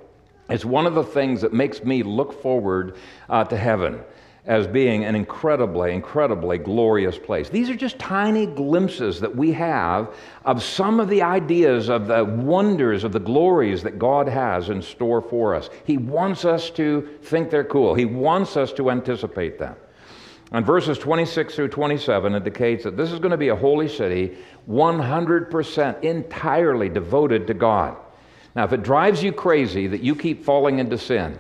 It's 0.49 0.64
one 0.64 0.87
of 0.87 0.95
the 0.95 1.03
things 1.03 1.41
that 1.41 1.53
makes 1.53 1.83
me 1.83 2.03
look 2.03 2.41
forward 2.43 2.97
uh, 3.28 3.45
to 3.45 3.57
heaven 3.57 4.01
as 4.47 4.66
being 4.66 5.05
an 5.05 5.14
incredibly, 5.14 5.93
incredibly 5.93 6.57
glorious 6.59 7.18
place. 7.18 7.51
These 7.51 7.68
are 7.68 7.76
just 7.76 7.99
tiny 7.99 8.47
glimpses 8.47 9.20
that 9.20 9.34
we 9.34 9.53
have 9.53 10.14
of 10.45 10.62
some 10.62 10.99
of 10.99 11.09
the 11.09 11.22
ideas 11.22 11.88
of 11.88 12.07
the 12.07 12.24
wonders 12.24 13.05
of 13.05 13.12
the 13.12 13.20
glories 13.20 13.82
that 13.82 13.99
God 13.99 14.28
has 14.28 14.70
in 14.70 14.80
store 14.80 15.20
for 15.20 15.55
us. 15.55 15.68
He 15.84 15.99
wants 15.99 16.45
us 16.45 16.70
to 16.70 17.09
think 17.22 17.51
they're 17.51 17.64
cool, 17.64 17.95
He 17.95 18.07
wants 18.07 18.57
us 18.57 18.72
to 18.74 18.91
anticipate 18.91 19.59
them. 19.59 19.76
And 20.53 20.66
verses 20.66 20.99
26 20.99 21.55
through 21.55 21.68
27 21.68 22.34
indicates 22.34 22.82
that 22.82 22.97
this 22.97 23.12
is 23.12 23.20
going 23.20 23.30
to 23.30 23.36
be 23.36 23.49
a 23.49 23.57
holy 23.57 23.88
city, 23.88 24.36
100% 24.68 26.03
entirely 26.03 26.88
devoted 26.88 27.47
to 27.47 27.55
God. 27.55 27.97
Now, 28.57 28.64
if 28.64 28.72
it 28.72 28.82
drives 28.82 29.22
you 29.22 29.30
crazy 29.32 29.86
that 29.86 30.03
you 30.03 30.16
keep 30.16 30.45
falling 30.45 30.80
into 30.80 30.99
sin, 30.99 31.38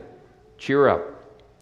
cheer 0.58 0.86
up 0.86 1.19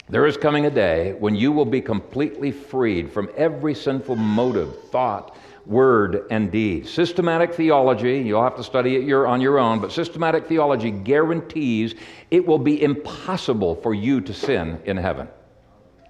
there 0.09 0.27
is 0.27 0.37
coming 0.37 0.67
a 0.67 0.71
day 0.71 1.13
when 1.19 1.35
you 1.35 1.53
will 1.53 1.67
be 1.67 1.81
completely 1.81 2.51
freed 2.51 3.13
from 3.13 3.29
every 3.37 3.75
sinful 3.75 4.17
motive, 4.17 4.89
thought, 4.91 5.37
word, 5.67 6.27
and 6.31 6.51
deed. 6.51 6.89
Systematic 6.89 7.53
theology, 7.53 8.19
you'll 8.21 8.43
have 8.43 8.57
to 8.57 8.65
study 8.65 8.97
it 8.97 9.13
on 9.13 9.41
your 9.41 9.59
own, 9.59 9.81
but 9.81 9.93
systematic 9.93 10.47
theology 10.47 10.91
guarantees 10.91 11.95
it 12.31 12.47
will 12.47 12.59
be 12.59 12.83
impossible 12.83 13.75
for 13.77 13.93
you 13.93 14.21
to 14.23 14.33
sin 14.33 14.81
in 14.87 14.97
heaven. 14.97 15.29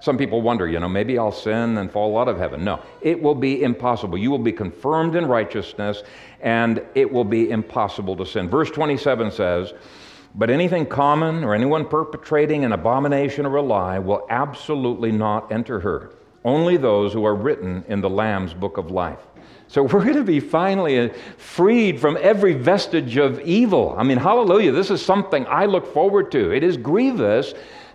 Some 0.01 0.17
people 0.17 0.43
wonder, 0.43 0.69
you 0.69 0.79
know, 0.79 0.89
maybe 0.89 1.19
I'll 1.19 1.33
sin 1.33 1.79
and 1.79 1.91
fall 1.91 2.17
out 2.19 2.29
of 2.29 2.39
heaven. 2.39 2.63
No, 2.65 2.81
it 3.01 3.21
will 3.21 3.35
be 3.35 3.65
impossible. 3.65 4.17
You 4.17 4.31
will 4.31 4.39
be 4.39 4.53
confirmed 4.53 5.17
in 5.17 5.27
righteousness, 5.27 6.05
and 6.41 6.81
it 6.95 7.13
will 7.13 7.25
be 7.25 7.51
impossible 7.51 8.15
to 8.17 8.25
sin. 8.25 8.49
Verse 8.49 8.71
27 8.71 9.33
says, 9.33 9.73
but 10.39 10.51
anything 10.51 10.87
common 10.87 11.43
or 11.43 11.53
anyone 11.53 11.85
perpetrating 11.85 12.65
an 12.65 12.73
abomination 12.73 13.45
or 13.45 13.57
a 13.57 13.63
lie 13.63 13.99
will 13.99 14.25
absolutely 14.31 15.11
not 15.11 15.51
enter 15.51 15.81
her. 15.81 16.13
Only 16.45 16.77
those 16.77 17.13
who 17.13 17.27
are 17.27 17.35
written 17.35 17.85
in 17.89 18.01
the 18.01 18.09
Lamb's 18.09 18.55
book 18.55 18.79
of 18.79 18.93
life. 18.93 19.19
So 19.67 19.83
we're 19.93 20.05
going 20.05 20.15
to 20.15 20.23
be 20.23 20.39
finally 20.39 21.11
uh, 21.11 21.13
freed 21.37 22.01
from 22.01 22.17
every 22.21 22.55
vestige 22.55 23.17
of 23.17 23.41
evil. 23.41 23.97
I 23.99 24.05
mean, 24.05 24.17
hallelujah. 24.17 24.71
This 24.71 24.91
is 24.91 25.05
something 25.05 25.45
I 25.49 25.67
look 25.67 25.93
forward 25.93 26.31
to. 26.33 26.53
It 26.53 26.63
is 26.63 26.77
grievous 26.77 27.53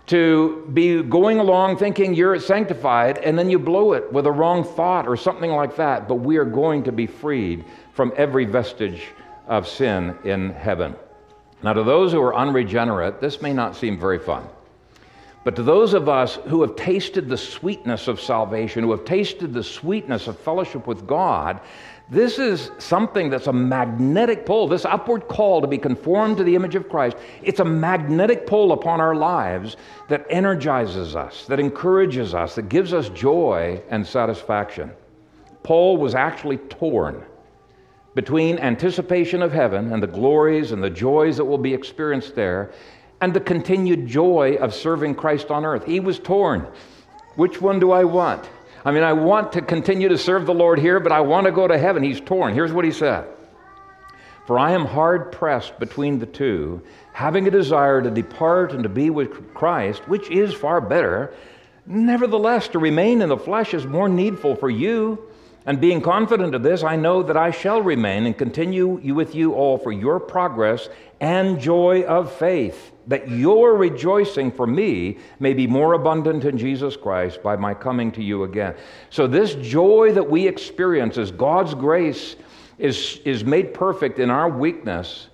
to 0.08 0.70
be 0.74 1.02
going 1.02 1.38
along 1.38 1.78
thinking 1.78 2.12
you're 2.12 2.38
sanctified 2.38 3.16
and 3.18 3.38
then 3.38 3.48
you 3.48 3.58
blow 3.58 3.94
it 3.94 4.12
with 4.12 4.26
a 4.26 4.30
wrong 4.30 4.62
thought 4.62 5.08
or 5.08 5.16
something 5.16 5.50
like 5.50 5.76
that. 5.76 6.06
But 6.06 6.16
we 6.16 6.36
are 6.36 6.44
going 6.44 6.82
to 6.84 6.92
be 6.92 7.06
freed 7.06 7.64
from 7.94 8.12
every 8.18 8.44
vestige 8.44 9.06
of 9.46 9.66
sin 9.66 10.14
in 10.24 10.50
heaven. 10.50 10.94
Now, 11.64 11.72
to 11.72 11.82
those 11.82 12.12
who 12.12 12.20
are 12.20 12.36
unregenerate, 12.36 13.22
this 13.22 13.40
may 13.40 13.54
not 13.54 13.74
seem 13.74 13.98
very 13.98 14.18
fun. 14.18 14.46
But 15.44 15.56
to 15.56 15.62
those 15.62 15.94
of 15.94 16.10
us 16.10 16.34
who 16.46 16.60
have 16.60 16.76
tasted 16.76 17.26
the 17.26 17.38
sweetness 17.38 18.06
of 18.06 18.20
salvation, 18.20 18.84
who 18.84 18.90
have 18.90 19.06
tasted 19.06 19.54
the 19.54 19.64
sweetness 19.64 20.26
of 20.26 20.38
fellowship 20.38 20.86
with 20.86 21.06
God, 21.06 21.62
this 22.10 22.38
is 22.38 22.70
something 22.76 23.30
that's 23.30 23.46
a 23.46 23.52
magnetic 23.52 24.44
pull. 24.44 24.68
This 24.68 24.84
upward 24.84 25.26
call 25.26 25.62
to 25.62 25.66
be 25.66 25.78
conformed 25.78 26.36
to 26.36 26.44
the 26.44 26.54
image 26.54 26.74
of 26.74 26.90
Christ, 26.90 27.16
it's 27.42 27.60
a 27.60 27.64
magnetic 27.64 28.46
pull 28.46 28.72
upon 28.72 29.00
our 29.00 29.14
lives 29.14 29.78
that 30.10 30.26
energizes 30.28 31.16
us, 31.16 31.46
that 31.46 31.60
encourages 31.60 32.34
us, 32.34 32.56
that 32.56 32.68
gives 32.68 32.92
us 32.92 33.08
joy 33.08 33.82
and 33.88 34.06
satisfaction. 34.06 34.90
Paul 35.62 35.96
was 35.96 36.14
actually 36.14 36.58
torn 36.58 37.24
between 38.14 38.58
anticipation 38.58 39.42
of 39.42 39.52
heaven 39.52 39.92
and 39.92 40.02
the 40.02 40.06
glories 40.06 40.72
and 40.72 40.82
the 40.82 40.90
joys 40.90 41.36
that 41.36 41.44
will 41.44 41.58
be 41.58 41.74
experienced 41.74 42.34
there 42.34 42.72
and 43.20 43.34
the 43.34 43.40
continued 43.40 44.06
joy 44.06 44.56
of 44.60 44.74
serving 44.74 45.14
Christ 45.14 45.50
on 45.50 45.64
earth. 45.64 45.84
He 45.84 46.00
was 46.00 46.18
torn. 46.18 46.66
Which 47.36 47.60
one 47.60 47.80
do 47.80 47.90
I 47.90 48.04
want? 48.04 48.48
I 48.84 48.92
mean, 48.92 49.02
I 49.02 49.14
want 49.14 49.52
to 49.52 49.62
continue 49.62 50.08
to 50.08 50.18
serve 50.18 50.46
the 50.46 50.54
Lord 50.54 50.78
here, 50.78 51.00
but 51.00 51.10
I 51.10 51.20
want 51.20 51.46
to 51.46 51.52
go 51.52 51.66
to 51.66 51.78
heaven. 51.78 52.02
He's 52.02 52.20
torn. 52.20 52.54
Here's 52.54 52.72
what 52.72 52.84
he 52.84 52.92
said 52.92 53.26
For 54.46 54.58
I 54.58 54.72
am 54.72 54.84
hard 54.84 55.32
pressed 55.32 55.78
between 55.80 56.18
the 56.18 56.26
two, 56.26 56.82
having 57.12 57.48
a 57.48 57.50
desire 57.50 58.02
to 58.02 58.10
depart 58.10 58.72
and 58.72 58.82
to 58.82 58.88
be 58.88 59.10
with 59.10 59.54
Christ, 59.54 60.06
which 60.06 60.30
is 60.30 60.52
far 60.52 60.80
better. 60.80 61.34
Nevertheless, 61.86 62.68
to 62.68 62.78
remain 62.78 63.22
in 63.22 63.28
the 63.28 63.36
flesh 63.36 63.74
is 63.74 63.86
more 63.86 64.08
needful 64.08 64.56
for 64.56 64.70
you. 64.70 65.18
And 65.66 65.80
being 65.80 66.02
confident 66.02 66.54
of 66.54 66.62
this, 66.62 66.82
I 66.82 66.96
know 66.96 67.22
that 67.22 67.38
I 67.38 67.50
shall 67.50 67.80
remain 67.80 68.26
and 68.26 68.36
continue 68.36 69.00
with 69.14 69.34
you 69.34 69.54
all 69.54 69.78
for 69.78 69.92
your 69.92 70.20
progress 70.20 70.90
and 71.20 71.58
joy 71.58 72.02
of 72.02 72.30
faith, 72.30 72.92
that 73.06 73.30
your 73.30 73.74
rejoicing 73.76 74.52
for 74.52 74.66
me 74.66 75.16
may 75.40 75.54
be 75.54 75.66
more 75.66 75.94
abundant 75.94 76.44
in 76.44 76.58
Jesus 76.58 76.96
Christ 76.96 77.42
by 77.42 77.56
my 77.56 77.72
coming 77.72 78.12
to 78.12 78.22
you 78.22 78.44
again. 78.44 78.74
So, 79.08 79.26
this 79.26 79.54
joy 79.54 80.12
that 80.12 80.28
we 80.28 80.46
experience 80.46 81.16
as 81.16 81.30
God's 81.30 81.72
grace 81.72 82.36
is, 82.78 83.20
is 83.24 83.42
made 83.42 83.72
perfect 83.72 84.18
in 84.18 84.28
our 84.28 84.50
weakness 84.50 85.28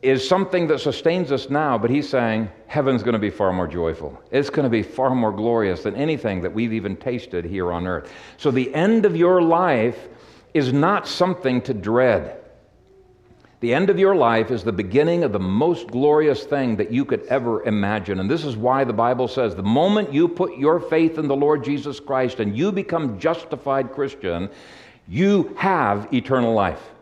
is 0.00 0.26
something 0.26 0.68
that 0.68 0.78
sustains 0.78 1.32
us 1.32 1.50
now, 1.50 1.76
but 1.76 1.90
he's 1.90 2.08
saying 2.08 2.48
heaven's 2.66 3.02
going 3.02 3.14
to 3.14 3.18
be 3.18 3.30
far 3.30 3.52
more 3.52 3.66
joyful. 3.66 4.20
It's 4.30 4.50
going 4.50 4.64
to 4.64 4.70
be 4.70 4.82
far 4.82 5.14
more 5.14 5.32
glorious 5.32 5.82
than 5.82 5.96
anything 5.96 6.40
that 6.42 6.54
we've 6.54 6.72
even 6.72 6.96
tasted 6.96 7.44
here 7.44 7.72
on 7.72 7.86
earth. 7.86 8.12
So 8.36 8.50
the 8.50 8.72
end 8.74 9.04
of 9.04 9.16
your 9.16 9.42
life 9.42 10.08
is 10.54 10.72
not 10.72 11.08
something 11.08 11.60
to 11.62 11.74
dread. 11.74 12.38
The 13.60 13.74
end 13.74 13.90
of 13.90 13.98
your 13.98 14.14
life 14.14 14.52
is 14.52 14.62
the 14.62 14.70
beginning 14.70 15.24
of 15.24 15.32
the 15.32 15.40
most 15.40 15.88
glorious 15.88 16.44
thing 16.44 16.76
that 16.76 16.92
you 16.92 17.04
could 17.04 17.24
ever 17.24 17.64
imagine. 17.64 18.20
And 18.20 18.30
this 18.30 18.44
is 18.44 18.56
why 18.56 18.84
the 18.84 18.92
Bible 18.92 19.26
says 19.26 19.56
the 19.56 19.64
moment 19.64 20.12
you 20.12 20.28
put 20.28 20.56
your 20.56 20.78
faith 20.78 21.18
in 21.18 21.26
the 21.26 21.34
Lord 21.34 21.64
Jesus 21.64 21.98
Christ 21.98 22.38
and 22.38 22.56
you 22.56 22.70
become 22.70 23.18
justified 23.18 23.92
Christian, 23.92 24.48
you 25.08 25.56
have 25.58 26.12
eternal 26.14 26.54
life. 26.54 26.92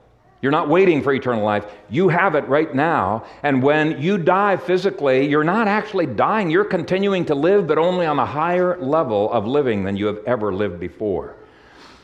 You're 0.43 0.53
not 0.53 0.69
waiting 0.69 1.03
for 1.03 1.13
eternal 1.13 1.45
life. 1.45 1.65
You 1.89 2.09
have 2.09 2.35
it 2.35 2.47
right 2.47 2.75
now. 2.75 3.25
And 3.43 3.63
when 3.63 4.01
you 4.01 4.19
die 4.19 4.57
physically, 4.57 5.27
you're 5.29 5.45
not 5.45 5.67
actually 5.67 6.07
dying. 6.07 6.51
You're 6.51 6.65
continuing 6.65 7.25
to 7.27 7.35
live, 7.35 7.67
but 7.67 7.79
only 7.79 8.07
on 8.07 8.19
a 8.19 8.27
higher 8.27 8.79
level 8.81 9.33
of 9.33 9.47
living 9.47 9.85
than 9.85 9.97
you 9.97 10.07
have 10.07 10.23
ever 10.27 10.55
lived 10.55 10.79
before. 10.79 11.37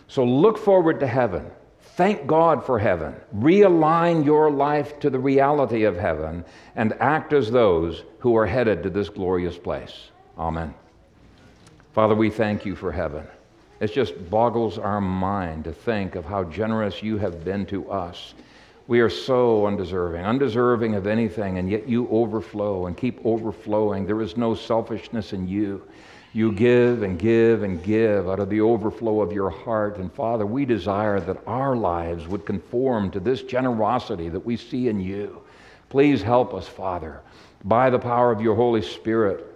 So 0.09 0.25
look 0.25 0.59
forward 0.59 1.01
to 1.01 1.07
heaven. 1.07 1.51
Thank 1.97 2.27
God 2.27 2.65
for 2.65 2.79
heaven. 2.79 3.15
Realign 3.37 4.25
your 4.25 4.51
life 4.51 4.99
to 5.01 5.11
the 5.11 5.19
reality 5.19 5.85
of 5.85 5.97
heaven 5.97 6.45
and 6.75 6.95
act 7.01 7.35
as 7.35 7.51
those 7.51 8.03
who 8.19 8.35
are 8.35 8.47
headed 8.47 8.83
to 8.83 8.91
this 8.91 9.11
glorious 9.11 9.59
place. 9.59 10.09
Amen. 10.39 10.75
Father, 11.93 12.15
we 12.15 12.31
thank 12.31 12.65
you 12.65 12.75
for 12.75 12.91
heaven. 12.93 13.27
It 13.83 13.93
just 13.93 14.31
boggles 14.31 14.79
our 14.79 15.01
mind 15.01 15.65
to 15.65 15.73
think 15.73 16.15
of 16.15 16.25
how 16.25 16.45
generous 16.45 17.03
you 17.03 17.19
have 17.19 17.45
been 17.45 17.67
to 17.67 17.91
us. 17.91 18.35
We 18.87 19.01
are 19.01 19.11
so 19.11 19.67
undeserving, 19.67 20.25
undeserving 20.25 20.95
of 20.95 21.09
anything, 21.09 21.59
and 21.59 21.69
yet 21.69 21.89
you 21.89 22.09
overflow 22.09 22.87
and 22.87 22.97
keep 22.97 23.19
overflowing. 23.27 24.07
There 24.07 24.23
is 24.23 24.37
no 24.37 24.55
selfishness 24.55 25.33
in 25.33 25.49
you. 25.49 25.83
You 26.33 26.53
give 26.53 27.03
and 27.03 27.19
give 27.19 27.65
and 27.65 27.83
give 27.83 28.29
out 28.29 28.39
of 28.39 28.51
the 28.51 28.61
overflow 28.61 29.21
of 29.21 29.33
your 29.33 29.51
heart. 29.51 29.97
And 29.97 30.13
Father, 30.13 30.47
we 30.47 30.65
desire 30.65 31.19
that 31.19 31.43
our 31.49 31.75
lives 31.75 32.29
would 32.29 32.47
conform 32.47 33.11
to 33.11 33.19
this 33.19 33.43
generosity 33.43 34.29
that 34.29 34.47
we 34.47 34.57
see 34.57 34.87
in 34.87 35.01
you. 35.01 35.43
Please 35.89 36.23
help 36.23 36.55
us, 36.55 36.69
Father, 36.69 37.21
by 37.65 37.91
the 37.91 37.99
power 37.99 38.31
of 38.31 38.41
your 38.41 38.55
Holy 38.55 38.83
Spirit, 38.83 39.52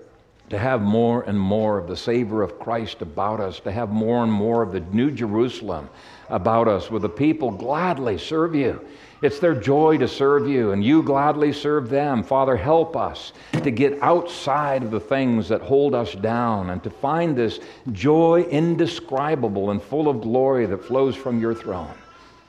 to 0.51 0.59
have 0.59 0.83
more 0.83 1.23
and 1.23 1.39
more 1.39 1.79
of 1.79 1.89
the 1.89 1.97
savor 1.97 2.43
of 2.43 2.59
Christ 2.59 3.03
about 3.03 3.41
us, 3.41 3.61
to 3.61 3.73
have 3.73 3.91
more 3.91 4.23
and 4.23 4.33
more 4.33 4.63
of 4.63 4.73
the 4.73 4.81
New 4.81 5.11
Jerusalem 5.11 5.89
about 6.29 6.69
us, 6.69 6.91
where 6.91 7.01
the 7.01 7.09
people 7.09 7.51
gladly 7.51 8.19
serve 8.19 8.55
you 8.55 8.81
it's 9.23 9.39
their 9.39 9.55
joy 9.55 9.97
to 9.99 10.09
serve 10.09 10.47
you, 10.47 10.73
and 10.73 10.85
you 10.85 11.03
gladly 11.03 11.53
serve 11.53 11.89
them. 11.89 12.23
Father, 12.23 12.57
help 12.57 12.97
us 12.97 13.33
to 13.53 13.71
get 13.71 13.99
outside 14.03 14.83
of 14.83 14.91
the 14.91 15.01
things 15.01 15.49
that 15.49 15.63
hold 15.63 15.95
us 15.95 16.15
down 16.15 16.71
and 16.71 16.83
to 16.83 16.91
find 16.91 17.35
this 17.35 17.61
joy 17.93 18.43
indescribable 18.51 19.71
and 19.71 19.83
full 19.83 20.09
of 20.09 20.21
glory 20.21 20.67
that 20.67 20.85
flows 20.85 21.17
from 21.17 21.41
your 21.41 21.55
throne. 21.55 21.95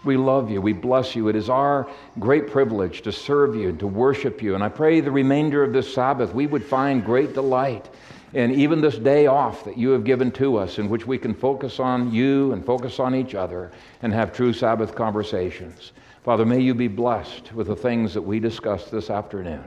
We 0.04 0.18
love 0.18 0.50
you. 0.50 0.62
We 0.62 0.74
bless 0.74 1.16
you. 1.16 1.28
It 1.28 1.36
is 1.36 1.50
our 1.50 1.90
great 2.20 2.48
privilege 2.48 3.02
to 3.02 3.12
serve 3.12 3.56
you 3.56 3.70
and 3.70 3.80
to 3.80 3.88
worship 3.88 4.42
you. 4.42 4.56
And 4.56 4.64
I 4.64 4.70
pray 4.70 5.02
the 5.02 5.12
remainder 5.12 5.64
of 5.64 5.74
this 5.74 5.94
Sabbath 5.94 6.34
we 6.34 6.48
would 6.48 6.64
find 6.64 7.04
great 7.04 7.34
delight 7.34 7.90
in 8.34 8.52
even 8.52 8.82
this 8.82 8.98
day 8.98 9.28
off 9.28 9.64
that 9.64 9.78
you 9.78 9.90
have 9.90 10.04
given 10.04 10.32
to 10.32 10.58
us, 10.58 10.80
in 10.80 10.90
which 10.90 11.08
we 11.08 11.18
can 11.18 11.34
focus 11.34 11.80
on 11.80 12.14
you 12.14 12.52
and 12.54 12.66
focus 12.66 13.00
on 13.00 13.16
each 13.16 13.36
other 13.36 13.72
and 14.02 14.14
have 14.14 14.34
true 14.34 14.54
Sabbath 14.54 14.94
conversations. 14.96 15.94
Father, 16.24 16.46
may 16.46 16.60
you 16.60 16.74
be 16.74 16.88
blessed 16.88 17.54
with 17.54 17.68
the 17.68 17.76
things 17.76 18.14
that 18.14 18.22
we 18.22 18.40
discussed 18.40 18.92
this 18.92 19.10
afternoon. 19.10 19.64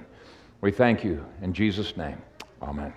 We 0.61 0.70
thank 0.70 1.03
you 1.03 1.24
in 1.41 1.55
Jesus' 1.55 1.97
name. 1.97 2.18
Amen. 2.62 2.93